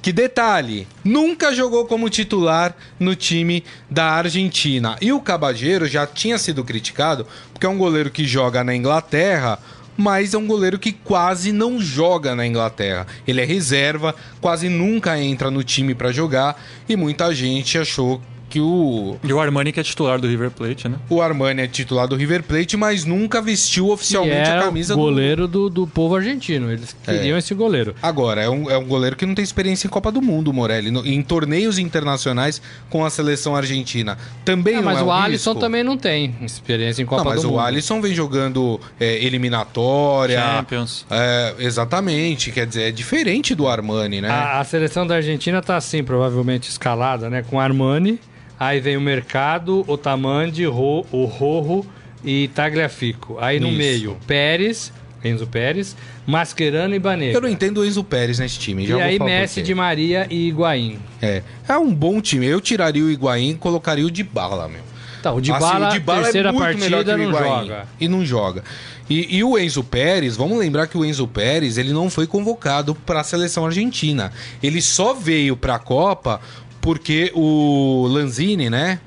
Que 0.00 0.12
detalhe, 0.12 0.86
nunca 1.04 1.52
jogou 1.52 1.84
como 1.84 2.08
titular 2.08 2.76
no 2.98 3.16
time 3.16 3.64
da 3.90 4.04
Argentina. 4.06 4.96
E 5.00 5.12
o 5.12 5.20
Cabageiro 5.20 5.86
já 5.86 6.06
tinha 6.06 6.38
sido 6.38 6.62
criticado 6.62 7.26
porque 7.52 7.66
é 7.66 7.68
um 7.68 7.78
goleiro 7.78 8.10
que 8.10 8.24
joga 8.24 8.62
na 8.62 8.74
Inglaterra, 8.74 9.58
mas 9.96 10.34
é 10.34 10.38
um 10.38 10.46
goleiro 10.46 10.78
que 10.78 10.92
quase 10.92 11.52
não 11.52 11.80
joga 11.80 12.36
na 12.36 12.46
Inglaterra. 12.46 13.06
Ele 13.26 13.40
é 13.40 13.44
reserva, 13.44 14.14
quase 14.40 14.68
nunca 14.68 15.20
entra 15.20 15.50
no 15.50 15.62
time 15.64 15.94
para 15.94 16.12
jogar 16.12 16.60
e 16.88 16.96
muita 16.96 17.32
gente 17.34 17.78
achou 17.78 18.20
que 18.52 18.60
o. 18.60 19.16
E 19.24 19.32
o 19.32 19.40
Armani 19.40 19.72
que 19.72 19.80
é 19.80 19.82
titular 19.82 20.20
do 20.20 20.28
River 20.28 20.50
Plate, 20.50 20.86
né? 20.86 20.96
O 21.08 21.22
Armani 21.22 21.62
é 21.62 21.66
titular 21.66 22.06
do 22.06 22.14
River 22.14 22.42
Plate, 22.42 22.76
mas 22.76 23.06
nunca 23.06 23.40
vestiu 23.40 23.88
oficialmente 23.88 24.50
a 24.50 24.60
camisa 24.60 24.92
o 24.92 24.98
goleiro 24.98 25.48
do... 25.48 25.70
do, 25.70 25.86
do 25.86 25.86
povo 25.86 26.16
argentino. 26.16 26.70
Eles 26.70 26.94
queriam 27.02 27.36
é. 27.36 27.38
esse 27.38 27.54
goleiro. 27.54 27.94
Agora, 28.02 28.42
é 28.42 28.50
um, 28.50 28.70
é 28.70 28.76
um 28.76 28.84
goleiro 28.84 29.16
que 29.16 29.24
não 29.24 29.34
tem 29.34 29.42
experiência 29.42 29.86
em 29.86 29.90
Copa 29.90 30.12
do 30.12 30.20
Mundo, 30.20 30.52
Morelli. 30.52 30.90
No, 30.90 31.06
em 31.06 31.22
torneios 31.22 31.78
internacionais 31.78 32.60
com 32.90 33.04
a 33.06 33.10
seleção 33.10 33.56
argentina. 33.56 34.18
Também 34.44 34.74
é, 34.74 34.76
não 34.76 34.84
mas 34.84 34.98
é 34.98 35.02
um 35.02 35.06
o 35.06 35.12
Alisson 35.12 35.54
também 35.54 35.82
não 35.82 35.96
tem 35.96 36.34
experiência 36.42 37.02
em 37.02 37.06
Copa 37.06 37.24
não, 37.24 37.30
do 37.30 37.36
Mundo. 37.36 37.54
Mas 37.54 37.64
o 37.64 37.66
Alisson 37.66 38.00
vem 38.02 38.14
jogando 38.14 38.78
é, 39.00 39.24
eliminatória. 39.24 40.38
Champions. 40.38 41.06
É, 41.10 41.54
exatamente. 41.58 42.52
Quer 42.52 42.66
dizer, 42.66 42.82
é 42.82 42.90
diferente 42.90 43.54
do 43.54 43.66
Armani, 43.66 44.20
né? 44.20 44.28
A, 44.28 44.60
a 44.60 44.64
seleção 44.64 45.06
da 45.06 45.14
Argentina 45.16 45.62
tá 45.62 45.76
assim, 45.76 46.04
provavelmente 46.04 46.68
escalada, 46.68 47.30
né? 47.30 47.42
Com 47.42 47.58
Armani. 47.58 48.20
Aí 48.62 48.78
vem 48.78 48.96
o 48.96 49.00
Mercado, 49.00 49.84
Otamandi, 49.88 50.64
Ro, 50.64 51.04
o 51.10 51.24
Rojo 51.24 51.84
e 52.24 52.46
Tagliafico. 52.54 53.36
Aí 53.40 53.58
no 53.58 53.66
Isso. 53.66 53.76
meio, 53.76 54.16
Pérez, 54.24 54.92
Enzo 55.24 55.48
Pérez, 55.48 55.96
Mascherano 56.24 56.94
e 56.94 56.98
Banega. 57.00 57.36
Eu 57.36 57.40
não 57.40 57.48
entendo 57.48 57.78
o 57.78 57.84
Enzo 57.84 58.04
Pérez 58.04 58.38
nesse 58.38 58.60
time. 58.60 58.86
Já 58.86 58.98
e 58.98 59.02
aí 59.02 59.18
Messi, 59.18 59.62
de 59.62 59.74
Maria 59.74 60.28
e 60.30 60.46
Higuaín. 60.46 61.00
É, 61.20 61.42
é 61.68 61.76
um 61.76 61.92
bom 61.92 62.20
time. 62.20 62.46
Eu 62.46 62.60
tiraria 62.60 63.02
o 63.02 63.10
Higuaín 63.10 63.50
e 63.50 63.54
colocaria 63.54 64.06
o 64.06 64.10
de 64.12 64.22
bala, 64.22 64.68
meu. 64.68 64.92
Tá, 65.20 65.32
o 65.32 65.40
de 65.40 65.50
assim, 65.50 65.60
bala, 65.60 65.96
é 65.96 66.00
terceira 66.00 66.50
é 66.50 66.52
partida, 66.52 67.16
não 67.16 67.32
joga. 67.32 67.88
E 67.98 68.08
não 68.08 68.24
joga. 68.24 68.62
E, 69.08 69.36
e, 69.36 69.44
o 69.44 69.58
Enzo 69.58 69.84
Pérez, 69.84 70.36
vamos 70.36 70.58
lembrar 70.58 70.86
que 70.86 70.96
o 70.96 71.04
Enzo 71.04 71.28
Pérez 71.28 71.76
ele 71.78 71.92
não 71.92 72.08
foi 72.08 72.26
convocado 72.26 72.94
para 72.94 73.20
a 73.20 73.24
seleção 73.24 73.66
argentina. 73.66 74.32
Ele 74.62 74.80
só 74.80 75.12
veio 75.14 75.56
para 75.56 75.74
a 75.74 75.78
Copa 75.78 76.40
porque 76.82 77.32
o 77.34 78.06
Lanzini, 78.10 78.68
né? 78.68 79.00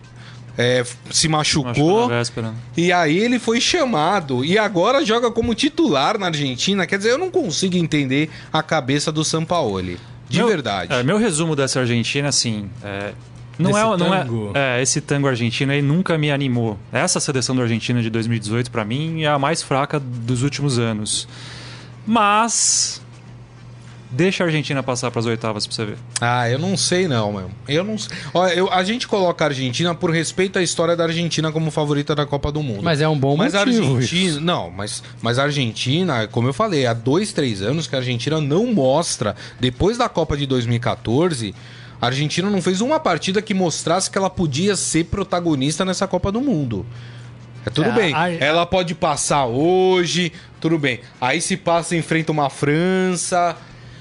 É, 0.57 0.85
se 1.11 1.27
machucou 1.27 2.09
e 2.77 2.89
aí 2.89 3.19
ele 3.19 3.37
foi 3.37 3.59
chamado 3.59 4.45
e 4.45 4.57
agora 4.57 5.05
joga 5.05 5.29
como 5.29 5.53
titular 5.53 6.17
na 6.17 6.27
Argentina. 6.27 6.87
Quer 6.87 6.97
dizer, 6.97 7.11
eu 7.11 7.17
não 7.17 7.29
consigo 7.29 7.75
entender 7.75 8.29
a 8.53 8.63
cabeça 8.63 9.11
do 9.11 9.21
Sampaoli. 9.25 9.99
De 10.29 10.37
meu, 10.37 10.47
verdade. 10.47 10.93
É, 10.93 11.03
meu 11.03 11.17
resumo 11.17 11.57
dessa 11.57 11.81
Argentina, 11.81 12.29
assim, 12.29 12.69
é, 12.81 13.11
não 13.59 13.71
esse 13.71 13.79
é, 13.79 13.83
não 13.83 14.13
é- 14.13 14.19
tango. 14.19 14.51
é, 14.53 14.79
é, 14.79 14.81
esse 14.81 15.01
tango 15.01 15.27
argentino 15.27 15.73
aí 15.73 15.81
nunca 15.81 16.17
me 16.17 16.31
animou. 16.31 16.79
Essa 16.89 17.19
seleção 17.19 17.53
da 17.53 17.63
Argentina 17.63 18.01
de 18.01 18.09
2018 18.09 18.71
para 18.71 18.85
mim 18.85 19.23
é 19.23 19.27
a 19.27 19.37
mais 19.37 19.61
fraca 19.61 19.99
dos 19.99 20.41
últimos 20.41 20.79
anos. 20.79 21.27
Mas 22.07 23.01
Deixa 24.15 24.43
a 24.43 24.47
Argentina 24.47 24.81
passar 24.81 25.11
para 25.11 25.19
as 25.19 25.25
oitavas 25.25 25.67
para 25.67 25.75
você 25.75 25.85
ver. 25.85 25.97
Ah, 26.21 26.49
eu 26.49 26.57
não 26.57 26.77
sei 26.77 27.05
não, 27.05 27.33
meu. 27.33 27.51
Eu 27.67 27.83
não 27.83 27.97
sei. 27.97 28.15
Olha, 28.33 28.53
eu, 28.53 28.71
a 28.71 28.81
gente 28.83 29.07
coloca 29.07 29.43
a 29.43 29.47
Argentina 29.49 29.93
por 29.93 30.09
respeito 30.09 30.57
à 30.57 30.63
história 30.63 30.95
da 30.95 31.03
Argentina 31.03 31.51
como 31.51 31.69
favorita 31.69 32.15
da 32.15 32.25
Copa 32.25 32.49
do 32.49 32.63
Mundo. 32.63 32.81
Mas 32.81 33.01
é 33.01 33.07
um 33.09 33.17
bom 33.17 33.35
mas 33.35 33.53
motivo. 33.53 33.93
A 33.93 33.95
Argentina, 33.97 34.29
isso. 34.29 34.39
não, 34.39 34.71
mas 34.71 35.03
mas 35.21 35.37
a 35.37 35.43
Argentina, 35.43 36.27
como 36.27 36.47
eu 36.47 36.53
falei, 36.53 36.85
há 36.85 36.93
dois, 36.93 37.33
três 37.33 37.61
anos 37.61 37.87
que 37.87 37.95
a 37.95 37.99
Argentina 37.99 38.39
não 38.39 38.73
mostra 38.73 39.35
depois 39.59 39.97
da 39.97 40.07
Copa 40.07 40.37
de 40.37 40.45
2014 40.45 41.53
a 42.01 42.07
Argentina 42.07 42.49
não 42.49 42.61
fez 42.61 42.81
uma 42.81 42.99
partida 42.99 43.41
que 43.41 43.53
mostrasse 43.53 44.11
que 44.11 44.17
ela 44.17 44.29
podia 44.29 44.75
ser 44.75 45.05
protagonista 45.05 45.85
nessa 45.85 46.07
Copa 46.07 46.31
do 46.31 46.41
Mundo. 46.41 46.85
É 47.65 47.69
tudo 47.69 47.89
é, 47.89 47.93
bem. 47.93 48.13
A... 48.13 48.29
Ela 48.31 48.65
pode 48.65 48.93
passar 48.93 49.45
hoje, 49.45 50.31
tudo 50.61 50.77
bem. 50.77 50.99
Aí 51.19 51.41
se 51.41 51.57
passa 51.57 51.95
enfrenta 51.95 52.31
uma 52.31 52.49
França, 52.49 53.57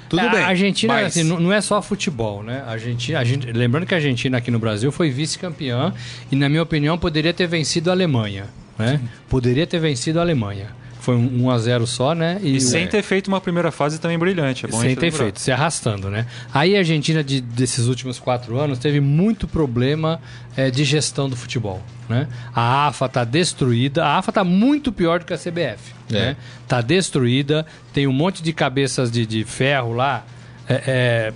tudo 0.08 0.22
é, 0.22 0.30
bem. 0.30 0.40
A 0.40 0.48
Argentina 0.48 0.94
mas... 0.94 1.06
assim, 1.06 1.22
não 1.22 1.52
é 1.52 1.60
só 1.60 1.80
futebol, 1.80 2.42
né? 2.42 2.62
A 2.66 2.72
Argentina, 2.72 3.18
a 3.18 3.24
gente, 3.24 3.50
lembrando 3.52 3.86
que 3.86 3.94
a 3.94 3.96
Argentina 3.96 4.38
aqui 4.38 4.50
no 4.50 4.58
Brasil 4.58 4.90
foi 4.92 5.10
vice-campeã 5.10 5.92
e, 6.30 6.36
na 6.36 6.48
minha 6.48 6.62
opinião, 6.62 6.98
poderia 6.98 7.32
ter 7.32 7.46
vencido 7.46 7.90
a 7.90 7.92
Alemanha. 7.92 8.46
Né? 8.78 9.00
Poderia 9.28 9.66
ter 9.66 9.78
vencido 9.78 10.18
a 10.18 10.22
Alemanha. 10.22 10.68
Foi 11.04 11.14
um 11.16 11.44
1x0 11.44 11.84
só, 11.84 12.14
né? 12.14 12.40
E, 12.42 12.56
e 12.56 12.60
sem 12.62 12.84
é... 12.84 12.86
ter 12.86 13.02
feito 13.02 13.28
uma 13.28 13.38
primeira 13.38 13.70
fase 13.70 14.00
também 14.00 14.18
brilhante. 14.18 14.64
É 14.64 14.68
bom 14.70 14.80
sem 14.80 14.96
ter 14.96 15.02
lembrar. 15.02 15.18
feito, 15.24 15.38
se 15.38 15.52
arrastando, 15.52 16.08
né? 16.08 16.26
Aí 16.52 16.74
a 16.74 16.78
Argentina, 16.78 17.22
de, 17.22 17.42
desses 17.42 17.88
últimos 17.88 18.18
quatro 18.18 18.58
anos, 18.58 18.78
teve 18.78 19.00
muito 19.00 19.46
problema 19.46 20.18
é, 20.56 20.70
de 20.70 20.82
gestão 20.82 21.28
do 21.28 21.36
futebol. 21.36 21.82
Né? 22.08 22.26
A 22.54 22.86
AFA 22.86 23.04
está 23.04 23.22
destruída. 23.22 24.02
A 24.02 24.16
AFA 24.16 24.30
está 24.30 24.42
muito 24.42 24.90
pior 24.90 25.18
do 25.18 25.26
que 25.26 25.34
a 25.34 25.36
CBF. 25.36 25.92
Está 26.08 26.16
é. 26.16 26.20
né? 26.20 26.36
Tá 26.66 26.80
destruída. 26.80 27.66
Tem 27.92 28.06
um 28.06 28.12
monte 28.12 28.42
de 28.42 28.54
cabeças 28.54 29.12
de, 29.12 29.26
de 29.26 29.44
ferro 29.44 29.92
lá. 29.92 30.24
É, 30.66 30.82
é 30.86 31.32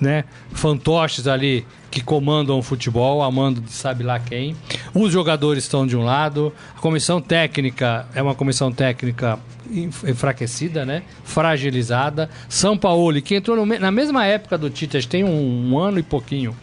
né? 0.00 0.24
fantoches 0.52 1.26
ali 1.26 1.66
que 1.90 2.02
comandam 2.02 2.58
o 2.58 2.62
futebol, 2.62 3.22
amando 3.22 3.60
de 3.60 3.72
sabe 3.72 4.04
lá 4.04 4.18
quem. 4.18 4.54
Os 4.92 5.12
jogadores 5.12 5.64
estão 5.64 5.86
de 5.86 5.96
um 5.96 6.04
lado, 6.04 6.52
a 6.76 6.80
comissão 6.80 7.20
técnica 7.20 8.06
é 8.14 8.20
uma 8.20 8.34
comissão 8.34 8.70
técnica 8.70 9.38
enfraquecida, 9.70 10.84
né? 10.84 11.02
Fragilizada. 11.24 12.28
São 12.48 12.76
Paulo, 12.76 13.20
que 13.22 13.34
entrou 13.34 13.56
no, 13.56 13.66
na 13.78 13.90
mesma 13.90 14.26
época 14.26 14.58
do 14.58 14.68
Tite, 14.68 15.08
tem 15.08 15.24
um, 15.24 15.72
um 15.72 15.78
ano 15.78 15.98
e 15.98 16.02
pouquinho, 16.02 16.54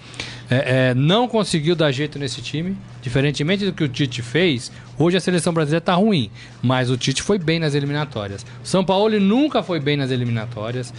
é, 0.49 0.89
é, 0.89 0.93
não 0.93 1.27
conseguiu 1.27 1.75
dar 1.75 1.91
jeito 1.91 2.19
nesse 2.19 2.41
time. 2.41 2.77
Diferentemente 3.01 3.65
do 3.65 3.73
que 3.73 3.83
o 3.83 3.89
Tite 3.89 4.21
fez, 4.21 4.71
hoje 4.97 5.17
a 5.17 5.19
seleção 5.19 5.51
brasileira 5.51 5.81
está 5.81 5.95
ruim, 5.95 6.29
mas 6.61 6.89
o 6.89 6.97
Tite 6.97 7.21
foi 7.21 7.39
bem 7.39 7.59
nas 7.59 7.73
eliminatórias. 7.73 8.45
São 8.63 8.85
Paulo 8.85 9.19
nunca 9.19 9.63
foi 9.63 9.79
bem 9.79 9.97
nas 9.97 10.11
eliminatórias 10.11 10.93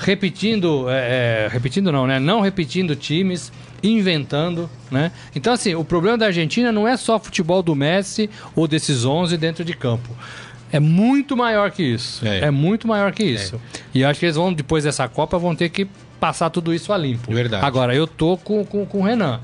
repetindo, 0.00 0.88
é, 0.88 1.46
é, 1.46 1.48
repetindo 1.52 1.92
não, 1.92 2.06
né? 2.06 2.18
Não 2.18 2.40
repetindo 2.40 2.96
times, 2.96 3.52
inventando, 3.82 4.68
né? 4.90 5.12
Então, 5.36 5.52
assim, 5.52 5.74
o 5.74 5.84
problema 5.84 6.16
da 6.16 6.26
Argentina 6.26 6.72
não 6.72 6.88
é 6.88 6.96
só 6.96 7.18
futebol 7.18 7.62
do 7.62 7.74
Messi 7.74 8.30
ou 8.56 8.66
desses 8.66 9.04
11 9.04 9.36
dentro 9.36 9.64
de 9.64 9.74
campo. 9.74 10.08
É 10.72 10.80
muito 10.80 11.36
maior 11.36 11.70
que 11.70 11.82
isso. 11.82 12.26
É, 12.26 12.46
é 12.46 12.50
muito 12.50 12.88
maior 12.88 13.12
que 13.12 13.24
isso. 13.24 13.56
É. 13.56 13.80
E 13.94 14.04
acho 14.04 14.20
que 14.20 14.26
eles 14.26 14.36
vão, 14.36 14.52
depois 14.52 14.84
dessa 14.84 15.06
Copa, 15.08 15.36
vão 15.36 15.54
ter 15.54 15.68
que 15.68 15.86
passar 16.18 16.48
tudo 16.48 16.72
isso 16.72 16.92
a 16.92 16.98
limpo. 16.98 17.32
Verdade. 17.32 17.64
Agora, 17.64 17.94
eu 17.94 18.06
tô 18.06 18.36
com, 18.36 18.64
com, 18.64 18.86
com 18.86 19.00
o 19.00 19.02
Renan. 19.02 19.40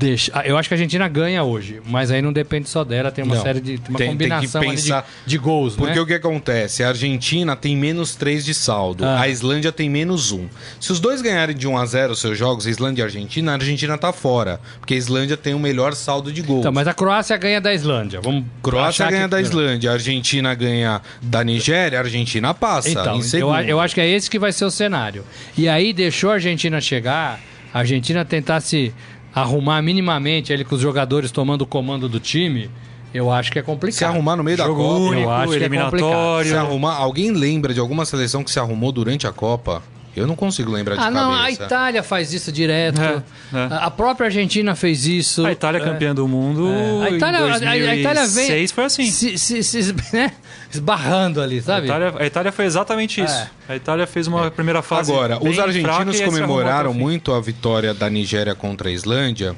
Deixa. 0.00 0.32
Ah, 0.34 0.46
eu 0.46 0.56
acho 0.56 0.66
que 0.66 0.74
a 0.74 0.76
Argentina 0.76 1.06
ganha 1.06 1.42
hoje, 1.42 1.82
mas 1.84 2.10
aí 2.10 2.22
não 2.22 2.32
depende 2.32 2.70
só 2.70 2.82
dela, 2.82 3.10
tem 3.10 3.22
uma 3.22 3.34
não, 3.34 3.42
série 3.42 3.60
de. 3.60 3.78
uma 3.86 3.98
tem, 3.98 4.08
combinação 4.08 4.60
tem 4.62 4.70
pensar, 4.70 5.06
de, 5.26 5.30
de, 5.32 5.38
gols. 5.38 5.76
Porque 5.76 5.96
né? 5.96 6.00
o 6.00 6.06
que 6.06 6.14
acontece? 6.14 6.82
A 6.82 6.88
Argentina 6.88 7.54
tem 7.54 7.76
menos 7.76 8.14
3 8.14 8.42
de 8.42 8.54
saldo, 8.54 9.04
ah. 9.04 9.20
a 9.20 9.28
Islândia 9.28 9.70
tem 9.70 9.90
menos 9.90 10.32
1. 10.32 10.48
Se 10.80 10.90
os 10.90 11.00
dois 11.00 11.20
ganharem 11.20 11.54
de 11.54 11.68
1 11.68 11.76
a 11.76 11.84
0 11.84 12.12
os 12.14 12.18
seus 12.18 12.38
jogos, 12.38 12.66
Islândia 12.66 13.02
e 13.02 13.04
Argentina, 13.04 13.52
a 13.52 13.54
Argentina 13.56 13.98
tá 13.98 14.10
fora. 14.10 14.58
Porque 14.78 14.94
a 14.94 14.96
Islândia 14.96 15.36
tem 15.36 15.52
o 15.52 15.58
melhor 15.58 15.94
saldo 15.94 16.32
de 16.32 16.40
gols. 16.40 16.60
Então, 16.60 16.72
mas 16.72 16.88
a 16.88 16.94
Croácia 16.94 17.36
ganha 17.36 17.60
da 17.60 17.74
Islândia. 17.74 18.22
Vamos 18.22 18.44
Croácia 18.62 19.06
ganha 19.10 19.24
que... 19.24 19.28
da 19.28 19.40
Islândia, 19.42 19.90
a 19.90 19.92
Argentina 19.92 20.54
ganha 20.54 21.02
da 21.20 21.44
Nigéria, 21.44 21.98
a 21.98 22.02
Argentina 22.02 22.54
passa. 22.54 22.88
Então, 22.88 23.20
eu, 23.34 23.54
eu 23.68 23.80
acho 23.80 23.94
que 23.94 24.00
é 24.00 24.08
esse 24.08 24.30
que 24.30 24.38
vai 24.38 24.50
ser 24.50 24.64
o 24.64 24.70
cenário. 24.70 25.26
E 25.58 25.68
aí 25.68 25.92
deixou 25.92 26.30
a 26.30 26.34
Argentina 26.34 26.80
chegar, 26.80 27.38
a 27.72 27.80
Argentina 27.80 28.24
tentar 28.24 28.60
se 28.60 28.94
arrumar 29.34 29.82
minimamente 29.82 30.52
ele 30.52 30.64
com 30.64 30.74
os 30.74 30.80
jogadores 30.80 31.30
tomando 31.30 31.62
o 31.62 31.66
comando 31.66 32.08
do 32.08 32.20
time, 32.20 32.70
eu 33.12 33.30
acho 33.30 33.50
que 33.50 33.58
é 33.58 33.62
complicado. 33.62 33.98
Se 33.98 34.04
arrumar 34.04 34.36
no 34.36 34.44
meio 34.44 34.56
Jogo 34.56 34.70
da 34.70 34.88
Copa, 34.88 35.00
único, 35.00 35.22
eu 35.22 35.30
acho 35.30 35.58
que 35.58 35.64
é 35.64 35.68
complicado. 35.68 36.44
Se 36.44 36.54
arrumar, 36.54 36.94
alguém 36.94 37.32
lembra 37.32 37.74
de 37.74 37.80
alguma 37.80 38.04
seleção 38.04 38.44
que 38.44 38.50
se 38.50 38.58
arrumou 38.58 38.92
durante 38.92 39.26
a 39.26 39.32
Copa? 39.32 39.82
Eu 40.14 40.26
não 40.26 40.34
consigo 40.34 40.72
lembrar 40.72 40.96
de 40.96 41.00
ah, 41.00 41.04
cabeça. 41.04 41.22
não, 41.22 41.32
a 41.32 41.50
Itália 41.50 42.02
faz 42.02 42.32
isso 42.32 42.50
direto. 42.50 43.00
É, 43.00 43.14
é. 43.14 43.22
A 43.70 43.90
própria 43.90 44.26
Argentina 44.26 44.74
fez 44.74 45.06
isso. 45.06 45.46
A 45.46 45.52
Itália 45.52 45.78
é 45.78 45.84
campeã 45.84 46.14
do 46.14 46.26
mundo. 46.26 46.68
É. 46.68 47.06
A 47.06 47.10
Itália, 47.10 47.40
2006 47.40 47.86
a, 47.86 47.90
a 47.90 47.96
Itália 47.96 48.26
vem, 48.26 48.68
foi 48.68 48.84
assim. 48.84 49.10
Se, 49.10 49.38
se, 49.38 49.62
se, 49.62 49.94
né? 50.12 50.32
Esbarrando 50.72 51.40
ali, 51.40 51.62
sabe? 51.62 51.82
A 51.82 51.84
Itália, 51.84 52.14
a 52.18 52.26
Itália 52.26 52.52
foi 52.52 52.64
exatamente 52.64 53.20
isso. 53.20 53.34
É. 53.34 53.50
A 53.68 53.76
Itália 53.76 54.06
fez 54.06 54.26
uma 54.26 54.46
é. 54.46 54.50
primeira 54.50 54.82
fase. 54.82 55.12
Agora, 55.12 55.38
os 55.42 55.58
argentinos 55.58 56.20
comemoraram 56.20 56.92
muito 56.92 57.32
a 57.32 57.40
vitória 57.40 57.94
da 57.94 58.10
Nigéria 58.10 58.54
contra 58.54 58.88
a 58.88 58.92
Islândia. 58.92 59.54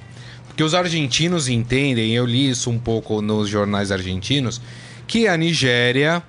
Porque 0.48 0.62
os 0.62 0.74
argentinos 0.74 1.48
entendem, 1.48 2.12
eu 2.12 2.26
li 2.26 2.50
isso 2.50 2.68
um 2.68 2.78
pouco 2.78 3.22
nos 3.22 3.48
jornais 3.48 3.90
argentinos, 3.90 4.60
que 5.06 5.26
a 5.26 5.34
Nigéria 5.34 6.22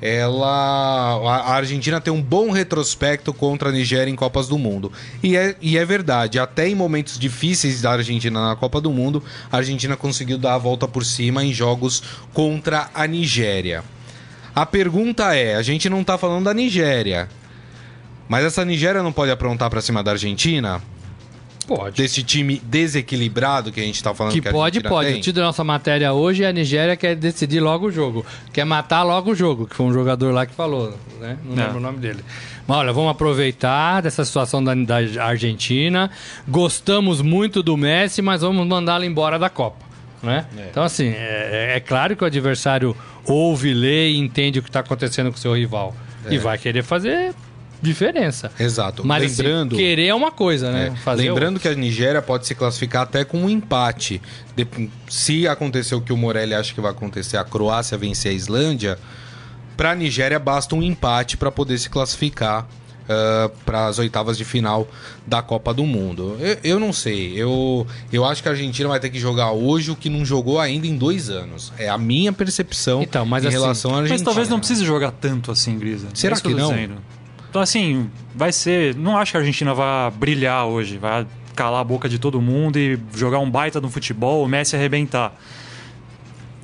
ela 0.00 1.20
a 1.24 1.54
Argentina 1.54 2.00
tem 2.00 2.12
um 2.12 2.22
bom 2.22 2.50
retrospecto 2.50 3.32
contra 3.32 3.68
a 3.68 3.72
Nigéria 3.72 4.10
em 4.10 4.16
Copas 4.16 4.48
do 4.48 4.58
Mundo. 4.58 4.90
E 5.22 5.36
é, 5.36 5.54
e 5.60 5.76
é 5.76 5.84
verdade, 5.84 6.38
até 6.38 6.68
em 6.68 6.74
momentos 6.74 7.18
difíceis 7.18 7.82
da 7.82 7.92
Argentina 7.92 8.48
na 8.48 8.56
Copa 8.56 8.80
do 8.80 8.90
Mundo, 8.90 9.22
a 9.50 9.58
Argentina 9.58 9.96
conseguiu 9.96 10.38
dar 10.38 10.54
a 10.54 10.58
volta 10.58 10.88
por 10.88 11.04
cima 11.04 11.44
em 11.44 11.52
jogos 11.52 12.02
contra 12.32 12.88
a 12.94 13.06
Nigéria. 13.06 13.84
A 14.54 14.66
pergunta 14.66 15.34
é, 15.34 15.54
a 15.54 15.62
gente 15.62 15.88
não 15.88 16.00
está 16.00 16.18
falando 16.18 16.44
da 16.44 16.54
Nigéria, 16.54 17.28
mas 18.28 18.44
essa 18.44 18.64
Nigéria 18.64 19.02
não 19.02 19.12
pode 19.12 19.30
aprontar 19.30 19.70
para 19.70 19.80
cima 19.80 20.02
da 20.02 20.12
Argentina? 20.12 20.82
Pode. 21.76 22.02
Desse 22.02 22.24
time 22.24 22.60
desequilibrado 22.64 23.70
que 23.70 23.78
a 23.78 23.84
gente 23.84 24.02
tá 24.02 24.12
falando 24.12 24.32
que, 24.32 24.40
que 24.40 24.50
pode, 24.50 24.80
pode. 24.80 25.08
Tem. 25.08 25.18
O 25.18 25.20
título 25.20 25.42
da 25.42 25.46
nossa 25.46 25.62
matéria 25.62 26.12
hoje 26.12 26.42
é 26.42 26.48
a 26.48 26.52
Nigéria 26.52 26.96
quer 26.96 27.14
decidir 27.14 27.60
logo 27.60 27.86
o 27.86 27.92
jogo. 27.92 28.26
Quer 28.52 28.64
matar 28.64 29.04
logo 29.04 29.30
o 29.30 29.34
jogo, 29.36 29.68
que 29.68 29.76
foi 29.76 29.86
um 29.86 29.92
jogador 29.92 30.34
lá 30.34 30.44
que 30.46 30.52
falou, 30.52 30.98
né? 31.20 31.38
Não, 31.44 31.54
Não. 31.54 31.62
lembro 31.62 31.78
o 31.78 31.80
nome 31.80 31.98
dele. 31.98 32.24
Mas 32.66 32.78
olha, 32.78 32.92
vamos 32.92 33.12
aproveitar 33.12 34.00
dessa 34.02 34.24
situação 34.24 34.64
da, 34.64 34.74
da 34.74 34.96
Argentina. 35.24 36.10
Gostamos 36.48 37.22
muito 37.22 37.62
do 37.62 37.76
Messi, 37.76 38.20
mas 38.20 38.40
vamos 38.40 38.66
mandá-lo 38.66 39.04
embora 39.04 39.38
da 39.38 39.48
Copa. 39.48 39.84
Né? 40.20 40.44
É. 40.58 40.66
Então, 40.70 40.82
assim, 40.82 41.06
é, 41.06 41.74
é, 41.76 41.80
claro 41.80 42.16
que 42.16 42.24
o 42.24 42.26
adversário 42.26 42.96
ouve, 43.24 43.72
lê 43.72 44.10
e 44.10 44.18
entende 44.18 44.58
o 44.58 44.62
que 44.62 44.68
está 44.68 44.80
acontecendo 44.80 45.30
com 45.30 45.36
o 45.36 45.40
seu 45.40 45.54
rival. 45.54 45.94
É. 46.26 46.34
E 46.34 46.38
vai 46.38 46.58
querer 46.58 46.82
fazer 46.82 47.32
diferença. 47.80 48.50
Exato. 48.58 49.06
Mas 49.06 49.36
lembrando, 49.36 49.74
assim, 49.74 49.84
querer 49.84 50.06
é 50.06 50.14
uma 50.14 50.30
coisa, 50.30 50.70
né? 50.70 50.92
É, 51.06 51.14
lembrando 51.14 51.58
que 51.58 51.68
a 51.68 51.74
Nigéria 51.74 52.20
pode 52.20 52.46
se 52.46 52.54
classificar 52.54 53.02
até 53.02 53.24
com 53.24 53.38
um 53.38 53.50
empate. 53.50 54.20
De, 54.54 54.66
se 55.08 55.48
acontecer 55.48 55.94
o 55.94 56.00
que 56.00 56.12
o 56.12 56.16
Morelli 56.16 56.54
acha 56.54 56.74
que 56.74 56.80
vai 56.80 56.90
acontecer, 56.90 57.36
a 57.36 57.44
Croácia 57.44 57.96
vencer 57.96 58.32
a 58.32 58.34
Islândia, 58.34 58.98
para 59.76 59.92
a 59.92 59.94
Nigéria 59.94 60.38
basta 60.38 60.74
um 60.74 60.82
empate 60.82 61.36
para 61.36 61.50
poder 61.50 61.78
se 61.78 61.88
classificar 61.88 62.68
uh, 63.10 63.48
para 63.64 63.86
as 63.86 63.98
oitavas 63.98 64.38
de 64.38 64.44
final 64.44 64.88
da 65.26 65.42
Copa 65.42 65.74
do 65.74 65.84
Mundo. 65.84 66.36
Eu, 66.40 66.58
eu, 66.62 66.80
não 66.80 66.92
sei. 66.92 67.32
Eu, 67.34 67.86
eu 68.12 68.24
acho 68.24 68.42
que 68.42 68.48
a 68.48 68.52
Argentina 68.52 68.88
vai 68.88 69.00
ter 69.00 69.10
que 69.10 69.18
jogar 69.18 69.52
hoje 69.52 69.90
o 69.90 69.96
que 69.96 70.08
não 70.08 70.24
jogou 70.24 70.60
ainda 70.60 70.86
em 70.86 70.96
dois 70.96 71.28
anos. 71.28 71.72
É 71.78 71.88
a 71.88 71.98
minha 71.98 72.32
percepção 72.32 73.02
então, 73.02 73.26
mas 73.26 73.44
em 73.44 73.48
assim, 73.48 73.56
relação 73.56 73.90
à 73.92 73.94
Argentina. 73.98 74.14
Mas 74.14 74.22
talvez 74.22 74.48
não 74.48 74.58
precise 74.58 74.84
jogar 74.84 75.10
tanto 75.12 75.50
assim, 75.50 75.78
Grisa. 75.78 76.08
Será 76.14 76.36
é 76.36 76.40
que, 76.40 76.48
que 76.48 76.54
não? 76.54 76.70
Dizendo. 76.70 76.96
Então, 77.50 77.60
assim, 77.60 78.08
vai 78.32 78.52
ser. 78.52 78.94
Não 78.94 79.18
acho 79.18 79.32
que 79.32 79.36
a 79.36 79.40
Argentina 79.40 79.74
vai 79.74 80.10
brilhar 80.12 80.66
hoje, 80.66 80.96
vai 80.96 81.26
calar 81.56 81.80
a 81.80 81.84
boca 81.84 82.08
de 82.08 82.18
todo 82.18 82.40
mundo 82.40 82.78
e 82.78 82.98
jogar 83.12 83.40
um 83.40 83.50
baita 83.50 83.80
no 83.80 83.90
futebol, 83.90 84.44
o 84.44 84.48
Messi 84.48 84.76
arrebentar. 84.76 85.32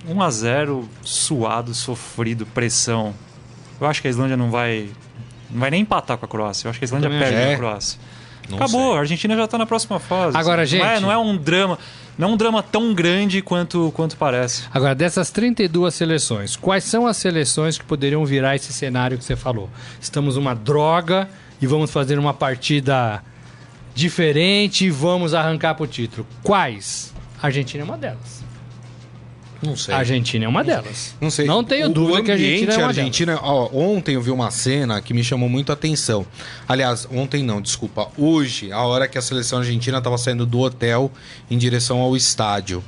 1 0.08 0.22
a 0.22 0.30
0 0.30 0.88
suado, 1.02 1.74
sofrido, 1.74 2.46
pressão. 2.46 3.12
Eu 3.80 3.86
acho 3.88 4.00
que 4.00 4.06
a 4.06 4.10
Islândia 4.10 4.36
não 4.36 4.50
vai 4.50 4.88
não 5.50 5.60
vai 5.60 5.70
nem 5.70 5.82
empatar 5.82 6.16
com 6.16 6.24
a 6.24 6.28
Croácia. 6.28 6.66
Eu 6.66 6.70
acho 6.70 6.78
que 6.78 6.84
a 6.84 6.86
Islândia 6.86 7.10
perde 7.10 7.34
é. 7.34 7.54
a 7.54 7.56
Croácia. 7.56 7.98
Não 8.48 8.56
Acabou, 8.56 8.90
sei. 8.90 8.96
a 8.96 9.00
Argentina 9.00 9.36
já 9.36 9.44
está 9.44 9.58
na 9.58 9.66
próxima 9.66 9.98
fase. 9.98 10.36
Agora, 10.36 10.64
gente. 10.64 10.80
Não 10.80 10.88
é, 10.88 11.00
não 11.00 11.12
é 11.12 11.18
um 11.18 11.36
drama. 11.36 11.78
Não 12.18 12.32
um 12.32 12.36
drama 12.36 12.62
tão 12.62 12.94
grande 12.94 13.42
quanto, 13.42 13.92
quanto 13.94 14.16
parece. 14.16 14.64
Agora, 14.72 14.94
dessas 14.94 15.30
32 15.30 15.94
seleções, 15.94 16.56
quais 16.56 16.82
são 16.84 17.06
as 17.06 17.18
seleções 17.18 17.76
que 17.76 17.84
poderiam 17.84 18.24
virar 18.24 18.56
esse 18.56 18.72
cenário 18.72 19.18
que 19.18 19.24
você 19.24 19.36
falou? 19.36 19.68
Estamos 20.00 20.38
uma 20.38 20.54
droga 20.54 21.28
e 21.60 21.66
vamos 21.66 21.90
fazer 21.90 22.18
uma 22.18 22.32
partida 22.32 23.22
diferente 23.94 24.86
e 24.86 24.90
vamos 24.90 25.34
arrancar 25.34 25.74
para 25.74 25.84
o 25.84 25.86
título. 25.86 26.26
Quais? 26.42 27.12
A 27.42 27.46
Argentina 27.46 27.82
é 27.82 27.84
uma 27.84 27.98
delas. 27.98 28.45
Não 29.62 29.76
sei. 29.76 29.94
A 29.94 29.98
Argentina 29.98 30.44
é 30.44 30.48
uma 30.48 30.62
delas. 30.62 31.14
Não 31.20 31.30
sei. 31.30 31.46
Não 31.46 31.64
tenho 31.64 31.86
o, 31.86 31.92
dúvida 31.92 32.20
o 32.20 32.24
que 32.24 32.30
a 32.30 32.34
Argentina 32.34 32.72
é 32.72 32.78
uma 32.78 32.86
Argentina, 32.88 33.32
delas. 33.34 33.48
Ó, 33.48 33.70
ontem 33.72 34.14
eu 34.14 34.22
vi 34.22 34.30
uma 34.30 34.50
cena 34.50 35.00
que 35.00 35.14
me 35.14 35.24
chamou 35.24 35.48
muito 35.48 35.70
a 35.70 35.74
atenção. 35.74 36.26
Aliás, 36.68 37.08
ontem 37.10 37.42
não, 37.42 37.60
desculpa. 37.60 38.08
Hoje, 38.16 38.70
a 38.70 38.82
hora 38.82 39.08
que 39.08 39.16
a 39.16 39.22
seleção 39.22 39.60
argentina 39.60 39.98
estava 39.98 40.18
saindo 40.18 40.44
do 40.44 40.60
hotel 40.60 41.10
em 41.50 41.56
direção 41.56 42.00
ao 42.00 42.16
estádio 42.16 42.84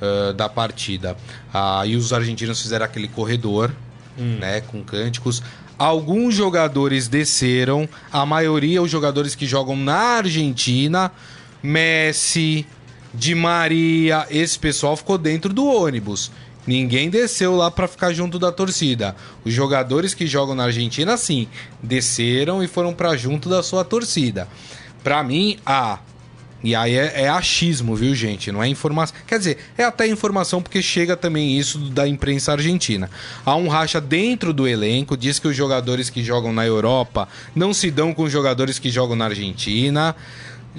uh, 0.00 0.32
da 0.32 0.48
partida. 0.48 1.16
Uh, 1.52 1.86
e 1.86 1.96
os 1.96 2.12
argentinos 2.12 2.60
fizeram 2.60 2.84
aquele 2.84 3.08
corredor, 3.08 3.72
hum. 4.18 4.38
né, 4.38 4.60
com 4.60 4.82
cânticos. 4.82 5.42
Alguns 5.76 6.34
jogadores 6.34 7.08
desceram, 7.08 7.88
a 8.12 8.24
maioria 8.24 8.80
os 8.80 8.90
jogadores 8.90 9.34
que 9.34 9.46
jogam 9.46 9.76
na 9.76 10.18
Argentina, 10.18 11.10
Messi, 11.60 12.64
de 13.14 13.34
Maria, 13.34 14.26
esse 14.28 14.58
pessoal 14.58 14.96
ficou 14.96 15.16
dentro 15.16 15.52
do 15.52 15.64
ônibus. 15.64 16.30
Ninguém 16.66 17.10
desceu 17.10 17.54
lá 17.54 17.70
para 17.70 17.86
ficar 17.86 18.12
junto 18.12 18.38
da 18.38 18.50
torcida. 18.50 19.14
Os 19.44 19.52
jogadores 19.52 20.14
que 20.14 20.26
jogam 20.26 20.54
na 20.54 20.64
Argentina, 20.64 21.16
sim, 21.16 21.46
desceram 21.82 22.62
e 22.62 22.66
foram 22.66 22.94
para 22.94 23.16
junto 23.16 23.48
da 23.48 23.62
sua 23.62 23.84
torcida. 23.84 24.48
Para 25.02 25.22
mim, 25.22 25.58
a 25.64 25.98
e 26.64 26.74
aí 26.74 26.96
é, 26.96 27.24
é, 27.24 27.28
achismo, 27.28 27.94
viu, 27.94 28.14
gente? 28.14 28.50
Não 28.50 28.62
é 28.62 28.66
informação. 28.66 29.14
Quer 29.26 29.38
dizer, 29.38 29.58
é 29.76 29.84
até 29.84 30.06
informação 30.06 30.62
porque 30.62 30.80
chega 30.80 31.14
também 31.14 31.58
isso 31.58 31.76
da 31.78 32.08
imprensa 32.08 32.52
argentina. 32.52 33.10
Há 33.44 33.54
um 33.54 33.68
racha 33.68 34.00
dentro 34.00 34.50
do 34.50 34.66
elenco, 34.66 35.14
diz 35.14 35.38
que 35.38 35.46
os 35.46 35.54
jogadores 35.54 36.08
que 36.08 36.24
jogam 36.24 36.54
na 36.54 36.64
Europa 36.64 37.28
não 37.54 37.74
se 37.74 37.90
dão 37.90 38.14
com 38.14 38.22
os 38.22 38.32
jogadores 38.32 38.78
que 38.78 38.88
jogam 38.88 39.14
na 39.14 39.26
Argentina 39.26 40.16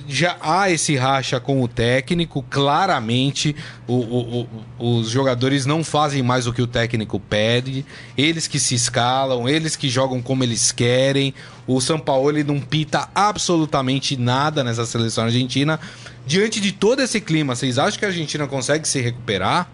já 0.07 0.37
há 0.41 0.69
esse 0.69 0.95
racha 0.95 1.39
com 1.39 1.61
o 1.61 1.67
técnico, 1.67 2.43
claramente 2.49 3.55
o, 3.87 3.93
o, 3.93 4.47
o, 4.79 4.97
os 4.97 5.09
jogadores 5.09 5.65
não 5.65 5.83
fazem 5.83 6.21
mais 6.21 6.47
o 6.47 6.53
que 6.53 6.61
o 6.61 6.67
técnico 6.67 7.19
pede, 7.19 7.85
eles 8.17 8.47
que 8.47 8.59
se 8.59 8.75
escalam, 8.75 9.47
eles 9.47 9.75
que 9.75 9.89
jogam 9.89 10.21
como 10.21 10.43
eles 10.43 10.71
querem. 10.71 11.33
O 11.67 11.79
São 11.79 11.97
Paulo 11.97 12.43
não 12.43 12.59
pita 12.59 13.09
absolutamente 13.15 14.17
nada 14.17 14.63
nessa 14.63 14.85
seleção 14.85 15.25
argentina. 15.25 15.79
Diante 16.25 16.59
de 16.59 16.71
todo 16.71 17.01
esse 17.01 17.21
clima, 17.21 17.55
vocês 17.55 17.77
acham 17.77 17.99
que 17.99 18.05
a 18.05 18.09
Argentina 18.09 18.47
consegue 18.47 18.87
se 18.87 18.99
recuperar? 18.99 19.69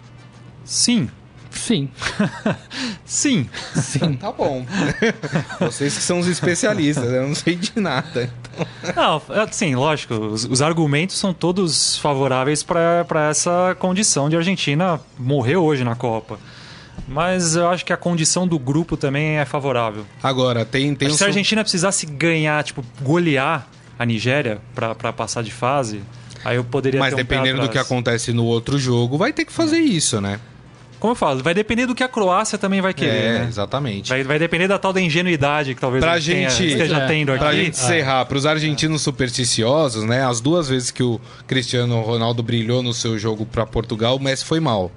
Sim, 0.63 1.09
Sim. 1.51 1.89
Sim. 3.05 3.47
Sim. 3.75 4.13
Tá 4.13 4.31
bom. 4.31 4.65
Vocês 5.59 5.97
que 5.97 6.03
são 6.03 6.19
os 6.19 6.27
especialistas, 6.27 7.11
eu 7.11 7.27
não 7.27 7.35
sei 7.35 7.55
de 7.55 7.79
nada. 7.79 8.23
Então... 8.23 8.67
Não, 8.95 9.47
sim, 9.51 9.75
lógico. 9.75 10.13
Os, 10.13 10.45
os, 10.45 10.61
argumentos 10.61 11.17
são 11.17 11.33
todos 11.33 11.97
favoráveis 11.97 12.63
para 12.63 13.29
essa 13.29 13.75
condição 13.79 14.29
de 14.29 14.35
Argentina 14.35 14.99
morrer 15.19 15.57
hoje 15.57 15.83
na 15.83 15.95
Copa. 15.95 16.39
Mas 17.07 17.55
eu 17.55 17.67
acho 17.69 17.85
que 17.85 17.91
a 17.91 17.97
condição 17.97 18.47
do 18.47 18.57
grupo 18.57 18.95
também 18.95 19.37
é 19.37 19.45
favorável. 19.45 20.05
Agora, 20.23 20.63
tem. 20.63 20.95
tem 20.95 21.09
um... 21.09 21.13
Se 21.13 21.23
a 21.23 21.27
Argentina 21.27 21.61
precisasse 21.61 22.05
ganhar, 22.05 22.63
tipo, 22.63 22.83
golear 23.01 23.67
a 23.99 24.05
Nigéria 24.05 24.61
para 24.73 25.11
passar 25.11 25.43
de 25.43 25.51
fase, 25.51 26.01
aí 26.43 26.55
eu 26.55 26.63
poderia 26.63 26.99
Mas 26.99 27.13
dependendo 27.13 27.61
do 27.61 27.69
que 27.69 27.77
acontece 27.77 28.31
no 28.31 28.45
outro 28.45 28.79
jogo, 28.79 29.17
vai 29.17 29.33
ter 29.33 29.45
que 29.45 29.51
fazer 29.51 29.79
isso, 29.79 30.21
né? 30.21 30.39
Como 31.01 31.13
eu 31.13 31.15
falo, 31.15 31.41
vai 31.41 31.55
depender 31.55 31.87
do 31.87 31.95
que 31.95 32.03
a 32.03 32.07
Croácia 32.07 32.59
também 32.59 32.79
vai 32.79 32.93
querer. 32.93 33.09
É, 33.09 33.39
né? 33.39 33.47
exatamente. 33.49 34.07
Vai, 34.07 34.23
vai 34.23 34.37
depender 34.37 34.67
da 34.67 34.77
tal 34.77 34.93
da 34.93 35.01
ingenuidade 35.01 35.73
que 35.73 35.81
talvez 35.81 35.99
pra 35.99 36.19
gente, 36.19 36.55
tenha, 36.55 36.73
esteja 36.73 36.97
é. 36.97 37.07
tendo 37.07 37.31
aqui. 37.31 37.39
Pra 37.39 37.55
gente 37.55 37.71
encerrar, 37.71 38.23
para 38.25 38.37
os 38.37 38.45
argentinos 38.45 39.01
supersticiosos, 39.01 40.03
né? 40.03 40.23
As 40.23 40.39
duas 40.39 40.69
vezes 40.69 40.91
que 40.91 41.01
o 41.01 41.19
Cristiano 41.47 41.99
Ronaldo 42.01 42.43
brilhou 42.43 42.83
no 42.83 42.93
seu 42.93 43.17
jogo 43.17 43.47
para 43.47 43.65
Portugal, 43.65 44.17
o 44.17 44.19
Messi 44.19 44.45
foi 44.45 44.59
mal. 44.59 44.91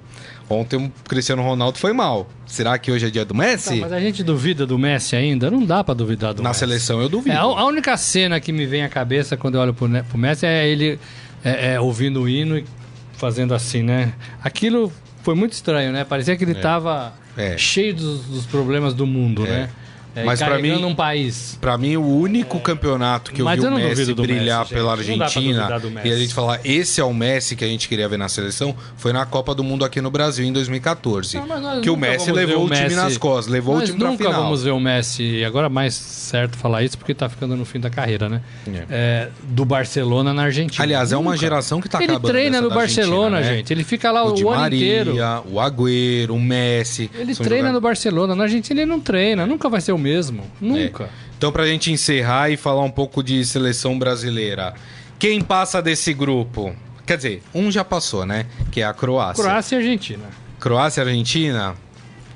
Ontem 0.47 0.77
o 0.77 0.91
Cristiano 1.09 1.41
Ronaldo 1.41 1.79
foi 1.79 1.91
mal. 1.91 2.29
Será 2.45 2.77
que 2.77 2.91
hoje 2.91 3.07
é 3.07 3.09
dia 3.09 3.25
do 3.25 3.33
Messi? 3.33 3.77
Não, 3.77 3.81
mas 3.81 3.93
a 3.93 3.99
gente 3.99 4.23
duvida 4.23 4.63
do 4.63 4.77
Messi 4.77 5.15
ainda? 5.15 5.49
Não 5.49 5.65
dá 5.65 5.83
para 5.83 5.95
duvidar 5.95 6.35
do 6.35 6.43
Na 6.43 6.49
Messi. 6.49 6.59
seleção 6.59 7.01
eu 7.01 7.09
duvido. 7.09 7.35
É, 7.35 7.39
a, 7.39 7.65
única 7.65 7.97
cena 7.97 8.39
que 8.39 8.51
me 8.51 8.67
vem 8.67 8.83
à 8.83 8.89
cabeça 8.89 9.35
quando 9.35 9.55
eu 9.55 9.61
olho 9.61 9.73
pro, 9.73 9.89
pro 10.03 10.17
Messi 10.19 10.45
é 10.45 10.67
ele 10.67 10.99
é, 11.43 11.73
é, 11.73 11.79
ouvindo 11.79 12.21
o 12.21 12.29
hino 12.29 12.59
e 12.59 12.65
fazendo 13.13 13.55
assim, 13.55 13.81
né? 13.81 14.13
Aquilo 14.43 14.93
foi 15.25 15.33
muito 15.33 15.53
estranho, 15.53 15.91
né? 15.91 16.05
Parecia 16.05 16.37
que 16.37 16.43
ele 16.43 16.51
estava 16.51 17.11
é. 17.35 17.57
cheio 17.57 17.95
dos, 17.95 18.25
dos, 18.25 18.45
problemas 18.45 18.93
do 18.93 19.07
mundo, 19.07 19.43
é. 19.47 19.49
né? 19.49 19.69
É, 20.15 20.23
Mas 20.23 20.39
para 20.39 20.57
mim, 20.57 20.83
um 20.83 20.95
país. 20.95 21.57
Para 21.59 21.77
mim, 21.77 21.97
o 21.97 22.07
único 22.07 22.59
campeonato 22.61 23.33
que 23.33 23.41
eu 23.41 23.45
Mas 23.45 23.59
vi 23.59 23.65
eu 23.65 23.71
o 23.71 23.75
Messi 23.75 24.13
brilhar 24.13 24.59
Messi, 24.61 24.73
pela 24.73 24.91
Argentina 24.93 25.67
e 26.03 26.11
a 26.11 26.17
gente 26.17 26.33
falar 26.33 26.61
esse 26.63 27.01
é 27.01 27.03
o 27.03 27.13
Messi 27.13 27.55
que 27.55 27.65
a 27.65 27.67
gente 27.67 27.89
queria 27.89 28.07
ver 28.07 28.17
na 28.17 28.29
seleção 28.29 28.73
foi 28.95 29.11
na 29.11 29.25
Copa 29.25 29.53
do 29.53 29.63
Mundo 29.63 29.83
aqui 29.83 29.99
no 29.99 30.09
Brasil 30.09 30.45
em 30.45 30.53
2014, 30.53 31.37
não, 31.39 31.81
que 31.81 31.89
o 31.89 31.97
Messi 31.97 32.31
levou 32.31 32.63
o, 32.63 32.65
o 32.65 32.69
time 32.69 32.95
nas 32.95 33.17
costas, 33.17 33.51
levou 33.51 33.75
nós 33.75 33.83
o 33.83 33.85
time 33.87 33.99
para 33.99 34.11
final. 34.15 34.31
Nunca 34.31 34.43
vamos 34.43 34.63
ver 34.63 34.71
o 34.71 34.79
Messi. 34.79 35.43
Agora 35.43 35.67
mais 35.67 35.93
certo 35.93 36.57
falar 36.57 36.83
isso 36.83 36.97
porque 36.97 37.13
tá 37.13 37.27
ficando 37.27 37.57
no 37.57 37.65
fim 37.65 37.79
da 37.79 37.89
carreira, 37.89 38.29
né? 38.29 38.41
É. 38.67 38.85
É, 38.89 39.29
do 39.43 39.65
Barcelona 39.65 40.33
na 40.33 40.43
Argentina. 40.43 40.83
Aliás, 40.83 41.11
nunca. 41.11 41.21
é 41.23 41.27
uma 41.27 41.37
geração 41.37 41.81
que 41.81 41.89
tá 41.89 41.97
ele 41.97 42.13
acabando. 42.13 42.29
Ele 42.29 42.33
treina 42.33 42.61
no 42.61 42.69
Barcelona, 42.69 43.41
né? 43.41 43.57
gente. 43.57 43.73
Ele 43.73 43.83
fica 43.83 44.11
lá 44.11 44.23
o, 44.23 44.33
o 44.33 44.49
ano 44.49 44.61
Maria, 44.61 45.01
inteiro. 45.01 45.15
O 45.51 45.59
Agüero, 45.59 46.35
o 46.35 46.39
Messi. 46.39 47.11
Ele 47.13 47.35
treina 47.35 47.71
no 47.71 47.81
Barcelona. 47.81 48.33
Na 48.33 48.43
Argentina 48.43 48.81
ele 48.81 48.89
não 48.89 48.99
treina. 48.99 49.45
Nunca 49.45 49.67
vai 49.67 49.81
ser 49.81 49.91
o 49.91 49.97
mesmo. 50.05 50.43
Nunca. 50.61 50.79
É. 50.79 50.83
Nunca. 50.85 51.09
Então, 51.37 51.51
pra 51.51 51.65
gente 51.65 51.91
encerrar 51.91 52.49
e 52.49 52.55
falar 52.55 52.83
um 52.83 52.91
pouco 52.91 53.23
de 53.23 53.43
seleção 53.43 53.97
brasileira. 53.97 54.73
Quem 55.17 55.41
passa 55.41 55.81
desse 55.81 56.13
grupo? 56.13 56.73
Quer 57.05 57.17
dizer, 57.17 57.43
um 57.53 57.71
já 57.71 57.83
passou, 57.83 58.25
né? 58.25 58.45
Que 58.71 58.81
é 58.81 58.85
a 58.85 58.93
Croácia. 58.93 59.43
Croácia 59.43 59.75
e 59.75 59.79
Argentina. 59.79 60.25
Croácia 60.59 61.01
e 61.01 61.07
Argentina? 61.07 61.75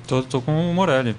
Tô, 0.06 0.22
tô 0.22 0.40
com 0.40 0.70
o 0.70 0.74
Morelli. 0.74 1.16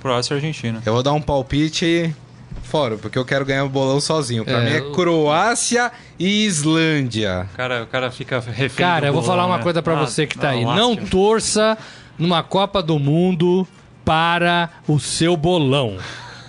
Croácia 0.00 0.34
e 0.34 0.36
Argentina. 0.36 0.82
Eu 0.86 0.92
vou 0.92 1.02
dar 1.02 1.12
um 1.12 1.20
palpite 1.20 2.14
fora, 2.62 2.96
porque 2.96 3.18
eu 3.18 3.24
quero 3.24 3.44
ganhar 3.44 3.64
o 3.64 3.68
bolão 3.68 4.00
sozinho. 4.00 4.44
Pra 4.44 4.60
é, 4.60 4.64
mim 4.64 4.70
é 4.76 4.94
Croácia 4.94 5.90
e 6.18 6.44
Islândia. 6.46 7.48
Cara, 7.56 7.82
o 7.82 7.86
cara 7.86 8.10
fica 8.10 8.40
refém 8.40 8.86
Cara, 8.86 9.08
eu 9.08 9.12
vou 9.12 9.22
falar 9.22 9.46
uma 9.46 9.58
né? 9.58 9.62
coisa 9.62 9.82
para 9.82 9.94
ah, 9.94 10.06
você 10.06 10.26
que 10.26 10.38
tá 10.38 10.52
não, 10.52 10.58
aí. 10.58 10.64
Não 10.64 10.96
torça 10.96 11.76
numa 12.18 12.42
Copa 12.42 12.82
do 12.82 12.98
Mundo 12.98 13.66
para 14.08 14.70
o 14.88 14.98
seu 14.98 15.36
bolão. 15.36 15.98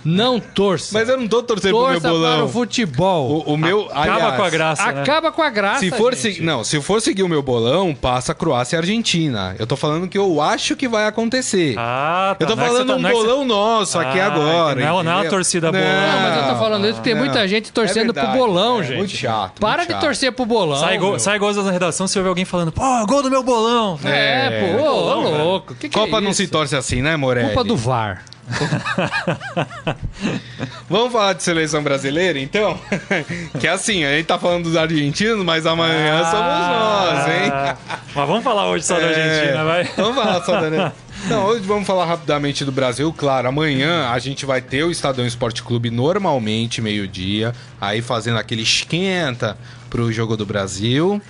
Não 0.04 0.39
torça. 0.39 0.97
Mas 0.97 1.10
eu 1.10 1.18
não 1.18 1.28
tô 1.28 1.43
torcendo 1.43 1.72
torça 1.72 2.02
pro 2.02 2.10
meu 2.10 2.20
bolão. 2.20 2.36
para 2.38 2.45
o 2.45 2.50
futebol. 2.50 3.43
O, 3.45 3.54
o 3.54 3.58
meu, 3.58 3.86
Acaba 3.91 4.14
aliás, 4.14 4.36
com 4.36 4.43
a 4.43 4.50
graça, 4.50 4.91
né? 4.91 5.02
Acaba 5.02 5.32
com 5.32 5.41
a 5.41 5.50
graça, 5.50 5.80
se 5.80 5.91
for 5.91 6.16
se, 6.16 6.41
Não, 6.41 6.64
se 6.64 6.82
for 6.82 7.02
seguir 7.02 7.24
o 7.24 7.30
meu 7.30 7.41
bolão, 7.41 7.93
passa 7.93 8.34
Croácia 8.34 8.76
e 8.76 8.80
Argentina. 8.80 9.56
Eu 9.60 9.68
tô 9.68 9.76
falando 9.76 10.08
que 10.08 10.18
eu 10.18 10.41
acho 10.41 10.76
que 10.76 10.88
vai 10.88 11.08
acontecer. 11.08 11.76
Ah, 11.78 12.36
tá. 12.38 12.43
Eu 12.43 12.47
tô 12.47 12.56
não 12.56 12.66
falando 12.66 12.91
é 12.91 12.95
um 12.95 13.02
tá, 13.02 13.10
bolão 13.10 13.45
nosso 13.45 14.00
aqui 14.00 14.20
ah, 14.20 14.28
agora. 14.28 14.86
Não, 14.86 15.04
não 15.04 15.24
é 15.24 15.28
a 15.28 15.30
torcida 15.30 15.72
não, 15.72 15.80
bolão. 15.80 16.12
Não, 16.12 16.22
mas 16.22 16.38
eu 16.38 16.54
tô 16.54 16.60
falando 16.60 16.86
isso 16.86 16.95
porque 16.95 17.10
tem 17.10 17.20
muita 17.20 17.47
gente 17.47 17.72
torcendo 17.72 18.12
é 18.12 18.14
pro 18.14 18.32
bolão, 18.32 18.82
é, 18.82 18.84
gente. 18.84 18.97
Muito 18.97 19.16
chato. 19.16 19.60
Para 19.60 19.78
muito 19.78 19.88
de 19.88 19.93
chato. 19.93 20.02
torcer 20.02 20.32
pro 20.32 20.45
bolão. 20.45 20.80
Sai, 20.80 20.97
go, 20.97 21.20
sai 21.20 21.39
gols 21.39 21.56
da 21.56 21.72
redação 21.72 22.08
se 22.08 22.18
houver 22.18 22.30
alguém 22.30 22.45
falando, 22.45 22.72
pô, 22.72 23.06
gol 23.06 23.24
do 23.24 23.30
meu 23.30 23.43
bolão. 23.43 24.00
É, 24.04 24.10
é 24.10 24.78
pô, 24.78 24.84
ô, 24.84 25.30
louco. 25.30 25.76
Que 25.76 25.89
que 25.89 25.97
Copa 25.97 26.18
é 26.18 26.22
não 26.22 26.34
se 26.34 26.47
torce 26.47 26.76
assim, 26.76 27.02
né, 27.02 27.16
Morelli? 27.16 27.47
Culpa 27.47 27.64
do 27.64 27.76
VAR. 27.76 28.24
Vamos 30.89 31.12
falar 31.12 31.34
de 31.34 31.43
seleção 31.43 31.84
brasileira, 31.84 32.39
então? 32.39 32.80
que 33.60 33.68
é 33.68 33.70
assim, 33.70 34.04
a 34.04 34.16
gente 34.16 34.26
tá 34.26 34.39
falando 34.39 34.64
dos 34.64 34.76
argentinos, 34.76 35.45
mas 35.45 35.66
amanhã 35.66 36.22
ah, 36.22 36.32
somos 36.32 36.68
nós, 36.78 37.28
hein? 37.28 37.52
mas 38.16 38.28
vamos 38.28 38.43
falar 38.43 38.70
hoje 38.70 38.86
só 38.86 38.97
é, 38.97 39.02
da 39.02 39.08
Argentina, 39.08 39.64
vai. 39.64 39.84
Vamos 39.95 40.16
falar 40.16 40.43
só 40.43 40.60
da 40.60 40.91
Não, 41.28 41.45
hoje 41.45 41.64
vamos 41.66 41.86
falar 41.86 42.06
rapidamente 42.06 42.66
do 42.66 42.72
Brasil. 42.72 43.14
Claro, 43.16 43.47
amanhã 43.47 44.10
a 44.10 44.18
gente 44.20 44.45
vai 44.45 44.62
ter 44.62 44.84
o 44.84 44.91
Estadão 44.91 45.26
Esporte 45.26 45.64
Clube 45.64 45.89
normalmente, 45.91 46.82
meio-dia, 46.82 47.54
aí 47.80 48.02
fazendo 48.02 48.38
aquele 48.38 48.64
esquenta 48.64 49.58
pro 49.89 50.12
jogo 50.12 50.36
do 50.36 50.45
Brasil. 50.45 51.22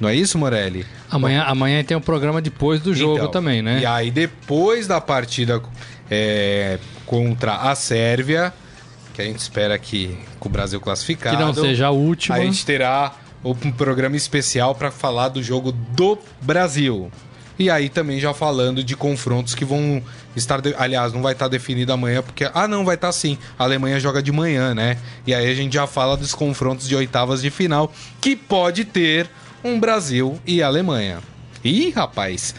Não 0.00 0.08
é 0.08 0.14
isso, 0.14 0.38
Morelli? 0.38 0.86
Amanhã, 1.10 1.44
amanhã 1.44 1.82
tem 1.82 1.96
um 1.96 2.00
programa 2.00 2.40
depois 2.40 2.80
do 2.80 2.94
jogo 2.94 3.16
então, 3.16 3.30
também, 3.30 3.62
né? 3.62 3.80
E 3.80 3.86
aí, 3.86 4.10
depois 4.10 4.86
da 4.86 5.00
partida 5.00 5.60
é, 6.10 6.78
contra 7.06 7.56
a 7.56 7.74
Sérvia, 7.74 8.52
que 9.14 9.22
a 9.22 9.24
gente 9.24 9.38
espera 9.38 9.78
que 9.78 10.16
com 10.38 10.48
o 10.48 10.52
Brasil 10.52 10.80
classificado. 10.80 11.36
Que 11.36 11.42
não 11.42 11.54
seja 11.54 11.86
a 11.86 11.90
última. 11.90 12.36
A 12.36 12.40
gente 12.40 12.64
terá 12.64 13.14
um 13.44 13.72
programa 13.72 14.16
especial 14.16 14.74
para 14.74 14.90
falar 14.90 15.28
do 15.28 15.42
jogo 15.42 15.72
do 15.72 16.18
Brasil. 16.40 17.10
E 17.58 17.68
aí 17.68 17.88
também 17.88 18.20
já 18.20 18.32
falando 18.32 18.84
de 18.84 18.96
confrontos 18.96 19.54
que 19.54 19.64
vão 19.64 20.00
estar. 20.36 20.60
De... 20.60 20.74
Aliás, 20.78 21.12
não 21.12 21.20
vai 21.20 21.32
estar 21.32 21.48
definido 21.48 21.92
amanhã, 21.92 22.22
porque. 22.22 22.48
Ah, 22.54 22.68
não, 22.68 22.84
vai 22.84 22.94
estar 22.94 23.10
sim. 23.10 23.36
A 23.58 23.64
Alemanha 23.64 23.98
joga 23.98 24.22
de 24.22 24.30
manhã, 24.30 24.74
né? 24.74 24.96
E 25.26 25.34
aí 25.34 25.50
a 25.50 25.54
gente 25.54 25.74
já 25.74 25.86
fala 25.86 26.16
dos 26.16 26.32
confrontos 26.32 26.86
de 26.88 26.94
oitavas 26.94 27.42
de 27.42 27.50
final, 27.50 27.92
que 28.20 28.36
pode 28.36 28.84
ter 28.84 29.28
um 29.64 29.80
Brasil 29.80 30.38
e 30.46 30.62
Alemanha. 30.62 31.18
Ih, 31.64 31.90
rapaz, 31.90 32.54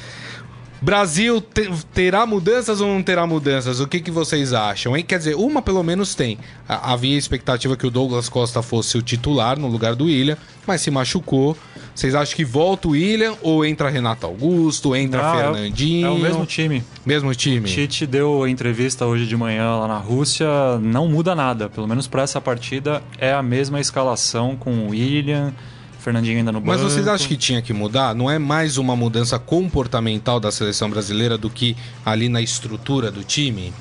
Brasil 0.81 1.41
te, 1.41 1.69
terá 1.93 2.25
mudanças 2.25 2.79
ou 2.81 2.87
não 2.87 3.03
terá 3.03 3.27
mudanças? 3.27 3.79
O 3.79 3.87
que, 3.87 3.99
que 3.99 4.11
vocês 4.11 4.53
acham, 4.53 4.95
hein? 4.95 5.03
Quer 5.03 5.17
dizer, 5.17 5.35
uma 5.35 5.61
pelo 5.61 5.83
menos 5.83 6.15
tem. 6.15 6.37
Havia 6.67 7.17
expectativa 7.17 7.75
que 7.75 7.85
o 7.85 7.91
Douglas 7.91 8.29
Costa 8.29 8.61
fosse 8.61 8.97
o 8.97 9.01
titular 9.01 9.59
no 9.59 9.67
lugar 9.67 9.95
do 9.95 10.05
William, 10.05 10.37
mas 10.65 10.81
se 10.81 10.89
machucou. 10.89 11.57
Vocês 11.93 12.15
acham 12.15 12.33
que 12.33 12.45
volta 12.45 12.87
o 12.87 12.91
William 12.91 13.35
ou 13.41 13.65
entra 13.65 13.89
Renato 13.89 14.25
Augusto, 14.25 14.95
entra 14.95 15.21
não, 15.21 15.35
Fernandinho? 15.35 16.07
É 16.07 16.09
o, 16.09 16.13
é 16.13 16.15
o 16.15 16.19
mesmo 16.19 16.45
time. 16.45 16.83
Mesmo 17.05 17.35
time. 17.35 17.69
O 17.69 17.73
Tite 17.73 18.07
deu 18.07 18.47
entrevista 18.47 19.05
hoje 19.05 19.25
de 19.25 19.35
manhã 19.35 19.75
lá 19.75 19.87
na 19.87 19.97
Rússia, 19.97 20.47
não 20.81 21.09
muda 21.09 21.35
nada. 21.35 21.67
Pelo 21.67 21.87
menos 21.87 22.07
para 22.07 22.21
essa 22.21 22.39
partida 22.39 23.03
é 23.17 23.33
a 23.33 23.43
mesma 23.43 23.81
escalação 23.81 24.55
com 24.55 24.71
o 24.71 24.89
William. 24.91 25.53
Fernandinho 25.99 26.37
ainda 26.37 26.51
no 26.51 26.59
banco. 26.59 26.71
Mas 26.71 26.81
vocês 26.81 27.07
acham 27.07 27.27
que 27.27 27.37
tinha 27.37 27.61
que 27.61 27.73
mudar? 27.73 28.15
Não 28.15 28.31
é 28.31 28.39
mais 28.39 28.77
uma 28.77 28.95
mudança 28.95 29.37
comportamental 29.37 30.39
da 30.39 30.51
seleção 30.51 30.89
brasileira 30.89 31.37
do 31.37 31.49
que 31.49 31.75
ali 32.05 32.29
na 32.29 32.41
estrutura 32.41 33.11
do 33.11 33.23
time? 33.23 33.73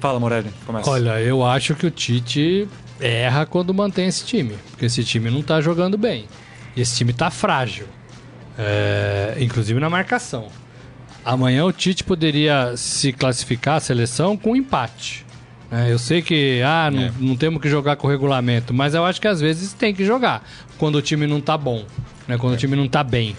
Fala, 0.00 0.20
Morelli, 0.20 0.50
começa. 0.64 0.88
Olha, 0.88 1.20
eu 1.20 1.44
acho 1.44 1.74
que 1.74 1.86
o 1.86 1.90
Tite 1.90 2.68
erra 3.00 3.44
quando 3.44 3.74
mantém 3.74 4.06
esse 4.06 4.24
time, 4.24 4.54
porque 4.70 4.86
esse 4.86 5.02
time 5.02 5.30
não 5.30 5.42
tá 5.42 5.60
jogando 5.60 5.98
bem. 5.98 6.26
E 6.76 6.80
esse 6.80 6.96
time 6.96 7.12
tá 7.12 7.30
frágil, 7.30 7.86
é, 8.56 9.36
inclusive 9.40 9.80
na 9.80 9.90
marcação. 9.90 10.46
Amanhã 11.24 11.64
o 11.64 11.72
Tite 11.72 12.04
poderia 12.04 12.76
se 12.76 13.12
classificar 13.12 13.76
a 13.76 13.80
seleção 13.80 14.36
com 14.36 14.52
um 14.52 14.56
empate. 14.56 15.26
É, 15.70 15.92
eu 15.92 15.98
sei 15.98 16.22
que 16.22 16.62
ah, 16.62 16.90
não, 16.90 17.02
é. 17.02 17.12
não, 17.18 17.36
temos 17.36 17.60
que 17.60 17.68
jogar 17.68 17.96
com 17.96 18.06
o 18.06 18.10
regulamento, 18.10 18.72
mas 18.72 18.94
eu 18.94 19.04
acho 19.04 19.20
que 19.20 19.28
às 19.28 19.40
vezes 19.40 19.72
tem 19.74 19.94
que 19.94 20.04
jogar 20.04 20.42
quando 20.78 20.96
o 20.96 21.02
time 21.02 21.26
não 21.26 21.40
tá 21.40 21.58
bom, 21.58 21.84
né? 22.26 22.38
quando 22.38 22.54
é. 22.54 22.56
o 22.56 22.58
time 22.58 22.74
não 22.74 22.88
tá 22.88 23.04
bem. 23.04 23.36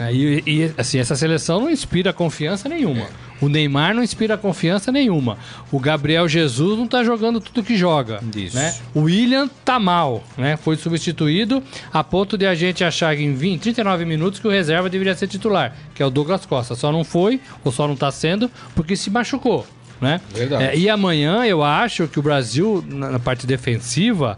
É, 0.00 0.12
e, 0.12 0.42
e, 0.46 0.72
assim, 0.78 0.98
essa 0.98 1.16
seleção 1.16 1.60
não 1.60 1.70
inspira 1.70 2.12
confiança 2.12 2.68
nenhuma. 2.68 3.02
É. 3.02 3.08
O 3.40 3.48
Neymar 3.48 3.94
não 3.94 4.02
inspira 4.02 4.36
confiança 4.36 4.92
nenhuma. 4.92 5.38
O 5.72 5.78
Gabriel 5.78 6.28
Jesus 6.28 6.78
não 6.78 6.86
tá 6.86 7.02
jogando 7.02 7.40
tudo 7.40 7.64
que 7.64 7.76
joga. 7.76 8.20
Isso. 8.34 8.56
Né? 8.56 8.74
O 8.94 9.02
William 9.02 9.48
tá 9.64 9.78
mal, 9.78 10.24
né? 10.36 10.56
Foi 10.56 10.76
substituído 10.76 11.62
a 11.92 12.02
ponto 12.02 12.38
de 12.38 12.46
a 12.46 12.54
gente 12.54 12.84
achar 12.84 13.16
em 13.16 13.34
20, 13.34 13.62
39 13.62 14.04
minutos 14.04 14.40
que 14.40 14.46
o 14.46 14.50
reserva 14.50 14.88
deveria 14.88 15.14
ser 15.14 15.28
titular, 15.28 15.74
que 15.94 16.02
é 16.02 16.06
o 16.06 16.10
Douglas 16.10 16.46
Costa. 16.46 16.74
Só 16.74 16.90
não 16.92 17.04
foi, 17.04 17.40
ou 17.64 17.70
só 17.70 17.86
não 17.86 17.96
tá 17.96 18.10
sendo, 18.10 18.50
porque 18.74 18.96
se 18.96 19.10
machucou 19.10 19.66
né? 20.00 20.20
Verdade. 20.32 20.64
É, 20.64 20.76
e 20.76 20.88
amanhã 20.88 21.44
eu 21.44 21.62
acho 21.62 22.06
que 22.08 22.18
o 22.18 22.22
Brasil, 22.22 22.84
na, 22.86 23.10
na 23.12 23.18
parte 23.18 23.46
defensiva, 23.46 24.36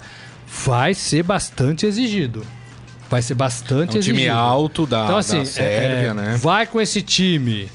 vai 0.65 0.95
ser 0.95 1.23
bastante 1.23 1.87
exigido. 1.87 2.45
Vai 3.09 3.23
ser 3.23 3.35
bastante 3.35 3.97
é 3.97 3.99
um 3.99 4.03
time 4.03 4.29
alto 4.29 4.87
da, 4.87 5.05
então, 5.05 5.17
assim, 5.17 5.39
da 5.41 5.45
Sérvia, 5.45 6.11
é, 6.11 6.15
né? 6.15 6.39
Vai 6.41 6.67
com 6.67 6.81
esse 6.81 7.03
time, 7.03 7.69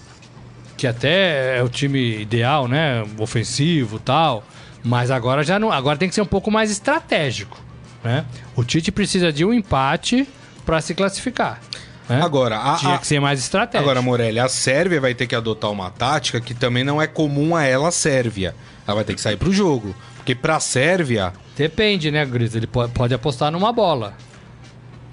que 0.77 0.87
até 0.87 1.57
é 1.57 1.63
o 1.63 1.67
time 1.67 2.21
ideal, 2.21 2.67
né? 2.67 3.05
Ofensivo 3.17 3.99
tal. 3.99 4.43
Mas 4.83 5.09
agora 5.09 5.43
já 5.43 5.59
não. 5.59 5.71
Agora 5.71 5.97
tem 5.97 6.07
que 6.07 6.15
ser 6.15 6.21
um 6.21 6.27
pouco 6.27 6.51
mais 6.51 6.69
estratégico. 6.71 7.59
Né? 8.03 8.23
O 8.55 8.63
Tite 8.63 8.91
precisa 8.91 9.33
de 9.33 9.43
um 9.43 9.51
empate 9.51 10.27
para 10.63 10.79
se 10.79 10.93
classificar. 10.93 11.59
Né? 12.07 12.21
Agora, 12.21 12.57
a, 12.57 12.75
tinha 12.75 12.97
que 12.97 13.07
ser 13.07 13.19
mais 13.19 13.39
estratégico. 13.39 13.89
Agora, 13.89 14.01
Morelli, 14.01 14.39
a 14.39 14.47
Sérvia 14.47 15.01
vai 15.01 15.15
ter 15.15 15.25
que 15.25 15.35
adotar 15.35 15.71
uma 15.71 15.89
tática 15.89 16.39
que 16.39 16.53
também 16.53 16.83
não 16.83 17.01
é 17.01 17.07
comum 17.07 17.55
a 17.55 17.63
ela, 17.63 17.87
a 17.87 17.91
Sérvia. 17.91 18.55
Ela 18.87 18.95
vai 18.95 19.03
ter 19.03 19.15
que 19.15 19.21
sair 19.21 19.37
pro 19.37 19.51
jogo. 19.51 19.95
Porque 20.17 20.35
pra 20.35 20.59
Sérvia. 20.59 21.33
Depende, 21.57 22.11
né, 22.11 22.23
Gris? 22.25 22.55
Ele 22.55 22.67
pode 22.67 23.13
apostar 23.13 23.51
numa 23.51 23.71
bola. 23.71 24.13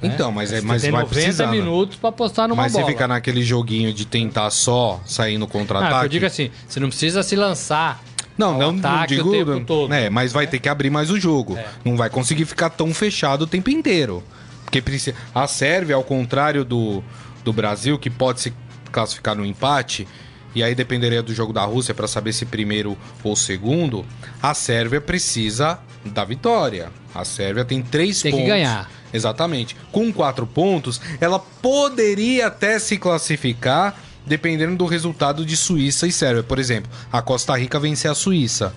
Né? 0.02 0.10
Então, 0.12 0.32
mas, 0.32 0.52
é, 0.52 0.60
mas 0.60 0.82
vai 0.82 0.90
90 0.90 1.08
precisar. 1.08 1.46
Né? 1.46 1.52
minutos 1.52 1.96
para 1.96 2.10
apostar 2.10 2.48
numa 2.48 2.62
mas 2.62 2.72
bola. 2.72 2.84
Mas 2.84 2.90
você 2.90 2.96
fica 2.96 3.08
naquele 3.08 3.42
joguinho 3.42 3.92
de 3.92 4.04
tentar 4.04 4.50
só 4.50 5.00
sair 5.06 5.38
no 5.38 5.46
contra-ataque. 5.46 5.94
Ah, 5.94 6.04
eu 6.04 6.08
digo 6.08 6.26
assim, 6.26 6.50
você 6.66 6.80
não 6.80 6.88
precisa 6.88 7.22
se 7.22 7.36
lançar. 7.36 8.02
Não, 8.36 8.58
não, 8.58 8.72
não 8.72 9.06
digo, 9.06 9.28
o 9.28 9.32
tempo 9.32 9.64
todo. 9.64 9.92
É, 9.92 10.10
mas 10.10 10.32
vai 10.32 10.46
ter 10.46 10.58
que 10.58 10.68
abrir 10.68 10.90
mais 10.90 11.10
o 11.10 11.20
jogo. 11.20 11.56
É. 11.56 11.66
Não 11.84 11.96
vai 11.96 12.10
conseguir 12.10 12.44
ficar 12.44 12.70
tão 12.70 12.92
fechado 12.92 13.42
o 13.42 13.46
tempo 13.46 13.70
inteiro. 13.70 14.22
Porque 14.80 15.14
a 15.34 15.46
Sérvia, 15.46 15.96
ao 15.96 16.04
contrário 16.04 16.64
do, 16.64 17.02
do 17.44 17.52
Brasil, 17.52 17.98
que 17.98 18.08
pode 18.08 18.40
se 18.40 18.54
classificar 18.90 19.34
no 19.34 19.44
empate, 19.44 20.06
e 20.54 20.62
aí 20.62 20.74
dependeria 20.74 21.22
do 21.22 21.34
jogo 21.34 21.52
da 21.52 21.64
Rússia 21.64 21.94
para 21.94 22.06
saber 22.06 22.32
se 22.32 22.44
primeiro 22.44 22.96
ou 23.24 23.34
segundo, 23.34 24.04
a 24.42 24.54
Sérvia 24.54 25.00
precisa 25.00 25.78
da 26.04 26.24
vitória. 26.24 26.90
A 27.14 27.24
Sérvia 27.24 27.64
tem 27.64 27.82
três 27.82 28.20
tem 28.20 28.32
pontos. 28.32 28.46
Tem 28.46 28.54
que 28.54 28.60
ganhar. 28.60 28.90
Exatamente. 29.12 29.76
Com 29.90 30.12
quatro 30.12 30.46
pontos, 30.46 31.00
ela 31.20 31.38
poderia 31.38 32.46
até 32.46 32.78
se 32.78 32.96
classificar 32.96 33.98
dependendo 34.24 34.76
do 34.76 34.86
resultado 34.86 35.44
de 35.44 35.56
Suíça 35.56 36.06
e 36.06 36.12
Sérvia. 36.12 36.42
Por 36.42 36.58
exemplo, 36.58 36.90
a 37.12 37.20
Costa 37.20 37.56
Rica 37.56 37.80
vencer 37.80 38.10
a 38.10 38.14
Suíça. 38.14 38.74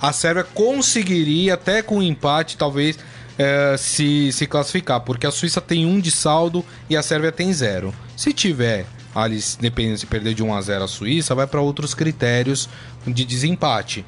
A 0.00 0.12
Sérvia 0.12 0.44
conseguiria, 0.44 1.54
até 1.54 1.82
com 1.82 1.98
um 1.98 2.02
empate, 2.02 2.56
talvez 2.56 2.98
é, 3.38 3.76
se, 3.78 4.32
se 4.32 4.46
classificar, 4.46 5.00
porque 5.00 5.26
a 5.26 5.30
Suíça 5.30 5.60
tem 5.60 5.84
um 5.86 6.00
de 6.00 6.10
saldo 6.10 6.64
e 6.88 6.96
a 6.96 7.02
Sérvia 7.02 7.32
tem 7.32 7.52
zero. 7.52 7.94
Se 8.16 8.32
tiver 8.32 8.86
ali, 9.14 9.38
dependendo 9.60 9.98
se 9.98 10.06
perder 10.06 10.34
de 10.34 10.42
1 10.42 10.54
a 10.54 10.60
0 10.60 10.84
a 10.84 10.88
Suíça, 10.88 11.34
vai 11.34 11.46
para 11.46 11.60
outros 11.60 11.94
critérios 11.94 12.68
de 13.06 13.24
desempate. 13.24 14.04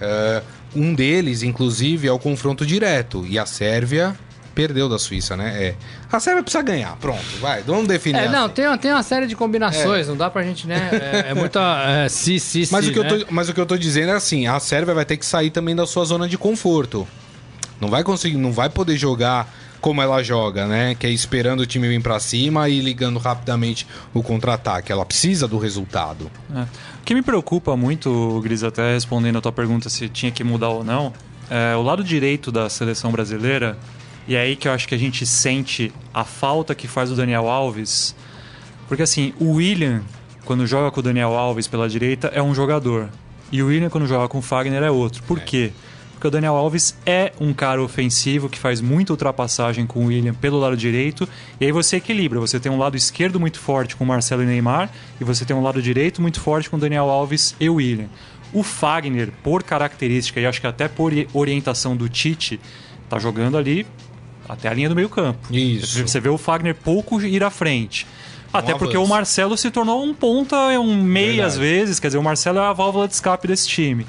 É, 0.00 0.42
um 0.74 0.94
deles, 0.94 1.42
inclusive, 1.42 2.08
é 2.08 2.12
o 2.12 2.18
confronto 2.18 2.66
direto. 2.66 3.24
E 3.28 3.38
a 3.38 3.46
Sérvia 3.46 4.16
perdeu 4.54 4.88
da 4.88 4.98
Suíça, 4.98 5.36
né? 5.36 5.54
É. 5.56 5.74
A 6.10 6.18
Sérvia 6.18 6.42
precisa 6.42 6.62
ganhar, 6.64 6.96
pronto, 6.96 7.22
vai, 7.40 7.62
vamos 7.62 7.86
definir. 7.86 8.18
É, 8.18 8.28
não, 8.28 8.46
assim. 8.46 8.54
tem, 8.54 8.78
tem 8.78 8.90
uma 8.90 9.04
série 9.04 9.28
de 9.28 9.36
combinações, 9.36 10.06
é. 10.06 10.08
não 10.08 10.16
dá 10.16 10.28
pra 10.28 10.42
gente, 10.42 10.66
né? 10.66 10.90
É, 10.90 11.30
é 11.30 11.34
muita. 11.34 11.60
É, 11.86 12.08
si, 12.08 12.40
si, 12.40 12.68
mas, 12.72 12.84
si, 12.84 12.90
o 12.90 12.94
que 12.94 13.00
né? 13.00 13.12
eu 13.12 13.24
tô, 13.24 13.26
mas 13.30 13.48
o 13.48 13.54
que 13.54 13.60
eu 13.60 13.66
tô 13.66 13.78
dizendo 13.78 14.10
é 14.10 14.14
assim: 14.14 14.48
a 14.48 14.58
Sérvia 14.58 14.94
vai 14.94 15.04
ter 15.04 15.16
que 15.16 15.24
sair 15.24 15.50
também 15.50 15.76
da 15.76 15.86
sua 15.86 16.04
zona 16.04 16.28
de 16.28 16.36
conforto. 16.36 17.06
Não 17.80 17.88
vai 17.88 18.02
conseguir, 18.02 18.36
não 18.36 18.52
vai 18.52 18.68
poder 18.68 18.96
jogar 18.96 19.52
como 19.80 20.02
ela 20.02 20.22
joga, 20.22 20.66
né? 20.66 20.94
Que 20.94 21.06
é 21.06 21.10
esperando 21.10 21.60
o 21.60 21.66
time 21.66 21.88
vir 21.88 22.02
para 22.02 22.18
cima 22.18 22.68
e 22.68 22.80
ligando 22.80 23.18
rapidamente 23.18 23.86
o 24.12 24.22
contra-ataque. 24.22 24.90
Ela 24.90 25.04
precisa 25.04 25.46
do 25.46 25.58
resultado. 25.58 26.30
É. 26.54 26.62
O 26.62 27.04
que 27.04 27.14
me 27.14 27.22
preocupa 27.22 27.76
muito, 27.76 28.40
Gris, 28.42 28.64
até 28.64 28.94
respondendo 28.94 29.38
a 29.38 29.40
tua 29.40 29.52
pergunta 29.52 29.88
se 29.88 30.08
tinha 30.08 30.32
que 30.32 30.42
mudar 30.42 30.68
ou 30.68 30.84
não, 30.84 31.12
é 31.48 31.74
o 31.76 31.82
lado 31.82 32.02
direito 32.02 32.50
da 32.50 32.68
seleção 32.68 33.10
brasileira. 33.10 33.78
E 34.26 34.34
é 34.34 34.40
aí 34.40 34.56
que 34.56 34.68
eu 34.68 34.72
acho 34.72 34.86
que 34.86 34.94
a 34.94 34.98
gente 34.98 35.24
sente 35.24 35.92
a 36.12 36.24
falta 36.24 36.74
que 36.74 36.86
faz 36.86 37.10
o 37.10 37.14
Daniel 37.14 37.48
Alves. 37.48 38.14
Porque 38.86 39.02
assim, 39.02 39.32
o 39.38 39.52
William, 39.52 40.02
quando 40.44 40.66
joga 40.66 40.90
com 40.90 41.00
o 41.00 41.02
Daniel 41.02 41.34
Alves 41.34 41.66
pela 41.66 41.88
direita, 41.88 42.28
é 42.28 42.42
um 42.42 42.54
jogador. 42.54 43.08
E 43.50 43.62
o 43.62 43.68
William, 43.68 43.88
quando 43.88 44.06
joga 44.06 44.28
com 44.28 44.38
o 44.38 44.42
Fagner, 44.42 44.82
é 44.82 44.90
outro. 44.90 45.22
Por 45.22 45.38
é. 45.38 45.40
quê? 45.40 45.72
Porque 46.18 46.26
o 46.26 46.30
Daniel 46.32 46.56
Alves 46.56 46.96
é 47.06 47.32
um 47.40 47.54
cara 47.54 47.80
ofensivo 47.80 48.48
que 48.48 48.58
faz 48.58 48.80
muita 48.80 49.12
ultrapassagem 49.12 49.86
com 49.86 50.00
o 50.00 50.06
William 50.06 50.34
pelo 50.34 50.58
lado 50.58 50.76
direito. 50.76 51.28
E 51.60 51.64
aí 51.64 51.70
você 51.70 51.98
equilibra. 51.98 52.40
Você 52.40 52.58
tem 52.58 52.72
um 52.72 52.76
lado 52.76 52.96
esquerdo 52.96 53.38
muito 53.38 53.60
forte 53.60 53.94
com 53.94 54.02
o 54.02 54.06
Marcelo 54.06 54.42
e 54.42 54.46
Neymar. 54.46 54.90
E 55.20 55.22
você 55.22 55.44
tem 55.44 55.54
um 55.54 55.62
lado 55.62 55.80
direito 55.80 56.20
muito 56.20 56.40
forte 56.40 56.68
com 56.68 56.76
o 56.76 56.80
Daniel 56.80 57.08
Alves 57.08 57.54
e 57.60 57.70
o 57.70 57.74
William. 57.74 58.08
O 58.52 58.64
Fagner, 58.64 59.30
por 59.44 59.62
característica 59.62 60.40
e 60.40 60.46
acho 60.46 60.60
que 60.60 60.66
até 60.66 60.88
por 60.88 61.12
orientação 61.32 61.96
do 61.96 62.08
Tite, 62.08 62.58
tá 63.08 63.20
jogando 63.20 63.56
ali 63.56 63.86
até 64.48 64.68
a 64.68 64.74
linha 64.74 64.88
do 64.88 64.96
meio 64.96 65.08
campo. 65.08 65.54
Isso. 65.54 66.04
Você 66.04 66.18
vê 66.18 66.28
o 66.28 66.36
Fagner 66.36 66.74
pouco 66.74 67.20
ir 67.20 67.44
à 67.44 67.50
frente. 67.50 68.08
Até 68.52 68.74
porque 68.74 68.96
o 68.96 69.06
Marcelo 69.06 69.56
se 69.56 69.70
tornou 69.70 70.02
um 70.02 70.12
ponta, 70.12 70.56
um 70.80 71.00
meia 71.00 71.46
às 71.46 71.56
vezes. 71.56 72.00
Quer 72.00 72.08
dizer, 72.08 72.18
o 72.18 72.24
Marcelo 72.24 72.58
é 72.58 72.62
a 72.62 72.72
válvula 72.72 73.06
de 73.06 73.14
escape 73.14 73.46
desse 73.46 73.68
time. 73.68 74.04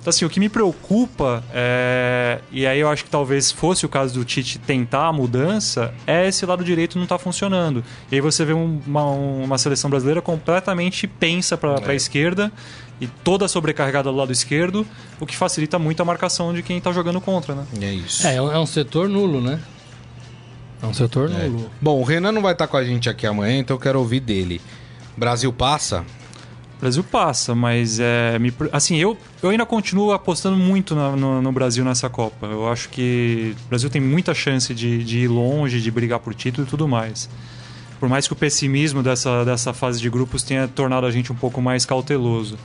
Então, 0.00 0.10
assim, 0.10 0.24
o 0.24 0.30
que 0.30 0.38
me 0.38 0.48
preocupa, 0.48 1.42
é... 1.52 2.40
e 2.50 2.66
aí 2.66 2.78
eu 2.80 2.88
acho 2.88 3.04
que 3.04 3.10
talvez 3.10 3.50
fosse 3.50 3.84
o 3.84 3.88
caso 3.88 4.14
do 4.14 4.24
Tite 4.24 4.58
tentar 4.58 5.08
a 5.08 5.12
mudança, 5.12 5.92
é 6.06 6.26
esse 6.28 6.46
lado 6.46 6.64
direito 6.64 6.98
não 6.98 7.06
tá 7.06 7.18
funcionando. 7.18 7.82
E 8.10 8.14
aí 8.14 8.20
você 8.20 8.44
vê 8.44 8.52
uma, 8.52 9.04
uma 9.04 9.58
seleção 9.58 9.90
brasileira 9.90 10.22
completamente 10.22 11.06
pensa 11.06 11.56
para 11.56 11.74
é. 11.74 11.90
a 11.90 11.94
esquerda 11.94 12.52
e 13.00 13.06
toda 13.06 13.46
sobrecarregada 13.46 14.10
do 14.10 14.16
lado 14.16 14.32
esquerdo, 14.32 14.86
o 15.20 15.26
que 15.26 15.36
facilita 15.36 15.78
muito 15.78 16.00
a 16.00 16.04
marcação 16.04 16.52
de 16.52 16.62
quem 16.62 16.78
está 16.78 16.92
jogando 16.92 17.20
contra, 17.20 17.54
né? 17.54 17.66
É 17.80 17.92
isso. 17.92 18.26
É, 18.26 18.36
é 18.36 18.58
um 18.58 18.66
setor 18.66 19.08
nulo, 19.08 19.40
né? 19.40 19.60
É 20.82 20.86
um 20.86 20.94
setor 20.94 21.30
é. 21.30 21.48
nulo. 21.48 21.70
Bom, 21.80 22.00
o 22.00 22.04
Renan 22.04 22.32
não 22.32 22.42
vai 22.42 22.52
estar 22.52 22.66
com 22.66 22.76
a 22.76 22.84
gente 22.84 23.08
aqui 23.08 23.26
amanhã, 23.26 23.58
então 23.58 23.76
eu 23.76 23.80
quero 23.80 23.98
ouvir 23.98 24.20
dele. 24.20 24.60
Brasil 25.16 25.52
passa? 25.52 26.04
Brasil 26.80 27.02
passa, 27.02 27.54
mas 27.54 27.98
é, 27.98 28.38
me, 28.38 28.52
assim, 28.72 28.96
eu, 28.96 29.18
eu 29.42 29.50
ainda 29.50 29.66
continuo 29.66 30.12
apostando 30.12 30.56
muito 30.56 30.94
no, 30.94 31.16
no, 31.16 31.42
no, 31.42 31.52
Brasil 31.52 31.84
nessa 31.84 32.08
Copa. 32.08 32.46
Eu 32.46 32.68
acho 32.68 32.88
que 32.88 33.54
o 33.66 33.68
Brasil 33.68 33.90
tem 33.90 34.00
muita 34.00 34.32
chance 34.32 34.72
de, 34.72 35.02
de 35.02 35.20
ir 35.20 35.28
longe, 35.28 35.80
de 35.80 35.90
brigar 35.90 36.20
por 36.20 36.34
título 36.34 36.66
e 36.66 36.70
tudo 36.70 36.86
mais. 36.86 37.28
Por 37.98 38.08
mais 38.08 38.28
que 38.28 38.32
o 38.32 38.36
pessimismo 38.36 39.02
dessa, 39.02 39.44
dessa 39.44 39.72
fase 39.72 40.00
de 40.00 40.08
grupos 40.08 40.44
tenha 40.44 40.68
tornado 40.68 41.04
a 41.04 41.10
gente 41.10 41.32
um 41.32 41.34
pouco 41.34 41.60
mais 41.60 41.84
cauteloso. 41.84 42.56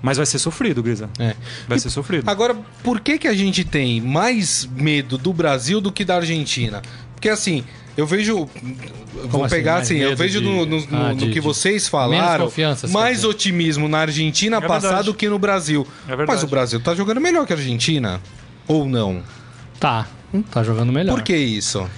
Mas 0.00 0.18
vai 0.18 0.26
ser 0.26 0.38
sofrido, 0.38 0.80
Grisa. 0.80 1.10
É. 1.18 1.34
Vai 1.66 1.78
e 1.78 1.80
ser 1.80 1.90
sofrido. 1.90 2.30
Agora, 2.30 2.54
por 2.84 3.00
que, 3.00 3.18
que 3.18 3.26
a 3.26 3.34
gente 3.34 3.64
tem 3.64 4.00
mais 4.00 4.68
medo 4.76 5.18
do 5.18 5.32
Brasil 5.32 5.80
do 5.80 5.90
que 5.90 6.04
da 6.04 6.16
Argentina? 6.16 6.80
Porque 7.14 7.28
assim, 7.28 7.64
eu 7.96 8.06
vejo. 8.06 8.48
vou 9.24 9.44
assim, 9.44 9.54
pegar 9.54 9.76
assim, 9.76 9.96
eu 9.96 10.16
vejo 10.16 10.40
de... 10.40 10.46
no, 10.46 10.66
no, 10.66 10.76
ah, 10.92 11.08
no, 11.10 11.16
de, 11.16 11.30
que 11.30 11.40
vocês 11.40 11.88
falaram 11.88 12.50
mais 12.90 13.24
otimismo 13.24 13.88
na 13.88 13.98
Argentina 14.00 14.58
é 14.58 14.60
passar 14.60 15.02
do 15.02 15.14
que 15.14 15.28
no 15.28 15.38
Brasil. 15.38 15.86
É 16.06 16.14
Mas 16.26 16.42
o 16.42 16.46
Brasil 16.46 16.80
tá 16.80 16.94
jogando 16.94 17.20
melhor 17.20 17.46
que 17.46 17.52
a 17.52 17.56
Argentina? 17.56 18.20
Ou 18.68 18.86
não? 18.86 19.22
Tá, 19.80 20.06
tá 20.50 20.62
jogando 20.62 20.92
melhor. 20.92 21.14
Por 21.14 21.22
que 21.22 21.36
isso? 21.36 21.88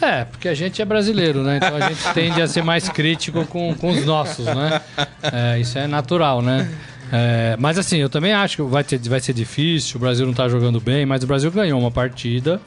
É, 0.00 0.24
porque 0.24 0.48
a 0.48 0.54
gente 0.54 0.80
é 0.80 0.84
brasileiro, 0.84 1.42
né? 1.42 1.58
Então 1.58 1.76
a 1.76 1.88
gente 1.88 2.02
tende 2.14 2.40
a 2.40 2.46
ser 2.46 2.62
mais 2.62 2.88
crítico 2.88 3.44
com, 3.46 3.74
com 3.74 3.90
os 3.90 4.04
nossos, 4.04 4.46
né? 4.46 4.80
É, 5.22 5.58
isso 5.58 5.78
é 5.78 5.86
natural, 5.86 6.40
né? 6.40 6.70
É, 7.12 7.56
mas 7.58 7.76
assim, 7.76 7.98
eu 7.98 8.08
também 8.08 8.32
acho 8.32 8.56
que 8.56 8.62
vai, 8.62 8.84
ter, 8.84 8.98
vai 9.00 9.20
ser 9.20 9.32
difícil, 9.32 9.96
o 9.96 9.98
Brasil 9.98 10.24
não 10.24 10.30
está 10.30 10.48
jogando 10.48 10.80
bem, 10.80 11.04
mas 11.04 11.24
o 11.24 11.26
Brasil 11.26 11.50
ganhou 11.50 11.78
uma 11.78 11.90
partida 11.90 12.60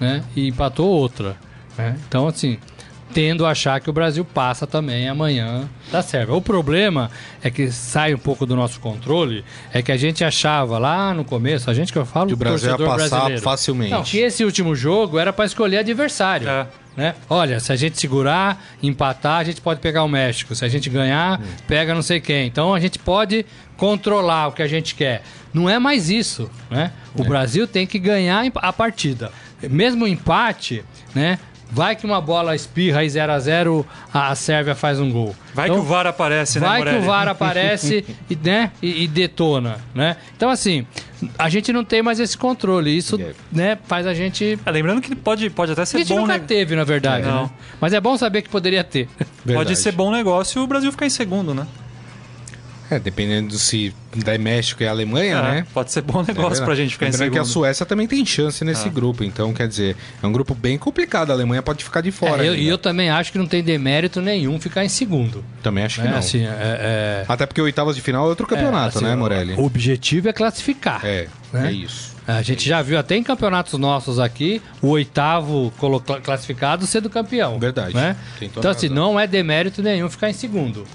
né, 0.00 0.22
e 0.34 0.48
empatou 0.48 0.88
outra. 0.88 1.36
Né? 1.76 1.96
Então, 2.08 2.26
assim, 2.26 2.58
tendo 3.12 3.44
a 3.44 3.50
achar 3.50 3.80
que 3.80 3.90
o 3.90 3.92
Brasil 3.92 4.24
passa 4.24 4.66
também 4.66 5.08
amanhã 5.08 5.68
da 5.90 6.02
Sérvia. 6.02 6.34
O 6.34 6.40
problema 6.40 7.10
é 7.42 7.50
que 7.50 7.70
sai 7.70 8.14
um 8.14 8.18
pouco 8.18 8.46
do 8.46 8.54
nosso 8.54 8.80
controle, 8.80 9.44
é 9.72 9.82
que 9.82 9.92
a 9.92 9.96
gente 9.96 10.24
achava 10.24 10.78
lá 10.78 11.12
no 11.12 11.24
começo, 11.24 11.70
a 11.70 11.74
gente 11.74 11.92
que 11.92 11.98
eu 11.98 12.06
falo, 12.06 12.28
que 12.28 12.34
o 12.34 12.36
Brasil 12.36 12.70
ia 12.70 12.78
passar 12.78 13.08
brasileiro, 13.08 13.42
facilmente. 13.42 13.90
Não, 13.92 14.02
que 14.02 14.18
esse 14.18 14.44
último 14.44 14.74
jogo 14.74 15.18
era 15.18 15.32
para 15.32 15.44
escolher 15.44 15.78
adversário. 15.78 16.48
É. 16.48 16.66
Né? 16.96 17.14
Olha, 17.28 17.60
se 17.60 17.72
a 17.72 17.76
gente 17.76 17.98
segurar, 17.98 18.62
empatar, 18.82 19.38
a 19.38 19.44
gente 19.44 19.60
pode 19.60 19.80
pegar 19.80 20.02
o 20.02 20.08
México. 20.08 20.54
Se 20.54 20.64
a 20.64 20.68
gente 20.68 20.90
ganhar, 20.90 21.40
hum. 21.40 21.44
pega 21.66 21.94
não 21.94 22.02
sei 22.02 22.20
quem. 22.20 22.46
Então 22.46 22.74
a 22.74 22.80
gente 22.80 22.98
pode 22.98 23.46
controlar 23.76 24.48
o 24.48 24.52
que 24.52 24.62
a 24.62 24.66
gente 24.66 24.94
quer. 24.94 25.22
Não 25.54 25.70
é 25.70 25.78
mais 25.78 26.10
isso, 26.10 26.50
né? 26.68 26.92
O 27.16 27.22
é. 27.22 27.24
Brasil 27.24 27.66
tem 27.66 27.86
que 27.86 27.98
ganhar 27.98 28.44
a 28.56 28.72
partida. 28.72 29.32
Mesmo 29.62 30.04
o 30.04 30.08
empate, 30.08 30.84
né? 31.14 31.38
Vai 31.70 31.94
que 31.94 32.04
uma 32.04 32.20
bola 32.20 32.54
espirra 32.54 33.04
e 33.04 33.08
0 33.08 33.32
a 33.32 33.38
0 33.38 33.86
a 34.12 34.34
Sérvia 34.34 34.74
faz 34.74 34.98
um 34.98 35.10
gol. 35.10 35.34
Vai 35.54 35.68
então, 35.68 35.80
que 35.80 35.86
o 35.86 35.88
VAR 35.88 36.06
aparece, 36.06 36.58
né, 36.58 36.66
Vai 36.66 36.82
que 36.82 36.96
o 36.96 37.02
VAR 37.02 37.28
aparece 37.28 38.04
e, 38.28 38.36
né, 38.36 38.72
e, 38.82 39.04
e, 39.04 39.08
detona, 39.08 39.78
né? 39.94 40.16
Então, 40.36 40.50
assim, 40.50 40.86
a 41.38 41.48
gente 41.48 41.72
não 41.72 41.84
tem 41.84 42.02
mais 42.02 42.18
esse 42.18 42.36
controle. 42.36 42.96
Isso, 42.96 43.18
né, 43.52 43.78
faz 43.84 44.06
a 44.06 44.14
gente... 44.14 44.58
É, 44.64 44.70
lembrando 44.70 45.00
que 45.00 45.14
pode, 45.14 45.48
pode 45.50 45.72
até 45.72 45.84
ser 45.84 45.98
bom... 45.98 46.00
A 46.00 46.04
gente 46.04 46.16
bom 46.16 46.26
nunca 46.26 46.38
teve, 46.40 46.74
na 46.74 46.84
verdade, 46.84 47.28
é. 47.28 47.32
né? 47.32 47.50
Mas 47.80 47.92
é 47.92 48.00
bom 48.00 48.16
saber 48.16 48.42
que 48.42 48.48
poderia 48.48 48.82
ter. 48.82 49.08
Verdade. 49.44 49.66
Pode 49.66 49.76
ser 49.76 49.92
bom 49.92 50.10
negócio 50.10 50.62
o 50.62 50.66
Brasil 50.66 50.90
ficar 50.90 51.06
em 51.06 51.10
segundo, 51.10 51.54
né? 51.54 51.66
É, 52.90 52.98
dependendo 52.98 53.56
se 53.56 53.94
da 54.16 54.36
México 54.36 54.82
e 54.82 54.86
Alemanha, 54.86 55.36
é, 55.36 55.42
né? 55.42 55.66
Pode 55.72 55.92
ser 55.92 56.02
bom 56.02 56.24
negócio 56.26 56.62
é, 56.62 56.66
pra 56.66 56.74
gente 56.74 56.92
ficar 56.94 57.08
em 57.08 57.12
segundo. 57.12 57.32
que 57.32 57.38
a 57.38 57.44
Suécia 57.44 57.86
também 57.86 58.08
tem 58.08 58.26
chance 58.26 58.64
nesse 58.64 58.88
é. 58.88 58.90
grupo, 58.90 59.22
então 59.22 59.54
quer 59.54 59.68
dizer, 59.68 59.96
é 60.20 60.26
um 60.26 60.32
grupo 60.32 60.54
bem 60.54 60.76
complicado, 60.76 61.30
a 61.30 61.34
Alemanha 61.34 61.62
pode 61.62 61.84
ficar 61.84 62.00
de 62.00 62.10
fora. 62.10 62.44
É, 62.44 62.46
e 62.46 62.66
eu, 62.66 62.72
eu, 62.72 62.78
também 62.78 63.08
acho 63.08 63.30
que 63.30 63.38
não 63.38 63.46
tem 63.46 63.62
demérito 63.62 64.20
nenhum 64.20 64.58
ficar 64.60 64.84
em 64.84 64.88
segundo. 64.88 65.44
Também 65.62 65.84
acho 65.84 66.00
que 66.00 66.06
é, 66.06 66.10
não. 66.10 66.18
Assim, 66.18 66.44
é, 66.44 67.24
Até 67.28 67.46
porque 67.46 67.60
oitavas 67.60 67.94
de 67.94 68.02
final 68.02 68.26
é 68.26 68.28
outro 68.28 68.46
campeonato, 68.46 68.98
assim, 68.98 69.06
né, 69.06 69.14
Morelli? 69.14 69.54
O 69.54 69.64
objetivo 69.64 70.28
é 70.28 70.32
classificar. 70.32 71.04
É, 71.04 71.28
né? 71.52 71.68
é 71.68 71.72
isso. 71.72 72.10
A 72.26 72.42
gente 72.42 72.68
já 72.68 72.80
viu 72.80 72.98
até 72.98 73.16
em 73.16 73.22
campeonatos 73.22 73.78
nossos 73.78 74.18
aqui 74.18 74.62
o 74.80 74.88
oitavo 74.88 75.72
classificado 76.22 76.86
sendo 76.86 77.10
campeão. 77.10 77.58
Verdade. 77.58 77.94
Né? 77.94 78.16
Então, 78.40 78.70
assim, 78.70 78.88
não 78.88 79.18
é 79.18 79.26
demérito 79.26 79.82
nenhum 79.82 80.08
ficar 80.08 80.30
em 80.30 80.32
segundo. 80.32 80.86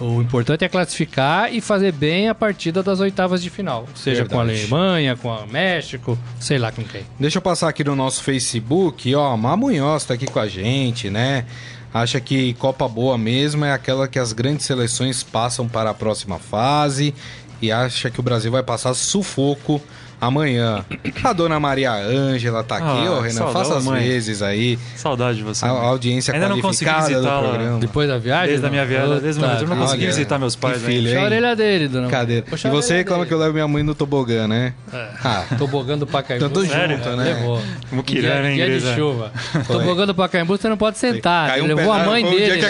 O 0.00 0.20
importante 0.20 0.64
é 0.64 0.68
classificar 0.68 1.54
e 1.54 1.60
fazer 1.60 1.92
bem 1.92 2.28
a 2.28 2.34
partida 2.34 2.82
das 2.82 3.00
oitavas 3.00 3.42
de 3.42 3.48
final. 3.48 3.86
Seja 3.94 4.24
Verdade. 4.24 4.34
com 4.34 4.38
a 4.38 4.42
Alemanha, 4.42 5.16
com 5.16 5.32
a 5.32 5.46
México, 5.46 6.18
sei 6.40 6.58
lá 6.58 6.72
com 6.72 6.82
quem. 6.82 7.02
Deixa 7.18 7.38
eu 7.38 7.42
passar 7.42 7.68
aqui 7.68 7.84
no 7.84 7.94
nosso 7.94 8.22
Facebook, 8.22 9.14
ó, 9.14 9.36
Mamunhoz 9.36 10.04
tá 10.04 10.14
aqui 10.14 10.26
com 10.26 10.40
a 10.40 10.48
gente, 10.48 11.08
né? 11.10 11.46
Acha 11.92 12.20
que 12.20 12.54
Copa 12.54 12.88
Boa 12.88 13.16
mesmo 13.16 13.64
é 13.64 13.72
aquela 13.72 14.08
que 14.08 14.18
as 14.18 14.32
grandes 14.32 14.66
seleções 14.66 15.22
passam 15.22 15.68
para 15.68 15.90
a 15.90 15.94
próxima 15.94 16.40
fase 16.40 17.14
e 17.62 17.70
acha 17.70 18.10
que 18.10 18.18
o 18.18 18.22
Brasil 18.22 18.50
vai 18.50 18.64
passar 18.64 18.94
sufoco 18.94 19.80
amanhã. 20.20 20.84
A 21.22 21.32
dona 21.32 21.58
Maria 21.58 21.92
Ângela 21.92 22.62
tá 22.62 22.76
aqui, 22.76 23.08
ó, 23.08 23.18
ah, 23.18 23.22
Renan, 23.22 23.46
faça 23.48 23.76
as 23.76 23.84
vezes 23.84 24.42
aí. 24.42 24.78
Saudade 24.96 25.38
de 25.38 25.44
você. 25.44 25.64
A, 25.64 25.68
a 25.68 25.86
audiência 25.86 26.34
Ainda 26.34 26.48
não 26.48 26.56
do 26.56 26.62
programa. 26.62 27.78
Depois 27.78 28.08
da 28.08 28.18
viagem? 28.18 28.48
Desde 28.48 28.66
a 28.66 28.70
minha 28.70 28.84
viagem, 28.84 29.20
desde 29.20 29.40
o 29.40 29.44
momento. 29.44 29.62
Eu 29.62 29.68
não 29.68 29.76
consegui 29.76 30.06
visitar 30.06 30.38
meus 30.38 30.56
pais 30.56 30.76
ainda. 30.76 30.86
Filho, 30.86 31.08
Puxa 31.08 31.20
a 31.20 31.24
orelha 31.24 31.56
dele, 31.56 31.88
dona 31.88 32.08
Cadê? 32.08 32.44
e 32.64 32.68
você 32.68 32.96
reclama 32.96 33.26
que 33.26 33.32
eu 33.32 33.38
levo 33.38 33.52
minha 33.54 33.68
mãe 33.68 33.82
no 33.82 33.94
tobogã, 33.94 34.46
né? 34.46 34.74
É. 34.92 35.08
Ah. 35.24 35.44
Tobogã 35.58 35.96
do 35.96 36.06
Pacaembu. 36.06 36.48
Tanto 36.48 36.64
junto, 36.64 37.16
né? 37.16 37.24
Levou. 37.24 37.60
Muquirana, 37.92 38.50
hein, 38.50 38.56
Dia 38.56 38.80
de 38.80 38.94
chuva. 38.94 39.32
Tobogã 39.66 40.06
do 40.06 40.14
Pacaembu 40.14 40.56
você 40.56 40.68
não 40.68 40.76
pode 40.76 40.98
sentar. 40.98 41.58
Ele 41.58 41.74
levou 41.74 41.92
a 41.92 42.04
mãe 42.04 42.24
dele. 42.24 42.62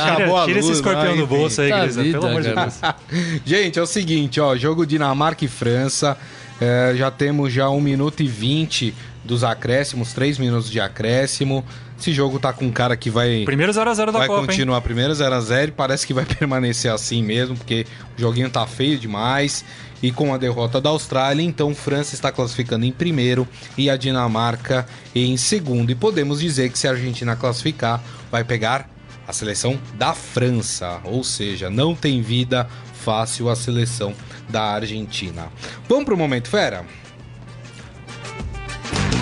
Tira 0.45 0.59
esse 0.59 0.73
escorpião 0.73 1.17
do 1.17 1.27
bolso 1.27 1.61
aí, 1.61 1.71
Grisa. 1.71 2.03
Pelo 2.03 2.27
amor 2.27 2.43
de 2.43 2.55
Deus. 2.55 2.81
Gente, 3.45 3.79
é 3.79 3.83
o 3.83 3.87
seguinte, 3.87 4.41
ó. 4.41 4.57
Jogo 4.57 4.87
Dinamarca 4.87 5.45
e 5.45 5.49
França. 5.49 6.17
É, 6.61 6.95
já 6.97 7.11
temos 7.11 7.53
já 7.53 7.69
1 7.69 7.81
minuto 7.81 8.23
e 8.23 8.29
20 8.29 8.95
dos 9.25 9.43
acréscimos, 9.43 10.13
3 10.13 10.39
minutos 10.39 10.71
de 10.71 10.81
acréscimo. 10.81 11.65
Esse 11.99 12.13
jogo 12.13 12.39
tá 12.39 12.53
com 12.53 12.67
um 12.67 12.73
cara 12.73 12.97
que 12.97 13.09
vai. 13.09 13.45
Primeiro 13.45 13.73
0x0 13.73 14.07
da 14.07 14.19
vai 14.19 14.27
Copa. 14.27 14.41
Vai 14.41 14.47
continuar 14.47 14.77
hein? 14.77 14.83
primeiro 14.83 15.13
0x0 15.13 15.69
e 15.69 15.71
parece 15.71 16.07
que 16.07 16.13
vai 16.13 16.25
permanecer 16.27 16.91
assim 16.91 17.23
mesmo, 17.23 17.57
porque 17.57 17.87
o 18.17 18.21
joguinho 18.21 18.51
tá 18.51 18.67
feio 18.67 18.99
demais. 18.99 19.65
E 20.03 20.13
com 20.13 20.35
a 20.35 20.37
derrota 20.37 20.83
da 20.83 20.91
Austrália, 20.91 21.43
então 21.43 21.75
França 21.75 22.15
está 22.15 22.31
classificando 22.31 22.85
em 22.85 22.93
primeiro 22.93 23.49
e 23.79 23.89
a 23.89 23.97
Dinamarca 23.97 24.87
em 25.15 25.35
segundo. 25.39 25.91
E 25.91 25.95
podemos 25.95 26.41
dizer 26.41 26.69
que 26.71 26.79
se 26.79 26.87
a 26.87 26.91
Argentina 26.91 27.35
classificar, 27.35 28.03
vai 28.31 28.45
pegar 28.45 28.91
a 29.27 29.33
seleção 29.33 29.81
da 29.95 30.13
França. 30.13 31.01
Ou 31.05 31.25
seja, 31.25 31.71
não 31.71 31.95
tem 31.95 32.21
vida 32.21 32.69
fácil 33.05 33.51
a 33.51 33.55
seleção 33.55 34.15
da 34.49 34.63
Argentina. 34.63 35.49
Vamos 35.87 36.07
para 36.07 36.15
o 36.15 36.17
Momento 36.17 36.49
Fera? 36.49 36.85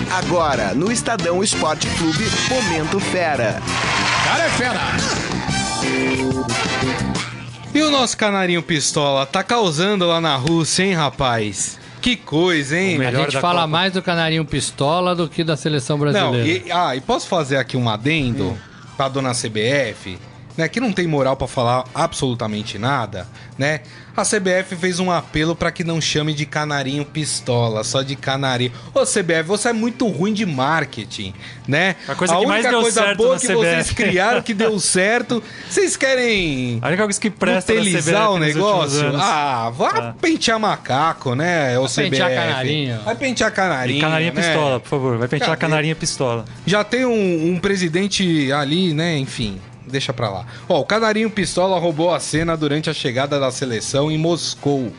Agora, 0.09 0.73
no 0.73 0.91
Estadão 0.91 1.43
Esporte 1.43 1.87
Clube, 1.97 2.23
Momento 2.49 2.99
Fera. 2.99 3.61
Cara 4.23 4.43
é 4.45 4.49
fera! 4.49 4.79
E 7.73 7.81
o 7.81 7.91
nosso 7.91 8.15
canarinho 8.15 8.61
pistola 8.61 9.25
tá 9.25 9.43
causando 9.43 10.07
lá 10.07 10.21
na 10.21 10.35
Rússia, 10.35 10.83
hein, 10.83 10.93
rapaz? 10.93 11.79
Que 11.99 12.15
coisa, 12.15 12.77
hein? 12.77 13.03
A 13.05 13.11
gente 13.11 13.39
fala 13.39 13.61
Copa. 13.61 13.67
mais 13.67 13.93
do 13.93 14.01
canarinho 14.01 14.45
pistola 14.45 15.15
do 15.15 15.27
que 15.27 15.43
da 15.43 15.57
seleção 15.57 15.97
brasileira. 15.97 16.59
Não, 16.59 16.67
e, 16.67 16.71
ah, 16.71 16.95
e 16.95 17.01
posso 17.01 17.27
fazer 17.27 17.57
aqui 17.57 17.75
um 17.75 17.89
adendo 17.89 18.51
hum. 18.51 18.57
pra 18.95 19.09
dona 19.09 19.31
CBF? 19.31 20.19
Né, 20.57 20.67
que 20.67 20.79
não 20.79 20.91
tem 20.91 21.07
moral 21.07 21.35
para 21.35 21.47
falar 21.47 21.85
absolutamente 21.93 22.77
nada, 22.77 23.27
né? 23.57 23.81
A 24.15 24.21
CBF 24.21 24.75
fez 24.75 24.99
um 24.99 25.09
apelo 25.09 25.55
para 25.55 25.71
que 25.71 25.83
não 25.83 25.99
chame 25.99 26.35
de 26.35 26.45
canarinho 26.45 27.03
pistola, 27.03 27.83
só 27.83 28.03
de 28.03 28.15
canarinho. 28.15 28.71
Ô 28.93 29.01
CBF, 29.01 29.41
você 29.43 29.69
é 29.69 29.73
muito 29.73 30.07
ruim 30.07 30.31
de 30.33 30.45
marketing, 30.45 31.33
né? 31.67 31.95
A, 32.07 32.13
coisa 32.13 32.35
a 32.35 32.37
que 32.37 32.45
única 32.45 32.71
coisa 32.71 33.15
boa 33.15 33.39
que 33.39 33.47
CBF. 33.47 33.55
vocês 33.55 33.91
criaram 33.91 34.41
que 34.43 34.53
deu 34.53 34.77
certo, 34.79 35.41
vocês 35.67 35.97
querem 35.97 36.77
a 36.79 36.87
única 36.89 37.03
coisa 37.05 37.19
que 37.19 37.31
presta 37.31 37.73
utilizar 37.73 38.31
o 38.31 38.37
negócio? 38.37 39.15
Ah, 39.15 39.71
vá 39.75 39.89
ah. 39.89 40.15
pentear 40.21 40.59
macaco, 40.59 41.33
né? 41.33 41.79
O 41.79 41.87
vai 41.87 41.89
CBF. 41.89 42.09
pentear 42.11 42.35
canarinho. 42.35 42.99
Vai 43.01 43.15
pentear 43.15 43.51
canarinho. 43.51 43.97
E 43.97 44.01
canarinho 44.01 44.33
né? 44.33 44.41
pistola, 44.41 44.79
por 44.79 44.89
favor. 44.89 45.17
Vai 45.17 45.27
pentear 45.27 45.57
canarinho 45.57 45.95
pistola. 45.95 46.45
Já 46.67 46.83
tem 46.83 47.03
um, 47.03 47.53
um 47.53 47.59
presidente 47.59 48.51
ali, 48.51 48.93
né? 48.93 49.17
Enfim, 49.17 49.59
deixa 49.87 50.13
pra 50.13 50.29
lá. 50.29 50.45
Ó, 50.67 50.79
o 50.79 50.85
Canarinho 50.85 51.29
Pistola 51.29 51.79
roubou 51.79 52.13
a 52.13 52.19
cena 52.19 52.55
durante 52.55 52.89
a 52.89 52.93
chegada 52.93 53.39
da 53.39 53.51
seleção 53.51 54.11
em 54.11 54.17
Moscou. 54.17 54.91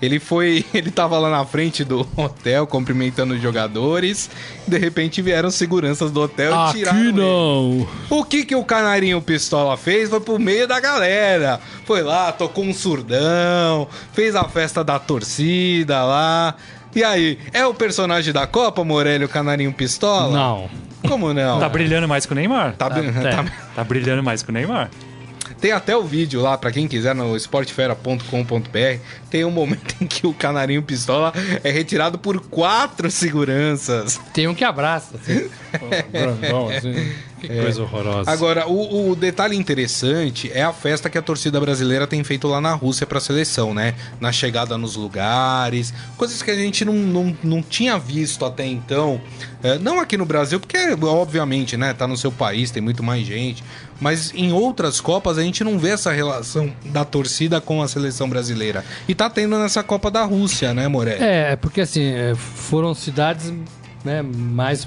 Ele 0.00 0.18
foi, 0.18 0.64
ele 0.74 0.90
tava 0.90 1.18
lá 1.18 1.30
na 1.30 1.44
frente 1.44 1.84
do 1.84 2.06
hotel 2.16 2.66
cumprimentando 2.66 3.34
os 3.34 3.40
jogadores. 3.40 4.28
De 4.66 4.78
repente 4.78 5.22
vieram 5.22 5.50
seguranças 5.50 6.10
do 6.10 6.20
hotel 6.20 6.54
Aqui 6.54 6.78
e 6.78 6.78
tiraram 6.80 7.12
não. 7.12 7.72
Ele. 7.72 7.88
O 8.10 8.24
que 8.24 8.44
que 8.44 8.54
o 8.54 8.64
Canarinho 8.64 9.20
Pistola 9.22 9.76
fez? 9.76 10.10
Foi 10.10 10.20
pro 10.20 10.38
meio 10.38 10.66
da 10.66 10.80
galera. 10.80 11.60
Foi 11.84 12.02
lá, 12.02 12.32
tocou 12.32 12.64
um 12.64 12.74
surdão, 12.74 13.88
fez 14.12 14.34
a 14.34 14.44
festa 14.44 14.84
da 14.84 14.98
torcida 14.98 16.04
lá. 16.04 16.54
E 16.94 17.04
aí, 17.04 17.38
é 17.52 17.66
o 17.66 17.74
personagem 17.74 18.32
da 18.32 18.46
Copa, 18.46 18.82
Morelli, 18.82 19.26
o 19.26 19.28
Canarinho 19.28 19.70
Pistola? 19.70 20.32
Não. 20.32 20.85
Como 21.06 21.32
não? 21.32 21.58
Tá 21.58 21.68
brilhando 21.68 22.08
mais 22.08 22.26
que 22.26 22.32
o 22.32 22.34
Neymar. 22.34 22.74
Tá, 22.76 22.90
tá, 22.90 22.96
tá, 23.02 23.44
tá 23.74 23.84
brilhando 23.84 24.22
mais 24.22 24.42
que 24.42 24.50
o 24.50 24.52
Neymar. 24.52 24.90
Tem 25.60 25.72
até 25.72 25.96
o 25.96 26.02
vídeo 26.02 26.42
lá, 26.42 26.58
para 26.58 26.70
quem 26.70 26.86
quiser, 26.86 27.14
no 27.14 27.36
esportefera.com.br. 27.36 29.00
Tem 29.30 29.44
um 29.44 29.50
momento 29.50 29.94
em 30.00 30.06
que 30.06 30.26
o 30.26 30.34
canarinho 30.34 30.82
pistola 30.82 31.32
é 31.62 31.70
retirado 31.70 32.18
por 32.18 32.40
quatro 32.40 33.10
seguranças. 33.10 34.20
Tem 34.32 34.46
um 34.48 34.54
que 34.54 34.64
abraça, 34.64 35.16
assim. 35.16 35.48
Grandão, 36.12 36.68
assim. 36.68 37.12
Que 37.40 37.52
é. 37.52 37.62
coisa 37.62 37.82
horrorosa. 37.82 38.30
Agora, 38.30 38.66
o, 38.66 39.10
o, 39.10 39.16
detalhe 39.16 39.56
interessante 39.56 40.50
é 40.54 40.62
a 40.62 40.72
festa 40.72 41.10
que 41.10 41.18
a 41.18 41.22
torcida 41.22 41.60
brasileira 41.60 42.06
tem 42.06 42.24
feito 42.24 42.48
lá 42.48 42.60
na 42.60 42.72
Rússia 42.72 43.06
para 43.06 43.18
a 43.18 43.20
seleção, 43.20 43.74
né? 43.74 43.94
Na 44.18 44.32
chegada 44.32 44.78
nos 44.78 44.96
lugares, 44.96 45.92
coisas 46.16 46.42
que 46.42 46.50
a 46.50 46.54
gente 46.54 46.84
não, 46.84 46.94
não, 46.94 47.36
não 47.42 47.62
tinha 47.62 47.98
visto 47.98 48.44
até 48.44 48.64
então. 48.64 49.20
É, 49.62 49.78
não 49.78 50.00
aqui 50.00 50.16
no 50.16 50.24
Brasil, 50.24 50.58
porque 50.58 50.78
obviamente, 51.02 51.76
né? 51.76 51.92
Tá 51.92 52.06
no 52.06 52.16
seu 52.16 52.32
país, 52.32 52.70
tem 52.70 52.82
muito 52.82 53.02
mais 53.02 53.26
gente. 53.26 53.62
Mas 54.00 54.32
em 54.34 54.52
outras 54.52 55.00
Copas 55.00 55.38
a 55.38 55.42
gente 55.42 55.62
não 55.62 55.78
vê 55.78 55.90
essa 55.90 56.12
relação 56.12 56.72
da 56.86 57.04
torcida 57.04 57.60
com 57.60 57.82
a 57.82 57.88
seleção 57.88 58.28
brasileira. 58.28 58.84
E 59.06 59.14
tá 59.14 59.28
tendo 59.28 59.58
nessa 59.58 59.82
Copa 59.82 60.10
da 60.10 60.22
Rússia, 60.24 60.72
né, 60.72 60.88
Moré? 60.88 61.16
É, 61.20 61.56
porque 61.56 61.82
assim, 61.82 62.02
é, 62.02 62.34
foram 62.34 62.94
cidades 62.94 63.52
né, 64.04 64.22
mais 64.22 64.86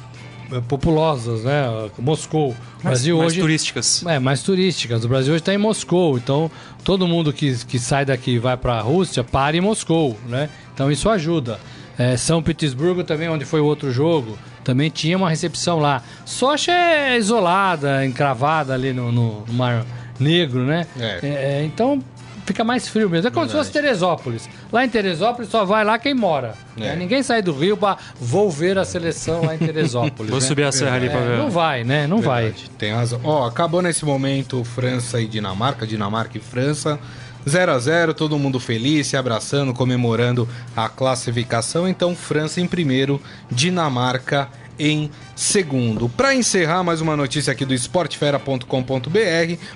populosas, 0.68 1.44
né? 1.44 1.90
Moscou. 1.98 2.56
O 2.80 2.84
Brasil 2.84 3.18
mais, 3.18 3.32
hoje, 3.32 3.42
turísticas. 3.42 4.06
É, 4.06 4.20
mais 4.20 4.42
turísticas. 4.42 5.04
O 5.06 5.08
Brasil 5.08 5.34
hoje 5.34 5.42
está 5.42 5.54
em 5.54 5.58
Moscou, 5.58 6.18
então 6.18 6.50
todo 6.84 7.08
mundo 7.08 7.32
que, 7.32 7.54
que 7.66 7.78
sai 7.78 8.06
daqui 8.06 8.32
e 8.32 8.40
vai 8.40 8.58
para 8.58 8.74
a 8.76 8.82
Rússia 8.82 9.24
para 9.24 9.56
em 9.56 9.62
Moscou, 9.62 10.18
né? 10.28 10.50
Então 10.74 10.92
isso 10.92 11.10
ajuda. 11.10 11.60
É, 11.98 12.16
São 12.16 12.42
Petersburgo 12.42 13.04
também, 13.04 13.28
onde 13.28 13.44
foi 13.44 13.60
o 13.60 13.66
outro 13.66 13.92
jogo, 13.92 14.38
também 14.64 14.90
tinha 14.90 15.18
uma 15.18 15.30
recepção 15.30 15.80
lá. 15.80 16.02
Sochi 16.26 16.72
é 16.72 17.18
isolada, 17.18 18.06
encravada 18.06 18.74
ali 18.74 18.94
no, 18.94 19.12
no 19.12 19.44
Mar 19.50 19.86
Negro, 20.20 20.64
né? 20.64 20.88
É. 20.98 21.20
É, 21.24 21.64
então 21.66 22.02
fica 22.50 22.64
mais 22.64 22.88
frio 22.88 23.08
mesmo. 23.08 23.28
É 23.28 23.32
como 23.32 23.46
Verdade. 23.46 23.68
se 23.68 23.72
fosse 23.72 23.72
Teresópolis. 23.72 24.50
Lá 24.72 24.84
em 24.84 24.90
Teresópolis 24.90 25.52
só 25.52 25.66
vai 25.66 25.86
lá 25.86 26.00
quem 26.00 26.16
mora. 26.16 26.56
É. 26.76 26.82
Né? 26.82 26.96
Ninguém 26.96 27.22
sai 27.22 27.44
do 27.44 27.54
Rio 27.54 27.78
para 27.78 27.98
vou 28.20 28.50
ver 28.50 28.76
a 28.80 28.84
seleção 28.84 29.46
lá 29.46 29.54
em 29.54 29.60
Teresópolis. 29.60 30.30
vou 30.32 30.40
né? 30.40 30.46
subir 30.46 30.64
a 30.64 30.72
serra 30.72 30.96
ali 30.96 31.10
para 31.10 31.20
ver. 31.20 31.38
Não 31.38 31.52
vai, 31.52 31.84
né? 31.84 32.08
Não 32.08 32.18
Verdade. 32.18 32.66
vai. 32.68 32.76
Tem 32.78 32.92
razão. 32.92 33.22
Ó, 33.24 33.46
acabou 33.46 33.84
nesse 33.84 34.04
momento 34.04 34.64
França 34.64 35.22
e 35.22 35.28
Dinamarca, 35.28 35.86
Dinamarca 35.86 36.38
e 36.40 36.42
França. 36.42 37.00
0 37.48 37.72
a 37.72 37.80
0 37.80 38.14
todo 38.16 38.38
mundo 38.38 38.60
feliz, 38.60 39.08
se 39.08 39.16
abraçando, 39.16 39.74
comemorando 39.74 40.50
a 40.76 40.90
classificação. 40.90 41.88
Então, 41.88 42.16
França 42.16 42.60
em 42.60 42.68
primeiro, 42.68 43.22
Dinamarca 43.50 44.50
em 44.80 45.12
segundo. 45.36 46.10
Para 46.10 46.34
encerrar 46.34 46.84
mais 46.84 47.00
uma 47.00 47.16
notícia 47.16 47.52
aqui 47.52 47.64
do 47.64 47.74
esportefera.com.br, 47.74 48.66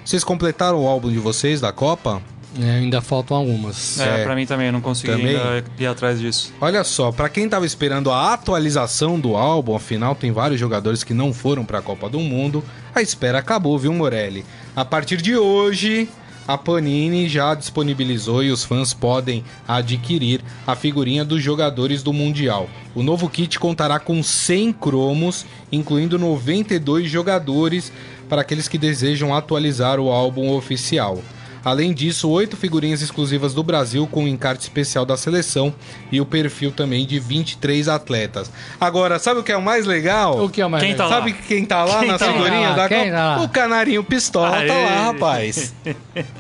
vocês 0.04 0.24
completaram 0.24 0.84
o 0.84 0.88
álbum 0.88 1.12
de 1.12 1.20
vocês 1.20 1.62
da 1.62 1.72
Copa? 1.72 2.22
É, 2.62 2.72
ainda 2.72 3.02
faltam 3.02 3.38
algumas. 3.38 4.00
É, 4.00 4.22
é, 4.22 4.24
pra 4.24 4.36
mim 4.36 4.46
também, 4.46 4.68
eu 4.68 4.74
não 4.74 4.82
consegui 4.82 5.12
também? 5.12 5.36
ir 5.80 5.86
atrás 5.86 6.20
disso. 6.20 6.54
Olha 6.62 6.84
só, 6.84 7.12
para 7.12 7.30
quem 7.30 7.50
tava 7.50 7.66
esperando 7.66 8.12
a 8.12 8.34
atualização 8.34 9.20
do 9.20 9.36
álbum, 9.36 9.76
afinal 9.76 10.14
tem 10.16 10.32
vários 10.32 10.60
jogadores 10.60 11.04
que 11.04 11.14
não 11.14 11.34
foram 11.34 11.66
para 11.66 11.80
a 11.80 11.82
Copa 11.82 12.10
do 12.10 12.20
Mundo, 12.20 12.64
a 12.94 13.02
espera 13.02 13.40
acabou, 13.40 13.78
viu, 13.80 13.94
Morelli? 13.94 14.46
A 14.76 14.86
partir 14.86 15.22
de 15.22 15.36
hoje, 15.36 16.08
a 16.48 16.58
Panini 16.58 17.28
já 17.30 17.56
disponibilizou 17.56 18.44
e 18.44 18.52
os 18.52 18.64
fãs 18.64 18.94
podem 18.94 19.44
adquirir 19.68 20.42
a 20.68 20.76
figurinha 20.76 21.24
dos 21.24 21.42
jogadores 21.42 22.04
do 22.04 22.12
Mundial. 22.12 22.70
O 22.94 23.02
novo 23.02 23.30
kit 23.30 23.58
contará 23.58 23.98
com 23.98 24.22
100 24.22 24.74
cromos, 24.74 25.46
incluindo 25.72 26.20
92 26.20 27.10
jogadores 27.10 27.92
para 28.28 28.42
aqueles 28.42 28.68
que 28.68 28.78
desejam 28.78 29.34
atualizar 29.34 30.00
o 30.00 30.12
álbum 30.12 30.52
oficial. 30.52 31.22
Além 31.64 31.94
disso, 31.94 32.30
oito 32.30 32.58
figurinhas 32.58 33.02
exclusivas 33.02 33.54
do 33.54 33.64
Brasil 33.64 34.06
com 34.08 34.26
o 34.26 34.28
encarte 34.28 34.64
especial 34.64 35.06
da 35.06 35.16
seleção 35.16 35.74
e 36.12 36.20
o 36.20 36.26
perfil 36.26 36.72
também 36.72 37.06
de 37.06 37.20
23 37.20 37.88
atletas. 37.88 38.52
Agora, 38.80 39.18
sabe 39.18 39.40
o 39.40 39.44
que 39.44 39.52
é 39.52 39.58
o 39.58 39.62
mais 39.62 39.86
legal? 39.86 40.44
O 40.44 40.50
que 40.50 40.62
é 40.62 40.66
o 40.66 40.70
mais 40.70 40.84
quem 40.84 40.92
legal? 40.92 41.10
Tá 41.10 41.16
sabe 41.16 41.34
quem 41.34 41.66
tá 41.66 41.86
lá 41.86 42.00
quem 42.00 42.08
na 42.10 42.18
tá 42.18 42.32
figurinha 42.32 42.70
lá? 42.70 42.76
da 42.76 42.90
quem 42.90 43.06
Copa? 43.06 43.12
Tá 43.12 43.42
o 43.42 43.50
Canarinho 43.50 44.04
Pistola 44.04 44.58
Aê. 44.58 44.68
tá 44.68 44.74
lá, 44.74 45.06
rapaz. 45.06 45.74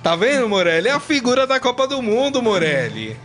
tá 0.04 0.16
vendo, 0.16 0.50
Morelli? 0.50 0.90
É 0.90 0.92
a 0.92 1.00
figura 1.00 1.48
da 1.48 1.60
Copa 1.60 1.88
do 1.88 2.02
Mundo, 2.02 2.42
Morelli. 2.42 3.16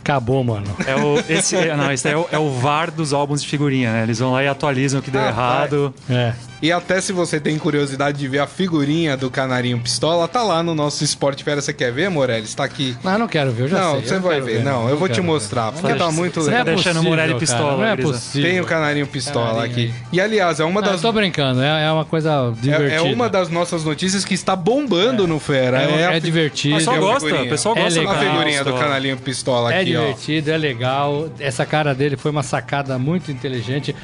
Acabou, 0.00 0.42
mano. 0.42 0.74
É 0.86 0.96
o, 0.96 1.22
esse, 1.28 1.54
não, 1.76 1.92
esse 1.92 2.08
é 2.08 2.16
o, 2.16 2.26
é 2.32 2.38
o 2.38 2.50
VAR 2.50 2.90
dos 2.90 3.12
álbuns 3.12 3.42
de 3.42 3.48
figurinha, 3.48 3.92
né? 3.92 4.02
Eles 4.04 4.18
vão 4.18 4.32
lá 4.32 4.42
e 4.42 4.48
atualizam 4.48 5.00
o 5.00 5.02
que 5.02 5.10
deu 5.10 5.20
ah, 5.20 5.28
errado. 5.28 5.94
É. 6.08 6.32
E 6.60 6.72
até 6.72 7.00
se 7.00 7.12
você 7.12 7.38
tem 7.38 7.58
curiosidade 7.58 8.18
de 8.18 8.28
ver 8.28 8.40
a 8.40 8.46
figurinha 8.46 9.16
do 9.16 9.30
Canarinho 9.30 9.78
Pistola, 9.78 10.26
tá 10.26 10.42
lá 10.42 10.62
no 10.62 10.74
nosso 10.74 11.04
Esporte 11.04 11.44
Fera. 11.44 11.60
Você 11.60 11.72
quer 11.72 11.92
ver, 11.92 12.10
Morelli? 12.10 12.44
Está 12.44 12.64
aqui. 12.64 12.96
Não, 13.02 13.12
eu 13.12 13.18
não 13.18 13.28
quero 13.28 13.52
ver, 13.52 13.64
eu 13.64 13.68
já 13.68 13.78
não, 13.78 13.92
sei. 13.92 14.00
Não, 14.00 14.08
você 14.08 14.18
vai 14.18 14.40
ver. 14.40 14.58
ver. 14.58 14.64
Não, 14.64 14.88
eu 14.88 14.96
vou 14.96 15.08
te 15.08 15.20
mostrar, 15.20 15.72
porque 15.72 15.94
tá 15.94 16.10
muito 16.10 16.40
legal. 16.40 16.58
Você 16.60 16.64
tá 16.64 16.64
deixando 16.64 17.00
o 17.00 17.02
Morelli 17.04 17.34
Pistola. 17.34 17.76
Não 17.76 17.84
é 17.84 17.96
possível. 17.96 18.50
Tem 18.50 18.60
o 18.60 18.64
Canarinho 18.64 19.06
Pistola 19.06 19.48
Canarinho 19.52 19.88
aqui. 19.88 19.94
E 20.12 20.20
aliás, 20.20 20.60
é 20.60 20.64
uma 20.64 20.80
das. 20.80 20.90
Não, 20.90 20.98
eu 20.98 21.02
tô 21.02 21.12
brincando, 21.12 21.62
é, 21.62 21.84
é 21.84 21.92
uma 21.92 22.04
coisa 22.04 22.52
divertida. 22.60 22.92
É, 22.92 22.96
é, 22.96 23.02
uma 23.02 23.28
das 23.28 23.48
nossas 23.48 23.84
notícias 23.84 24.24
que 24.24 24.34
está 24.34 24.56
bombando 24.56 25.24
é. 25.24 25.26
no 25.26 25.38
Fera. 25.38 25.82
É, 25.82 26.12
é, 26.12 26.16
é 26.16 26.20
divertido. 26.20 26.74
O 26.74 26.78
pessoal 26.78 26.98
gosta, 26.98 27.42
o 27.42 27.48
pessoal 27.48 27.74
gosta 27.74 27.98
é 27.98 28.00
legal, 28.00 28.14
da 28.14 28.20
figurinha 28.20 28.64
do 28.64 28.74
Canarinho 28.74 29.16
Pistola 29.18 29.72
é 29.72 29.80
aqui, 29.80 29.96
ó. 29.96 30.00
É 30.00 30.04
divertido, 30.06 30.50
é 30.50 30.56
legal. 30.56 31.28
Essa 31.38 31.64
cara 31.64 31.94
dele 31.94 32.16
foi 32.16 32.30
uma 32.30 32.42
sacada 32.42 32.98
muito 32.98 33.30
inteligente. 33.30 33.94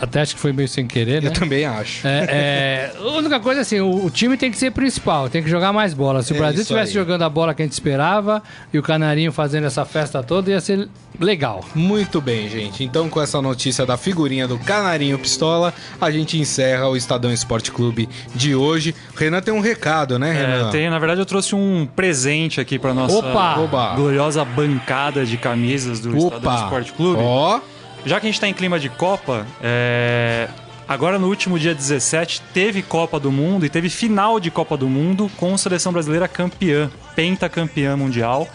Até 0.00 0.20
acho 0.20 0.34
que 0.34 0.40
foi 0.40 0.52
meio 0.52 0.68
sem 0.68 0.86
querer, 0.86 1.22
né? 1.22 1.28
Eu 1.28 1.32
também 1.32 1.64
acho. 1.64 2.06
É, 2.06 2.26
é, 2.28 2.92
a 2.98 3.08
única 3.16 3.40
coisa 3.40 3.62
assim, 3.62 3.80
o, 3.80 4.04
o, 4.04 4.10
time 4.10 4.36
tem 4.36 4.50
que 4.50 4.58
ser 4.58 4.70
principal, 4.70 5.30
tem 5.30 5.42
que 5.42 5.48
jogar 5.48 5.72
mais 5.72 5.94
bola. 5.94 6.22
Se 6.22 6.32
o 6.32 6.36
é 6.36 6.38
Brasil 6.38 6.60
estivesse 6.60 6.92
jogando 6.92 7.22
a 7.22 7.28
bola 7.28 7.54
que 7.54 7.62
a 7.62 7.64
gente 7.64 7.72
esperava 7.72 8.42
e 8.72 8.78
o 8.78 8.82
Canarinho 8.82 9.32
fazendo 9.32 9.66
essa 9.66 9.84
festa 9.84 10.22
toda, 10.22 10.50
ia 10.50 10.60
ser 10.60 10.88
legal. 11.18 11.64
Muito 11.74 12.20
bem, 12.20 12.48
gente. 12.48 12.84
Então, 12.84 13.08
com 13.08 13.20
essa 13.20 13.40
notícia 13.40 13.86
da 13.86 13.96
figurinha 13.96 14.46
do 14.46 14.58
Canarinho 14.58 15.18
Pistola, 15.18 15.72
a 15.98 16.10
gente 16.10 16.38
encerra 16.38 16.88
o 16.88 16.96
Estadão 16.96 17.32
Esporte 17.32 17.72
Clube 17.72 18.08
de 18.34 18.54
hoje. 18.54 18.94
O 19.14 19.18
Renan 19.18 19.40
tem 19.40 19.54
um 19.54 19.60
recado, 19.60 20.18
né, 20.18 20.30
é, 20.30 20.32
Renan? 20.32 20.68
É, 20.68 20.70
tem, 20.72 20.90
na 20.90 20.98
verdade, 20.98 21.20
eu 21.20 21.26
trouxe 21.26 21.54
um 21.54 21.86
presente 21.96 22.60
aqui 22.60 22.78
para 22.78 22.92
nossa 22.92 23.16
Opa! 23.16 23.94
gloriosa 23.94 24.44
bancada 24.44 25.24
de 25.24 25.38
camisas 25.38 26.00
do 26.00 26.10
Opa! 26.10 26.36
Estadão 26.36 26.64
Esporte 26.64 26.92
Clube. 26.92 27.22
Ó! 27.22 27.56
Oh. 27.56 27.75
Já 28.06 28.20
que 28.20 28.26
a 28.26 28.28
gente 28.28 28.36
está 28.36 28.46
em 28.46 28.54
clima 28.54 28.78
de 28.78 28.88
Copa, 28.88 29.44
é... 29.60 30.48
agora 30.86 31.18
no 31.18 31.26
último 31.26 31.58
dia 31.58 31.74
17 31.74 32.40
teve 32.54 32.80
Copa 32.80 33.18
do 33.18 33.32
Mundo 33.32 33.66
e 33.66 33.68
teve 33.68 33.90
final 33.90 34.38
de 34.38 34.48
Copa 34.48 34.76
do 34.76 34.88
Mundo 34.88 35.28
com 35.36 35.52
a 35.52 35.58
seleção 35.58 35.92
brasileira 35.92 36.28
campeã, 36.28 36.88
pentacampeã 37.16 37.96
mundial. 37.96 38.48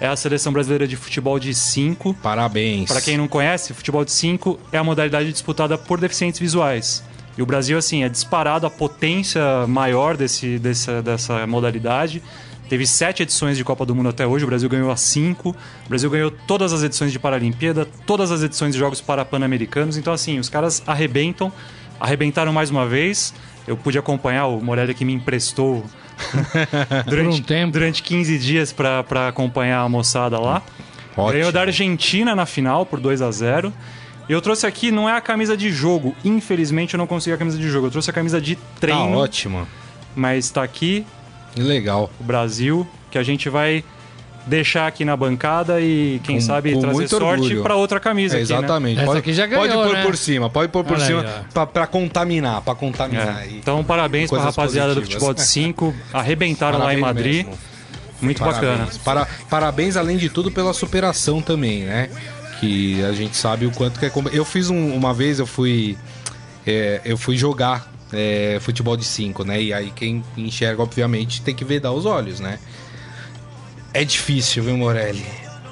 É 0.00 0.08
a 0.08 0.16
seleção 0.16 0.52
brasileira 0.52 0.88
de 0.88 0.96
futebol 0.96 1.38
de 1.38 1.54
5. 1.54 2.14
Parabéns. 2.14 2.88
Para 2.88 3.00
quem 3.00 3.16
não 3.16 3.28
conhece, 3.28 3.72
futebol 3.72 4.04
de 4.04 4.10
5 4.10 4.58
é 4.72 4.78
a 4.78 4.82
modalidade 4.82 5.30
disputada 5.30 5.78
por 5.78 6.00
deficientes 6.00 6.40
visuais. 6.40 7.04
E 7.38 7.42
o 7.42 7.46
Brasil, 7.46 7.78
assim, 7.78 8.02
é 8.02 8.08
disparado 8.08 8.66
a 8.66 8.70
potência 8.70 9.40
maior 9.68 10.16
desse, 10.16 10.58
dessa, 10.58 11.00
dessa 11.00 11.46
modalidade. 11.46 12.20
Teve 12.68 12.86
sete 12.86 13.22
edições 13.22 13.56
de 13.56 13.64
Copa 13.64 13.86
do 13.86 13.94
Mundo 13.94 14.08
até 14.08 14.26
hoje, 14.26 14.44
o 14.44 14.48
Brasil 14.48 14.68
ganhou 14.68 14.90
as 14.90 15.00
cinco. 15.00 15.50
O 15.84 15.88
Brasil 15.88 16.10
ganhou 16.10 16.30
todas 16.30 16.72
as 16.72 16.82
edições 16.82 17.12
de 17.12 17.18
Paralimpíada, 17.18 17.86
todas 18.06 18.32
as 18.32 18.42
edições 18.42 18.72
de 18.72 18.78
Jogos 18.78 19.00
Parapan-Americanos. 19.00 19.96
Então, 19.96 20.12
assim, 20.12 20.38
os 20.38 20.48
caras 20.48 20.82
arrebentam, 20.86 21.52
arrebentaram 22.00 22.52
mais 22.52 22.70
uma 22.70 22.86
vez. 22.86 23.32
Eu 23.66 23.76
pude 23.76 23.98
acompanhar, 23.98 24.46
o 24.46 24.60
Morelli 24.60 24.94
que 24.94 25.04
me 25.04 25.12
emprestou 25.12 25.84
durante, 27.06 27.40
um 27.40 27.42
tempo. 27.42 27.72
durante 27.72 28.02
15 28.02 28.38
dias 28.38 28.72
para 28.72 29.28
acompanhar 29.28 29.80
a 29.80 29.88
moçada 29.88 30.38
lá. 30.38 30.62
Ótimo. 31.16 31.32
Ganhou 31.32 31.52
da 31.52 31.62
Argentina 31.62 32.34
na 32.34 32.46
final 32.46 32.84
por 32.84 33.00
2 33.00 33.22
a 33.22 33.30
0 33.30 33.72
e 34.28 34.32
eu 34.32 34.42
trouxe 34.42 34.66
aqui, 34.66 34.90
não 34.90 35.08
é 35.08 35.12
a 35.12 35.20
camisa 35.20 35.56
de 35.56 35.70
jogo. 35.70 36.14
Infelizmente 36.24 36.94
eu 36.94 36.98
não 36.98 37.06
consegui 37.06 37.34
a 37.34 37.38
camisa 37.38 37.56
de 37.56 37.68
jogo. 37.68 37.86
Eu 37.86 37.90
trouxe 37.90 38.10
a 38.10 38.12
camisa 38.12 38.40
de 38.40 38.56
treino. 38.80 39.12
Tá 39.12 39.16
ótimo. 39.16 39.68
Mas 40.16 40.50
tá 40.50 40.62
aqui. 40.62 41.06
Legal. 41.56 42.10
O 42.20 42.24
Brasil, 42.24 42.86
que 43.10 43.18
a 43.18 43.22
gente 43.22 43.48
vai 43.48 43.84
deixar 44.46 44.86
aqui 44.86 45.04
na 45.04 45.16
bancada 45.16 45.80
e 45.80 46.20
quem 46.22 46.36
com, 46.36 46.40
sabe 46.40 46.72
com 46.72 46.80
trazer 46.80 47.08
sorte 47.08 47.56
para 47.56 47.74
outra 47.74 47.98
camisa. 47.98 48.38
É, 48.38 48.40
exatamente. 48.40 48.98
Aqui, 48.98 49.06
né? 49.06 49.10
Essa 49.10 49.18
aqui 49.18 49.32
já 49.32 49.46
ganhou, 49.46 49.66
pode 49.66 49.74
pôr 49.74 49.94
né? 49.94 50.02
por 50.04 50.16
cima, 50.16 50.50
pode 50.50 50.72
pôr 50.72 50.84
por 50.84 50.96
Olha 50.96 51.06
cima 51.06 51.66
para 51.66 51.86
contaminar, 51.86 52.62
para 52.62 52.74
contaminar. 52.74 53.42
É. 53.42 53.48
Então 53.50 53.82
parabéns 53.82 54.30
para 54.30 54.40
a 54.40 54.44
rapaziada 54.44 54.94
positivas. 54.94 55.08
do 55.08 55.12
futebol 55.12 55.34
de 55.34 55.42
5, 55.42 55.94
arrebentaram 56.14 56.78
parabéns 56.78 57.00
lá 57.00 57.08
em 57.08 57.14
Madrid. 57.14 57.46
Mesmo. 57.46 57.58
Muito 58.20 58.38
parabéns. 58.38 58.62
bacana. 58.62 58.90
Para, 59.04 59.28
parabéns 59.50 59.96
além 59.96 60.16
de 60.16 60.30
tudo 60.30 60.50
pela 60.50 60.72
superação 60.72 61.42
também, 61.42 61.84
né? 61.84 62.08
Que 62.60 63.04
a 63.04 63.12
gente 63.12 63.36
sabe 63.36 63.66
o 63.66 63.70
quanto 63.70 64.00
que 64.00 64.06
é. 64.06 64.12
Eu 64.32 64.44
fiz 64.44 64.70
um, 64.70 64.94
uma 64.94 65.12
vez, 65.12 65.38
eu 65.38 65.46
fui. 65.46 65.98
É, 66.66 67.02
eu 67.04 67.18
fui 67.18 67.36
jogar 67.36 67.92
é, 68.12 68.58
futebol 68.60 68.96
de 68.96 69.04
5, 69.04 69.44
né? 69.44 69.60
E 69.60 69.72
aí 69.72 69.90
quem 69.90 70.24
enxerga, 70.36 70.82
obviamente, 70.82 71.42
tem 71.42 71.54
que 71.54 71.64
vedar 71.64 71.92
os 71.92 72.04
olhos, 72.06 72.40
né? 72.40 72.58
É 73.92 74.04
difícil, 74.04 74.62
viu, 74.62 74.76
Morelli? 74.76 75.24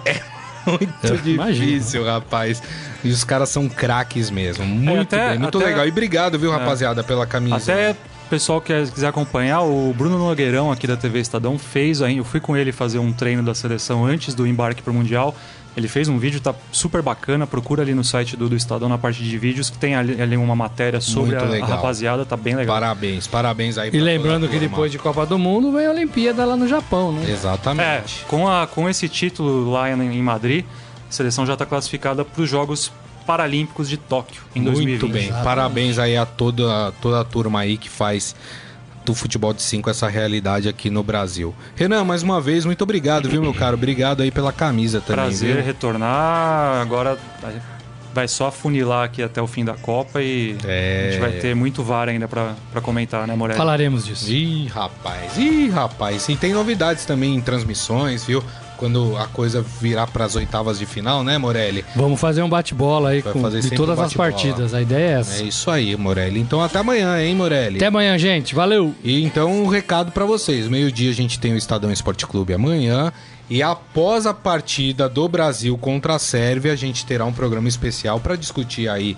É 0.05 0.21
muito 0.67 1.23
difícil, 1.23 2.05
rapaz. 2.05 2.63
E 3.03 3.09
os 3.09 3.23
caras 3.23 3.49
são 3.51 3.69
craques 3.69 4.31
mesmo. 4.31 4.65
Muito 4.65 5.15
é, 5.15 5.19
até, 5.19 5.31
bem, 5.31 5.39
muito 5.39 5.59
até, 5.59 5.67
legal. 5.67 5.87
E 5.87 5.91
obrigado, 5.91 6.39
viu, 6.39 6.53
é. 6.53 6.57
rapaziada, 6.57 7.05
pela 7.05 7.27
camisa. 7.27 7.57
Até 7.57 7.97
pessoal 8.35 8.61
que 8.61 8.73
quiser 8.87 9.07
acompanhar, 9.07 9.63
o 9.63 9.95
Bruno 9.97 10.19
Nogueirão 10.19 10.73
aqui 10.73 10.87
da 10.87 10.97
TV 10.97 11.21
Estadão 11.21 11.59
fez 11.59 12.03
aí. 12.03 12.17
Eu 12.17 12.25
fui 12.25 12.41
com 12.41 12.57
ele 12.57 12.73
fazer 12.73 12.99
um 12.99 13.13
treino 13.13 13.43
da 13.43 13.55
seleção 13.55 14.05
antes 14.05 14.35
do 14.35 14.47
embarque 14.47 14.83
para 14.83 14.91
o 14.91 14.95
Mundial. 14.95 15.35
Ele 15.77 15.89
fez 15.89 16.09
um 16.09 16.19
vídeo, 16.19 16.41
tá 16.41 16.55
super 16.71 17.03
bacana. 17.03 17.47
Procura 17.47 17.83
ali 17.83 17.95
no 17.95 18.05
site 18.05 18.37
do, 18.37 18.49
do 18.49 18.57
Estadão, 18.57 18.89
na 18.89 18.99
parte 18.99 19.23
de 19.23 19.39
vídeos, 19.39 19.71
que 19.71 19.79
tem 19.79 19.97
ali, 19.97 20.21
ali 20.21 20.37
uma 20.37 20.55
matéria 20.55 21.01
sobre 21.01 21.37
a, 21.37 21.41
a, 21.41 21.67
rapaziada, 21.67 22.25
tá 22.25 22.37
bem 22.37 22.55
legal. 22.55 22.77
Parabéns, 22.77 23.27
parabéns 23.27 23.77
aí. 23.77 23.91
E 23.93 23.99
lembrando 23.99 24.49
que 24.49 24.59
depois 24.59 24.93
de 24.93 24.99
Copa 24.99 25.27
do 25.27 25.39
Mundo 25.39 25.73
vem 25.73 25.87
a 25.87 25.91
Olimpíada 25.91 26.45
lá 26.45 26.57
no 26.57 26.69
Japão, 26.69 27.13
né? 27.13 27.29
Exatamente. 27.29 28.23
É, 28.23 28.29
com, 28.29 28.49
a, 28.49 28.67
com 28.67 28.89
esse 28.89 29.09
título 29.09 29.71
lá 29.71 29.91
em, 29.91 30.01
em 30.01 30.23
Madrid, 30.23 30.65
a 31.09 31.13
seleção 31.13 31.45
já 31.45 31.55
está 31.55 31.67
classificada 31.67 32.25
para 32.25 32.43
os 32.43 32.49
Jogos 32.49 32.93
Paralímpicos 33.27 33.89
de 33.89 33.97
Tóquio 33.97 34.43
em 34.55 34.61
Muito 34.61 34.75
2020. 34.75 35.01
Muito 35.01 35.13
bem, 35.13 35.43
parabéns 35.43 35.99
aí 35.99 36.17
a 36.17 36.27
toda, 36.27 36.93
toda 37.01 37.21
a 37.21 37.25
turma 37.25 37.61
aí 37.61 37.77
que 37.77 37.89
faz 37.89 38.37
do 39.05 39.15
futebol 39.15 39.53
de 39.53 39.63
5 39.63 39.91
essa 39.91 40.09
realidade 40.09 40.69
aqui 40.69 40.91
no 40.91 41.03
Brasil. 41.03 41.55
Renan, 41.77 42.05
mais 42.05 42.23
uma 42.23 42.41
vez, 42.41 42.65
muito 42.65 42.83
obrigado, 42.83 43.29
viu, 43.29 43.43
meu 43.43 43.53
caro? 43.53 43.77
Obrigado 43.77 44.23
aí 44.23 44.31
pela 44.31 44.53
camisa 44.53 45.01
também. 45.01 45.25
Prazer 45.25 45.57
viu? 45.57 45.65
retornar. 45.65 46.81
Agora 46.81 47.19
vai 48.15 48.29
só 48.29 48.51
funilar 48.51 49.05
aqui 49.05 49.23
até 49.23 49.43
o 49.43 49.47
fim 49.47 49.65
da 49.65 49.75
Copa 49.75 50.23
e 50.23 50.57
é... 50.65 51.09
a 51.09 51.11
gente 51.11 51.21
vai 51.21 51.33
ter 51.33 51.55
muito 51.55 51.83
VAR 51.83 52.09
ainda 52.09 52.29
para 52.29 52.81
comentar, 52.81 53.27
né, 53.27 53.35
Moreira? 53.35 53.59
Falaremos 53.59 54.07
disso. 54.07 54.31
Ih, 54.31 54.69
rapaz, 54.69 55.37
ih, 55.37 55.69
rapaz. 55.69 56.29
E 56.29 56.37
tem 56.37 56.53
novidades 56.53 57.05
também 57.05 57.35
em 57.35 57.41
transmissões, 57.41 58.25
viu? 58.25 58.43
Quando 58.77 59.17
a 59.17 59.27
coisa 59.27 59.65
virar 59.81 60.07
para 60.07 60.25
as 60.25 60.37
oitavas 60.37 60.79
de 60.79 60.87
final, 60.87 61.23
né, 61.23 61.39
Morelli? 61.39 61.85
Vamos 61.95 62.21
fazer 62.21 62.43
um 62.43 62.49
bate-bola 62.49 63.11
aí 63.11 63.23
com, 63.23 63.49
de 63.51 63.71
todas 63.71 63.99
um 63.99 64.03
as 64.03 64.15
partidas. 64.15 64.75
A 64.75 64.83
ideia 64.83 65.17
é 65.17 65.21
essa. 65.21 65.43
É 65.43 65.47
isso 65.47 65.71
aí, 65.71 65.97
Morelli. 65.97 66.41
Então 66.41 66.61
até 66.61 66.79
amanhã, 66.79 67.21
hein, 67.21 67.35
Morelli? 67.35 67.77
Até 67.77 67.87
amanhã, 67.87 68.17
gente. 68.19 68.55
Valeu. 68.55 68.95
E 69.03 69.23
então 69.25 69.51
um 69.63 69.67
recado 69.67 70.13
para 70.13 70.25
vocês. 70.25 70.69
Meio-dia 70.69 71.11
a 71.11 71.15
gente 71.15 71.39
tem 71.39 71.53
o 71.53 71.57
Estadão 71.57 71.93
Esporte 71.93 72.27
Clube 72.27 72.55
amanhã. 72.55 73.13
E 73.49 73.63
após 73.63 74.27
a 74.27 74.33
partida 74.33 75.09
do 75.09 75.29
Brasil 75.29 75.77
contra 75.77 76.15
a 76.15 76.19
Sérvia, 76.19 76.73
a 76.73 76.77
gente 76.77 77.05
terá 77.05 77.25
um 77.27 77.33
programa 77.33 77.69
especial 77.69 78.19
para 78.19 78.37
discutir 78.37 78.89
aí 78.89 79.17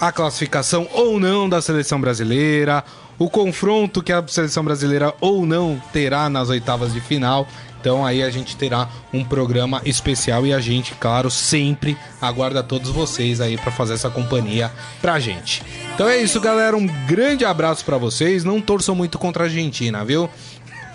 a 0.00 0.10
classificação 0.10 0.88
ou 0.92 1.20
não 1.20 1.46
da 1.46 1.60
seleção 1.60 2.00
brasileira, 2.00 2.82
o 3.18 3.28
confronto 3.28 4.02
que 4.02 4.12
a 4.12 4.26
seleção 4.26 4.64
brasileira 4.64 5.12
ou 5.20 5.44
não 5.44 5.80
terá 5.92 6.30
nas 6.30 6.48
oitavas 6.48 6.94
de 6.94 7.02
final. 7.02 7.46
Então 7.80 8.04
aí 8.04 8.22
a 8.22 8.30
gente 8.30 8.56
terá 8.56 8.88
um 9.12 9.24
programa 9.24 9.80
especial 9.84 10.46
e 10.46 10.52
a 10.52 10.60
gente, 10.60 10.94
claro, 10.94 11.30
sempre 11.30 11.96
aguarda 12.20 12.62
todos 12.62 12.90
vocês 12.90 13.40
aí 13.40 13.56
para 13.56 13.72
fazer 13.72 13.94
essa 13.94 14.10
companhia 14.10 14.70
pra 15.00 15.18
gente. 15.18 15.62
Então 15.94 16.08
é 16.08 16.18
isso, 16.18 16.40
galera, 16.40 16.76
um 16.76 16.86
grande 17.06 17.44
abraço 17.44 17.84
para 17.84 17.96
vocês. 17.96 18.44
Não 18.44 18.60
torçam 18.60 18.94
muito 18.94 19.18
contra 19.18 19.44
a 19.44 19.46
Argentina, 19.46 20.04
viu? 20.04 20.28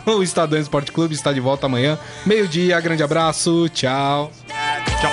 O 0.06 0.22
Estadão 0.22 0.60
Esporte 0.60 0.92
Clube 0.92 1.16
está 1.16 1.34
de 1.34 1.40
volta 1.40 1.66
amanhã, 1.66 1.98
meio-dia. 2.28 2.80
Grande 2.80 3.02
abraço, 3.02 3.68
tchau. 3.70 4.32
Tchau. 5.02 5.12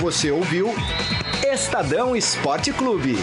Você 0.00 0.32
ouviu 0.32 0.74
Estadão 1.44 2.16
Esporte 2.16 2.72
Clube. 2.72 3.16